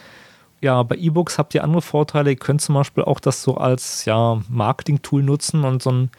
ja, 0.60 0.82
bei 0.82 0.96
E-Books 0.96 1.38
habt 1.38 1.54
ihr 1.54 1.62
andere 1.62 1.82
Vorteile. 1.82 2.30
Ihr 2.30 2.36
könnt 2.36 2.60
zum 2.60 2.74
Beispiel 2.74 3.04
auch 3.04 3.20
das 3.20 3.42
so 3.42 3.56
als 3.56 4.04
ja, 4.04 4.40
Marketing-Tool 4.48 5.22
nutzen 5.22 5.64
und 5.64 5.82
so 5.82 5.92
ein 5.92 6.10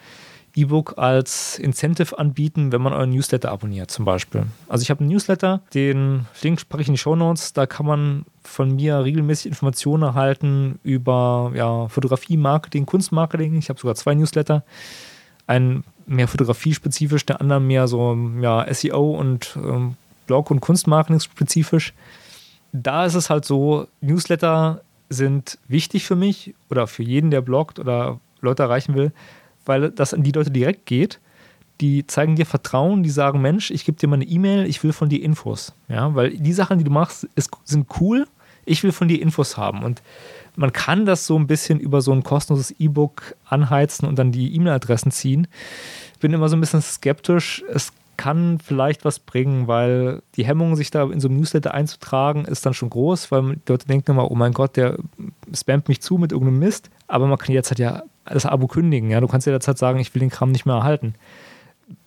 E-Book 0.56 0.94
als 0.96 1.58
Incentive 1.58 2.18
anbieten, 2.18 2.72
wenn 2.72 2.82
man 2.82 2.92
euren 2.92 3.10
Newsletter 3.10 3.52
abonniert, 3.52 3.90
zum 3.90 4.04
Beispiel. 4.04 4.44
Also 4.68 4.82
ich 4.82 4.90
habe 4.90 5.00
einen 5.00 5.10
Newsletter, 5.10 5.60
den 5.74 6.26
Link 6.42 6.60
spreche 6.60 6.82
ich 6.82 6.88
in 6.88 6.94
die 6.94 6.98
Show 6.98 7.14
Notes. 7.14 7.52
Da 7.52 7.66
kann 7.66 7.86
man 7.86 8.24
von 8.42 8.74
mir 8.74 9.04
regelmäßig 9.04 9.46
Informationen 9.46 10.02
erhalten 10.02 10.80
über 10.82 11.52
ja, 11.54 11.88
Fotografie, 11.88 12.36
Marketing, 12.36 12.86
Kunstmarketing. 12.86 13.56
Ich 13.56 13.68
habe 13.68 13.78
sogar 13.78 13.94
zwei 13.94 14.14
Newsletter. 14.14 14.64
Einen 15.46 15.84
mehr 16.06 16.28
Fotografie-spezifisch, 16.28 17.26
der 17.26 17.40
andere 17.40 17.60
mehr 17.60 17.86
so 17.86 18.16
ja, 18.40 18.66
SEO 18.72 19.12
und 19.12 19.56
ähm, 19.56 19.96
Blog- 20.26 20.50
und 20.50 20.60
Kunstmarketing 20.60 21.20
spezifisch 21.20 21.92
da 22.72 23.04
ist 23.04 23.14
es 23.14 23.30
halt 23.30 23.44
so, 23.44 23.86
Newsletter 24.00 24.82
sind 25.08 25.58
wichtig 25.68 26.04
für 26.04 26.16
mich 26.16 26.54
oder 26.70 26.86
für 26.86 27.02
jeden, 27.02 27.30
der 27.30 27.40
bloggt 27.40 27.78
oder 27.78 28.20
Leute 28.40 28.62
erreichen 28.62 28.94
will, 28.94 29.12
weil 29.64 29.90
das 29.90 30.14
an 30.14 30.22
die 30.22 30.32
Leute 30.32 30.50
direkt 30.50 30.86
geht. 30.86 31.20
Die 31.80 32.06
zeigen 32.06 32.36
dir 32.36 32.46
Vertrauen, 32.46 33.02
die 33.02 33.10
sagen, 33.10 33.40
Mensch, 33.40 33.70
ich 33.70 33.84
gebe 33.84 33.98
dir 33.98 34.06
mal 34.06 34.16
eine 34.16 34.24
E-Mail, 34.24 34.66
ich 34.66 34.82
will 34.84 34.92
von 34.92 35.08
dir 35.08 35.22
Infos. 35.22 35.72
Ja, 35.88 36.14
weil 36.14 36.30
die 36.30 36.52
Sachen, 36.52 36.78
die 36.78 36.84
du 36.84 36.90
machst, 36.90 37.26
ist, 37.34 37.50
sind 37.64 37.86
cool. 38.00 38.26
Ich 38.66 38.82
will 38.84 38.92
von 38.92 39.08
dir 39.08 39.20
Infos 39.20 39.56
haben. 39.56 39.82
Und 39.82 40.02
man 40.56 40.72
kann 40.72 41.06
das 41.06 41.26
so 41.26 41.38
ein 41.38 41.46
bisschen 41.46 41.80
über 41.80 42.02
so 42.02 42.12
ein 42.12 42.22
kostenloses 42.22 42.72
E-Book 42.78 43.34
anheizen 43.46 44.06
und 44.06 44.18
dann 44.18 44.30
die 44.30 44.54
E-Mail-Adressen 44.54 45.10
ziehen. 45.10 45.48
Ich 46.12 46.18
bin 46.18 46.32
immer 46.34 46.50
so 46.50 46.56
ein 46.56 46.60
bisschen 46.60 46.82
skeptisch. 46.82 47.64
Es 47.72 47.92
kann 48.20 48.58
vielleicht 48.58 49.06
was 49.06 49.18
bringen, 49.18 49.66
weil 49.66 50.20
die 50.36 50.44
Hemmung, 50.44 50.76
sich 50.76 50.90
da 50.90 51.04
in 51.04 51.20
so 51.20 51.28
einem 51.28 51.38
Newsletter 51.38 51.72
einzutragen, 51.72 52.44
ist 52.44 52.66
dann 52.66 52.74
schon 52.74 52.90
groß, 52.90 53.32
weil 53.32 53.56
die 53.56 53.72
Leute 53.72 53.86
denken 53.86 54.10
immer, 54.10 54.30
oh 54.30 54.34
mein 54.34 54.52
Gott, 54.52 54.76
der 54.76 54.98
spammt 55.54 55.88
mich 55.88 56.02
zu 56.02 56.18
mit 56.18 56.30
irgendeinem 56.30 56.58
Mist. 56.58 56.90
Aber 57.06 57.26
man 57.26 57.38
kann 57.38 57.54
jetzt 57.54 57.70
halt 57.70 57.78
ja 57.78 58.02
das 58.26 58.44
Abo 58.44 58.66
kündigen. 58.66 59.08
Ja? 59.08 59.20
Du 59.20 59.26
kannst 59.26 59.46
ja 59.46 59.52
derzeit 59.52 59.78
sagen, 59.78 60.00
ich 60.00 60.14
will 60.14 60.20
den 60.20 60.28
Kram 60.28 60.52
nicht 60.52 60.66
mehr 60.66 60.74
erhalten. 60.74 61.14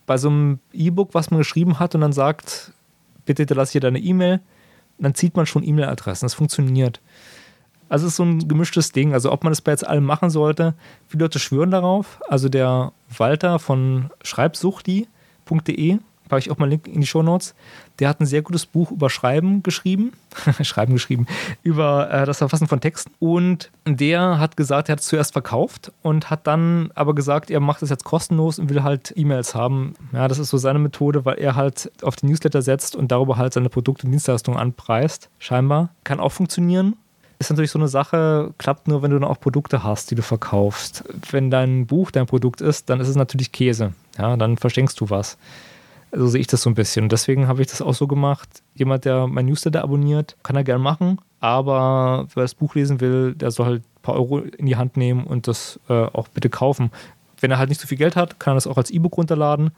Bei 0.06 0.18
so 0.18 0.30
einem 0.30 0.60
E-Book, 0.72 1.16
was 1.16 1.32
man 1.32 1.40
geschrieben 1.40 1.80
hat 1.80 1.96
und 1.96 2.02
dann 2.02 2.14
sagt, 2.14 2.74
bitte 3.26 3.42
hinterlasse 3.42 3.72
hier 3.72 3.82
deine 3.82 3.98
E-Mail, 3.98 4.40
dann 5.00 5.16
zieht 5.16 5.36
man 5.36 5.48
schon 5.48 5.64
E-Mail-Adressen. 5.64 6.26
Das 6.26 6.36
funktioniert. 6.36 7.02
Also 7.90 8.06
es 8.06 8.14
ist 8.14 8.18
so 8.18 8.24
ein 8.24 8.48
gemischtes 8.48 8.92
Ding. 8.92 9.14
Also 9.14 9.32
ob 9.32 9.44
man 9.44 9.50
das 9.50 9.62
bei 9.62 9.72
jetzt 9.72 9.88
allem 9.88 10.06
machen 10.06 10.30
sollte, 10.30 10.76
viele 11.08 11.24
Leute 11.24 11.40
schwören 11.40 11.72
darauf. 11.72 12.22
Also 12.30 12.50
der 12.50 12.92
Walter 13.18 13.58
von 13.58 14.12
Schreibsuchti, 14.22 15.08
www.schreiben.de, 15.46 16.00
packe 16.30 16.40
ich 16.40 16.52
auch 16.52 16.58
mal 16.58 16.66
einen 16.66 16.72
Link 16.72 16.88
in 16.88 17.02
die 17.02 17.08
Show 17.08 17.22
Notes. 17.22 17.54
Der 18.00 18.10
hat 18.10 18.20
ein 18.20 18.26
sehr 18.26 18.42
gutes 18.42 18.66
Buch 18.66 18.92
über 18.92 19.10
Schreiben 19.10 19.62
geschrieben, 19.62 20.14
Schreiben 20.62 20.94
geschrieben, 20.94 21.28
über 21.62 22.10
äh, 22.12 22.26
das 22.26 22.40
Verfassen 22.40 22.68
von 22.68 22.82
Texten. 22.82 23.12
Und 23.20 23.72
der 23.86 24.40
hat 24.40 24.58
gesagt, 24.58 24.90
er 24.90 24.94
hat 24.94 25.00
es 25.00 25.08
zuerst 25.08 25.34
verkauft 25.34 25.92
und 26.02 26.30
hat 26.30 26.48
dann 26.48 26.92
aber 26.96 27.14
gesagt, 27.14 27.52
er 27.52 27.60
macht 27.60 27.84
es 27.84 27.90
jetzt 27.90 28.04
kostenlos 28.04 28.58
und 28.58 28.70
will 28.70 28.84
halt 28.84 29.14
E-Mails 29.16 29.54
haben. 29.54 29.94
Ja, 30.12 30.28
das 30.28 30.40
ist 30.40 30.50
so 30.50 30.58
seine 30.58 30.80
Methode, 30.80 31.26
weil 31.26 31.40
er 31.40 31.56
halt 31.56 31.92
auf 32.02 32.16
den 32.16 32.30
Newsletter 32.30 32.62
setzt 32.62 32.96
und 32.96 33.12
darüber 33.12 33.38
halt 33.38 33.54
seine 33.54 33.70
Produkte 33.70 34.06
und 34.06 34.12
Dienstleistungen 34.12 34.60
anpreist. 34.60 35.30
Scheinbar. 35.40 35.90
Kann 36.04 36.20
auch 36.20 36.32
funktionieren 36.32 36.96
ist 37.40 37.50
natürlich 37.50 37.72
so 37.72 37.80
eine 37.80 37.90
Sache, 37.90 38.54
klappt 38.58 38.88
nur, 38.88 39.02
wenn 39.02 39.12
du 39.12 39.20
dann 39.20 39.30
auch 39.30 39.40
Produkte 39.40 39.84
hast, 39.84 40.10
die 40.12 40.16
du 40.16 40.22
verkaufst. 40.22 41.04
Wenn 41.30 41.52
dein 41.52 41.88
Buch 41.88 42.10
dein 42.10 42.26
Produkt 42.26 42.62
ist, 42.62 42.90
dann 42.90 43.02
ist 43.02 43.10
es 43.10 43.18
natürlich 43.18 43.52
Käse. 43.52 43.94
Ja, 44.18 44.38
dann 44.38 44.58
verschenkst 44.58 45.00
du 45.00 45.10
was. 45.10 45.38
So 46.12 46.28
sehe 46.28 46.42
ich 46.42 46.48
das 46.48 46.62
so 46.62 46.70
ein 46.70 46.76
bisschen. 46.76 47.04
Und 47.04 47.12
deswegen 47.12 47.48
habe 47.48 47.62
ich 47.62 47.68
das 47.68 47.82
auch 47.82 47.94
so 47.94 48.08
gemacht. 48.08 48.48
Jemand, 48.76 49.06
der 49.06 49.28
mein 49.28 49.48
Newsletter 49.48 49.84
abonniert, 49.84 50.36
kann 50.44 50.56
er 50.56 50.64
gerne 50.64 50.84
machen. 50.84 51.20
Aber 51.40 52.28
wer 52.34 52.44
das 52.44 52.54
Buch 52.54 52.76
lesen 52.76 53.02
will, 53.02 53.34
der 53.34 53.52
soll 53.52 53.66
halt 53.66 53.82
ein 53.82 54.02
paar 54.04 54.16
Euro 54.16 54.40
in 54.40 54.66
die 54.66 54.76
Hand 54.76 54.96
nehmen 54.96 55.26
und 55.26 55.48
das 55.48 55.80
äh, 55.90 55.94
auch 55.94 56.28
bitte 56.28 56.50
kaufen. 56.50 56.92
Wenn 57.40 57.52
er 57.52 57.58
halt 57.58 57.70
nicht 57.70 57.82
so 57.82 57.88
viel 57.88 57.98
Geld 57.98 58.16
hat, 58.16 58.40
kann 58.40 58.54
er 58.54 58.56
das 58.56 58.68
auch 58.68 58.78
als 58.78 58.92
E-Book 58.92 59.18
runterladen. 59.18 59.72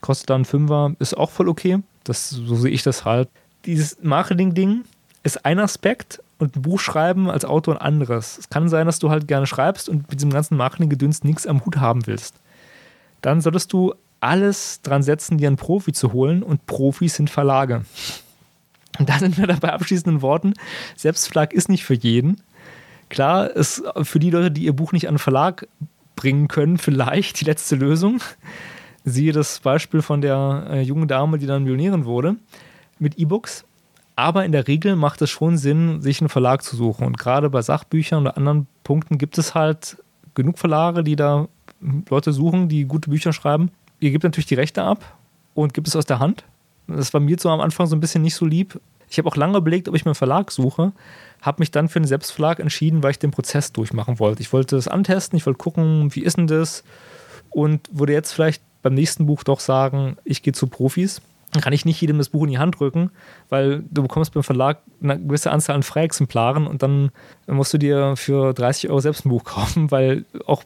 Kostet 0.00 0.30
dann 0.30 0.44
Fünfer, 0.44 0.94
ist 0.98 1.16
auch 1.16 1.30
voll 1.30 1.48
okay. 1.48 1.78
Das, 2.04 2.30
so 2.30 2.56
sehe 2.56 2.72
ich 2.72 2.82
das 2.82 3.04
halt. 3.04 3.28
Dieses 3.64 4.02
Marketing-Ding 4.02 4.84
ist 5.22 5.44
ein 5.44 5.58
Aspekt, 5.58 6.20
und 6.40 6.56
ein 6.56 6.62
Buch 6.62 6.80
schreiben 6.80 7.30
als 7.30 7.44
Autor 7.44 7.74
ein 7.74 7.80
anderes. 7.80 8.38
Es 8.38 8.48
kann 8.48 8.68
sein, 8.68 8.86
dass 8.86 8.98
du 8.98 9.10
halt 9.10 9.28
gerne 9.28 9.46
schreibst 9.46 9.88
und 9.88 10.08
mit 10.08 10.20
diesem 10.20 10.30
ganzen 10.30 10.56
Marketing-Gedöns 10.56 11.22
nichts 11.22 11.46
am 11.46 11.64
Hut 11.64 11.76
haben 11.76 12.06
willst. 12.06 12.34
Dann 13.20 13.40
solltest 13.40 13.72
du 13.72 13.94
alles 14.20 14.82
dran 14.82 15.02
setzen, 15.02 15.38
dir 15.38 15.48
einen 15.48 15.56
Profi 15.56 15.92
zu 15.92 16.12
holen 16.12 16.42
und 16.42 16.66
Profis 16.66 17.14
sind 17.14 17.30
Verlage. 17.30 17.84
Und 18.98 19.08
da 19.08 19.18
sind 19.18 19.38
wir 19.38 19.46
dabei 19.46 19.72
abschließenden 19.72 20.22
Worten. 20.22 20.54
Selbstverlag 20.96 21.52
ist 21.52 21.68
nicht 21.68 21.84
für 21.84 21.94
jeden. 21.94 22.42
Klar, 23.08 23.50
ist 23.50 23.82
für 24.02 24.18
die 24.18 24.30
Leute, 24.30 24.50
die 24.50 24.64
ihr 24.64 24.74
Buch 24.74 24.92
nicht 24.92 25.08
an 25.08 25.14
den 25.14 25.18
Verlag 25.18 25.66
bringen 26.16 26.48
können, 26.48 26.78
vielleicht 26.78 27.40
die 27.40 27.44
letzte 27.44 27.76
Lösung. 27.76 28.20
Siehe 29.04 29.32
das 29.32 29.60
Beispiel 29.60 30.02
von 30.02 30.20
der 30.20 30.66
äh, 30.70 30.80
jungen 30.82 31.08
Dame, 31.08 31.38
die 31.38 31.46
dann 31.46 31.64
Millionärin 31.64 32.04
wurde 32.04 32.36
mit 32.98 33.18
E-Books. 33.18 33.64
Aber 34.16 34.44
in 34.44 34.52
der 34.52 34.68
Regel 34.68 34.96
macht 34.96 35.22
es 35.22 35.30
schon 35.30 35.56
Sinn, 35.56 36.02
sich 36.02 36.20
einen 36.20 36.28
Verlag 36.28 36.62
zu 36.62 36.76
suchen. 36.76 37.06
Und 37.06 37.18
gerade 37.18 37.48
bei 37.48 37.62
Sachbüchern 37.62 38.20
oder 38.20 38.36
anderen 38.36 38.66
Punkten 38.84 39.16
gibt 39.16 39.38
es 39.38 39.54
halt 39.54 39.96
genug 40.34 40.58
Verlage, 40.58 41.02
die 41.02 41.16
da 41.16 41.48
Leute 42.08 42.32
suchen, 42.32 42.68
die 42.68 42.84
gute 42.84 43.10
Bücher 43.10 43.32
schreiben. 43.32 43.70
Ihr 43.98 44.10
gebt 44.10 44.24
natürlich 44.24 44.46
die 44.46 44.54
Rechte 44.54 44.82
ab 44.82 45.16
und 45.54 45.74
gibt 45.74 45.88
es 45.88 45.96
aus 45.96 46.06
der 46.06 46.18
Hand. 46.18 46.44
Das 46.86 47.12
war 47.12 47.20
mir 47.20 47.36
so 47.38 47.48
am 47.48 47.60
Anfang 47.60 47.86
so 47.86 47.96
ein 47.96 48.00
bisschen 48.00 48.22
nicht 48.22 48.34
so 48.34 48.46
lieb. 48.46 48.80
Ich 49.08 49.18
habe 49.18 49.28
auch 49.28 49.36
lange 49.36 49.58
überlegt, 49.58 49.88
ob 49.88 49.94
ich 49.94 50.04
mir 50.04 50.10
einen 50.10 50.14
Verlag 50.14 50.50
suche, 50.52 50.92
habe 51.42 51.60
mich 51.60 51.70
dann 51.70 51.88
für 51.88 51.98
einen 51.98 52.06
Selbstverlag 52.06 52.60
entschieden, 52.60 53.02
weil 53.02 53.10
ich 53.10 53.18
den 53.18 53.32
Prozess 53.32 53.72
durchmachen 53.72 54.18
wollte. 54.18 54.40
Ich 54.40 54.52
wollte 54.52 54.76
es 54.76 54.88
antesten, 54.88 55.36
ich 55.36 55.46
wollte 55.46 55.58
gucken, 55.58 56.14
wie 56.14 56.22
ist 56.22 56.36
denn 56.36 56.46
das 56.46 56.84
und 57.50 57.88
würde 57.92 58.12
jetzt 58.12 58.32
vielleicht 58.32 58.62
beim 58.82 58.94
nächsten 58.94 59.26
Buch 59.26 59.42
doch 59.42 59.60
sagen, 59.60 60.16
ich 60.24 60.42
gehe 60.42 60.52
zu 60.52 60.68
Profis 60.68 61.20
kann 61.60 61.72
ich 61.72 61.84
nicht 61.84 62.00
jedem 62.00 62.18
das 62.18 62.28
Buch 62.28 62.44
in 62.44 62.50
die 62.50 62.58
Hand 62.58 62.78
drücken, 62.78 63.10
weil 63.48 63.82
du 63.90 64.02
bekommst 64.02 64.32
beim 64.34 64.44
Verlag 64.44 64.78
eine 65.02 65.18
gewisse 65.18 65.50
Anzahl 65.50 65.74
an 65.74 65.82
Freiexemplaren 65.82 66.68
und 66.68 66.82
dann 66.82 67.10
musst 67.48 67.74
du 67.74 67.78
dir 67.78 68.14
für 68.16 68.54
30 68.54 68.88
Euro 68.90 69.00
selbst 69.00 69.26
ein 69.26 69.30
Buch 69.30 69.44
kaufen, 69.44 69.90
weil 69.90 70.24
auch 70.46 70.62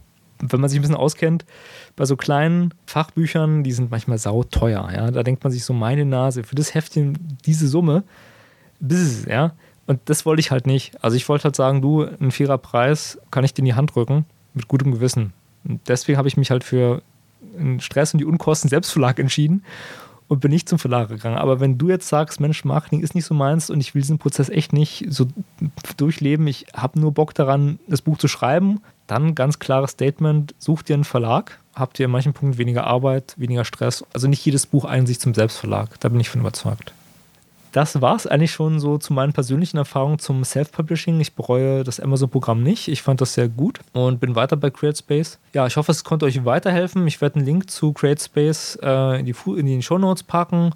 wenn 0.50 0.60
man 0.60 0.68
sich 0.68 0.78
ein 0.78 0.82
bisschen 0.82 0.96
auskennt, 0.96 1.44
bei 1.96 2.04
so 2.04 2.16
kleinen 2.16 2.74
Fachbüchern, 2.86 3.64
die 3.64 3.72
sind 3.72 3.90
manchmal 3.90 4.18
sauteuer, 4.18 4.90
ja. 4.94 5.10
Da 5.10 5.22
denkt 5.22 5.42
man 5.44 5.52
sich 5.52 5.64
so, 5.64 5.72
meine 5.72 6.04
Nase, 6.04 6.44
für 6.44 6.54
das 6.54 6.74
Heftchen 6.74 7.36
diese 7.44 7.68
Summe, 7.68 8.04
bzz, 8.80 9.26
ja. 9.26 9.52
Und 9.86 10.00
das 10.06 10.24
wollte 10.24 10.40
ich 10.40 10.50
halt 10.50 10.66
nicht. 10.66 11.02
Also 11.04 11.16
ich 11.16 11.28
wollte 11.28 11.44
halt 11.44 11.56
sagen, 11.56 11.82
du, 11.82 12.02
ein 12.02 12.30
fairer 12.30 12.58
Preis 12.58 13.18
kann 13.30 13.44
ich 13.44 13.52
dir 13.52 13.60
in 13.60 13.66
die 13.66 13.74
Hand 13.74 13.94
drücken, 13.94 14.24
mit 14.54 14.68
gutem 14.68 14.92
Gewissen. 14.92 15.32
Und 15.64 15.80
deswegen 15.88 16.16
habe 16.16 16.28
ich 16.28 16.36
mich 16.36 16.50
halt 16.50 16.64
für 16.64 17.02
den 17.58 17.80
Stress 17.80 18.14
und 18.14 18.18
die 18.18 18.24
Unkosten 18.24 18.70
Selbstverlag 18.70 19.18
entschieden 19.18 19.62
und 20.28 20.40
bin 20.40 20.50
nicht 20.50 20.68
zum 20.68 20.78
Verlag 20.78 21.08
gegangen. 21.08 21.36
Aber 21.36 21.60
wenn 21.60 21.76
du 21.78 21.88
jetzt 21.88 22.08
sagst, 22.08 22.40
Mensch, 22.40 22.64
Marketing 22.64 23.00
ist 23.00 23.14
nicht 23.14 23.26
so 23.26 23.34
meins 23.34 23.70
und 23.70 23.80
ich 23.80 23.94
will 23.94 24.02
diesen 24.02 24.18
Prozess 24.18 24.48
echt 24.48 24.72
nicht 24.72 25.06
so 25.08 25.26
durchleben, 25.96 26.46
ich 26.46 26.66
habe 26.74 26.98
nur 26.98 27.12
Bock 27.12 27.34
daran, 27.34 27.78
das 27.86 28.02
Buch 28.02 28.18
zu 28.18 28.28
schreiben, 28.28 28.80
dann 29.06 29.34
ganz 29.34 29.58
klares 29.58 29.92
Statement, 29.92 30.54
such 30.58 30.82
dir 30.82 30.94
einen 30.94 31.04
Verlag, 31.04 31.58
habt 31.74 31.98
ihr 31.98 32.06
in 32.06 32.12
manchen 32.12 32.32
Punkten 32.32 32.58
weniger 32.58 32.86
Arbeit, 32.86 33.34
weniger 33.36 33.64
Stress. 33.64 34.04
Also 34.12 34.28
nicht 34.28 34.44
jedes 34.44 34.66
Buch 34.66 34.84
eignet 34.84 35.08
sich 35.08 35.20
zum 35.20 35.34
Selbstverlag, 35.34 36.00
da 36.00 36.08
bin 36.08 36.20
ich 36.20 36.28
von 36.28 36.40
überzeugt. 36.40 36.92
das 37.72 38.00
war 38.00 38.14
es 38.14 38.28
eigentlich 38.28 38.52
schon 38.52 38.78
so 38.78 38.98
zu 38.98 39.12
meinen 39.12 39.32
persönlichen 39.32 39.78
Erfahrungen 39.78 40.20
zum 40.20 40.44
Self-Publishing. 40.44 41.20
Ich 41.20 41.34
bereue 41.34 41.82
das 41.82 41.98
Amazon-Programm 41.98 42.62
nicht. 42.62 42.86
Ich 42.86 43.02
fand 43.02 43.20
das 43.20 43.34
sehr 43.34 43.48
gut 43.48 43.80
und 43.92 44.20
bin 44.20 44.36
weiter 44.36 44.56
bei 44.56 44.70
CreateSpace. 44.70 45.40
Ja, 45.54 45.66
ich 45.66 45.76
hoffe, 45.76 45.90
es 45.90 46.04
konnte 46.04 46.26
euch 46.26 46.44
weiterhelfen. 46.44 47.04
Ich 47.08 47.20
werde 47.20 47.36
einen 47.36 47.46
Link 47.46 47.68
zu 47.68 47.92
CreateSpace 47.92 48.78
äh, 48.80 49.18
in 49.18 49.26
die, 49.26 49.34
in 49.56 49.66
die 49.66 49.82
Show 49.82 49.98
Notes 49.98 50.22
packen 50.22 50.70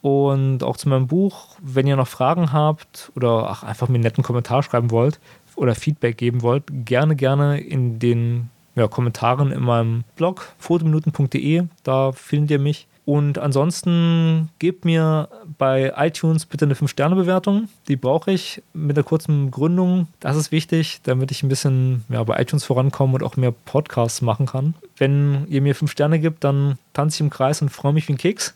und 0.00 0.64
auch 0.64 0.76
zu 0.76 0.88
meinem 0.88 1.06
Buch. 1.06 1.56
Wenn 1.62 1.86
ihr 1.86 1.94
noch 1.94 2.08
Fragen 2.08 2.52
habt 2.52 3.12
oder 3.14 3.48
ach, 3.48 3.62
einfach 3.62 3.88
mir 3.88 3.94
einen 3.94 4.02
netten 4.02 4.24
Kommentar 4.24 4.64
schreiben 4.64 4.90
wollt 4.90 5.20
oder 5.56 5.74
Feedback 5.74 6.16
geben 6.16 6.42
wollt, 6.42 6.64
gerne, 6.68 7.16
gerne 7.16 7.60
in 7.60 7.98
den 7.98 8.50
ja, 8.74 8.88
Kommentaren 8.88 9.52
in 9.52 9.62
meinem 9.62 10.04
Blog 10.16 10.52
fotominuten.de. 10.58 11.64
Da 11.82 12.12
findet 12.12 12.50
ihr 12.52 12.58
mich. 12.58 12.86
Und 13.04 13.38
ansonsten 13.38 14.50
gebt 14.60 14.84
mir 14.84 15.28
bei 15.58 15.92
iTunes 15.96 16.46
bitte 16.46 16.66
eine 16.66 16.74
5-Sterne-Bewertung. 16.74 17.68
Die 17.88 17.96
brauche 17.96 18.30
ich 18.30 18.62
mit 18.74 18.96
einer 18.96 19.04
kurzen 19.04 19.50
Gründung. 19.50 20.06
Das 20.20 20.36
ist 20.36 20.52
wichtig, 20.52 21.00
damit 21.02 21.32
ich 21.32 21.42
ein 21.42 21.48
bisschen 21.48 22.04
ja, 22.08 22.22
bei 22.22 22.40
iTunes 22.40 22.64
vorankomme 22.64 23.14
und 23.14 23.24
auch 23.24 23.36
mehr 23.36 23.50
Podcasts 23.50 24.22
machen 24.22 24.46
kann. 24.46 24.74
Wenn 24.96 25.46
ihr 25.48 25.62
mir 25.62 25.74
5 25.74 25.90
Sterne 25.90 26.20
gibt, 26.20 26.44
dann 26.44 26.78
tanze 26.92 27.16
ich 27.16 27.20
im 27.22 27.30
Kreis 27.30 27.60
und 27.60 27.70
freue 27.70 27.92
mich 27.92 28.06
wie 28.06 28.12
ein 28.12 28.18
Keks. 28.18 28.54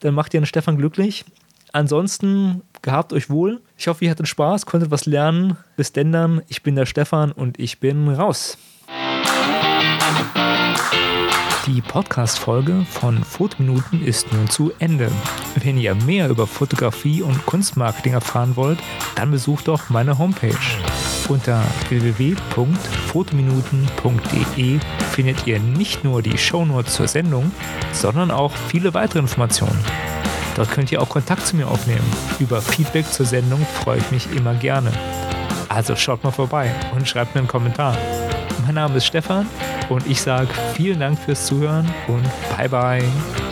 Dann 0.00 0.14
macht 0.14 0.34
ihr 0.34 0.40
den 0.40 0.46
Stefan 0.46 0.76
glücklich. 0.76 1.24
Ansonsten 1.72 2.62
gehabt 2.82 3.12
euch 3.12 3.30
wohl. 3.30 3.60
Ich 3.76 3.88
hoffe, 3.88 4.04
ihr 4.04 4.10
hattet 4.10 4.28
Spaß, 4.28 4.66
konntet 4.66 4.90
was 4.90 5.06
lernen. 5.06 5.56
Bis 5.76 5.92
denn 5.92 6.12
dann. 6.12 6.42
Ich 6.48 6.62
bin 6.62 6.76
der 6.76 6.86
Stefan 6.86 7.32
und 7.32 7.58
ich 7.58 7.80
bin 7.80 8.08
raus. 8.08 8.58
Die 11.66 11.82
Podcast-Folge 11.82 12.86
von 12.90 13.22
Fotominuten 13.22 14.02
ist 14.04 14.32
nun 14.32 14.48
zu 14.48 14.72
Ende. 14.78 15.12
Wenn 15.62 15.78
ihr 15.78 15.94
mehr 15.94 16.28
über 16.28 16.46
Fotografie 16.46 17.22
und 17.22 17.46
Kunstmarketing 17.46 18.12
erfahren 18.14 18.56
wollt, 18.56 18.80
dann 19.14 19.30
besucht 19.30 19.68
doch 19.68 19.90
meine 19.90 20.18
Homepage. 20.18 20.56
Unter 21.28 21.62
www.fotominuten.de 21.90 24.80
findet 25.12 25.46
ihr 25.46 25.60
nicht 25.60 26.02
nur 26.02 26.22
die 26.22 26.38
Shownotes 26.38 26.94
zur 26.94 27.06
Sendung, 27.06 27.52
sondern 27.92 28.32
auch 28.32 28.52
viele 28.68 28.94
weitere 28.94 29.20
Informationen. 29.20 29.78
Dort 30.56 30.70
könnt 30.70 30.90
ihr 30.92 31.00
auch 31.00 31.08
Kontakt 31.08 31.46
zu 31.46 31.56
mir 31.56 31.68
aufnehmen. 31.68 32.04
Über 32.38 32.60
Feedback 32.60 33.10
zur 33.10 33.26
Sendung 33.26 33.64
freue 33.82 33.98
ich 33.98 34.10
mich 34.10 34.30
immer 34.34 34.54
gerne. 34.54 34.92
Also 35.68 35.94
schaut 35.96 36.24
mal 36.24 36.32
vorbei 36.32 36.74
und 36.94 37.08
schreibt 37.08 37.34
mir 37.34 37.40
einen 37.40 37.48
Kommentar. 37.48 37.96
Mein 38.64 38.74
Name 38.74 38.96
ist 38.96 39.06
Stefan 39.06 39.46
und 39.88 40.06
ich 40.06 40.20
sage 40.20 40.48
vielen 40.74 41.00
Dank 41.00 41.18
fürs 41.18 41.46
Zuhören 41.46 41.88
und 42.08 42.24
bye 42.56 42.68
bye. 42.68 43.49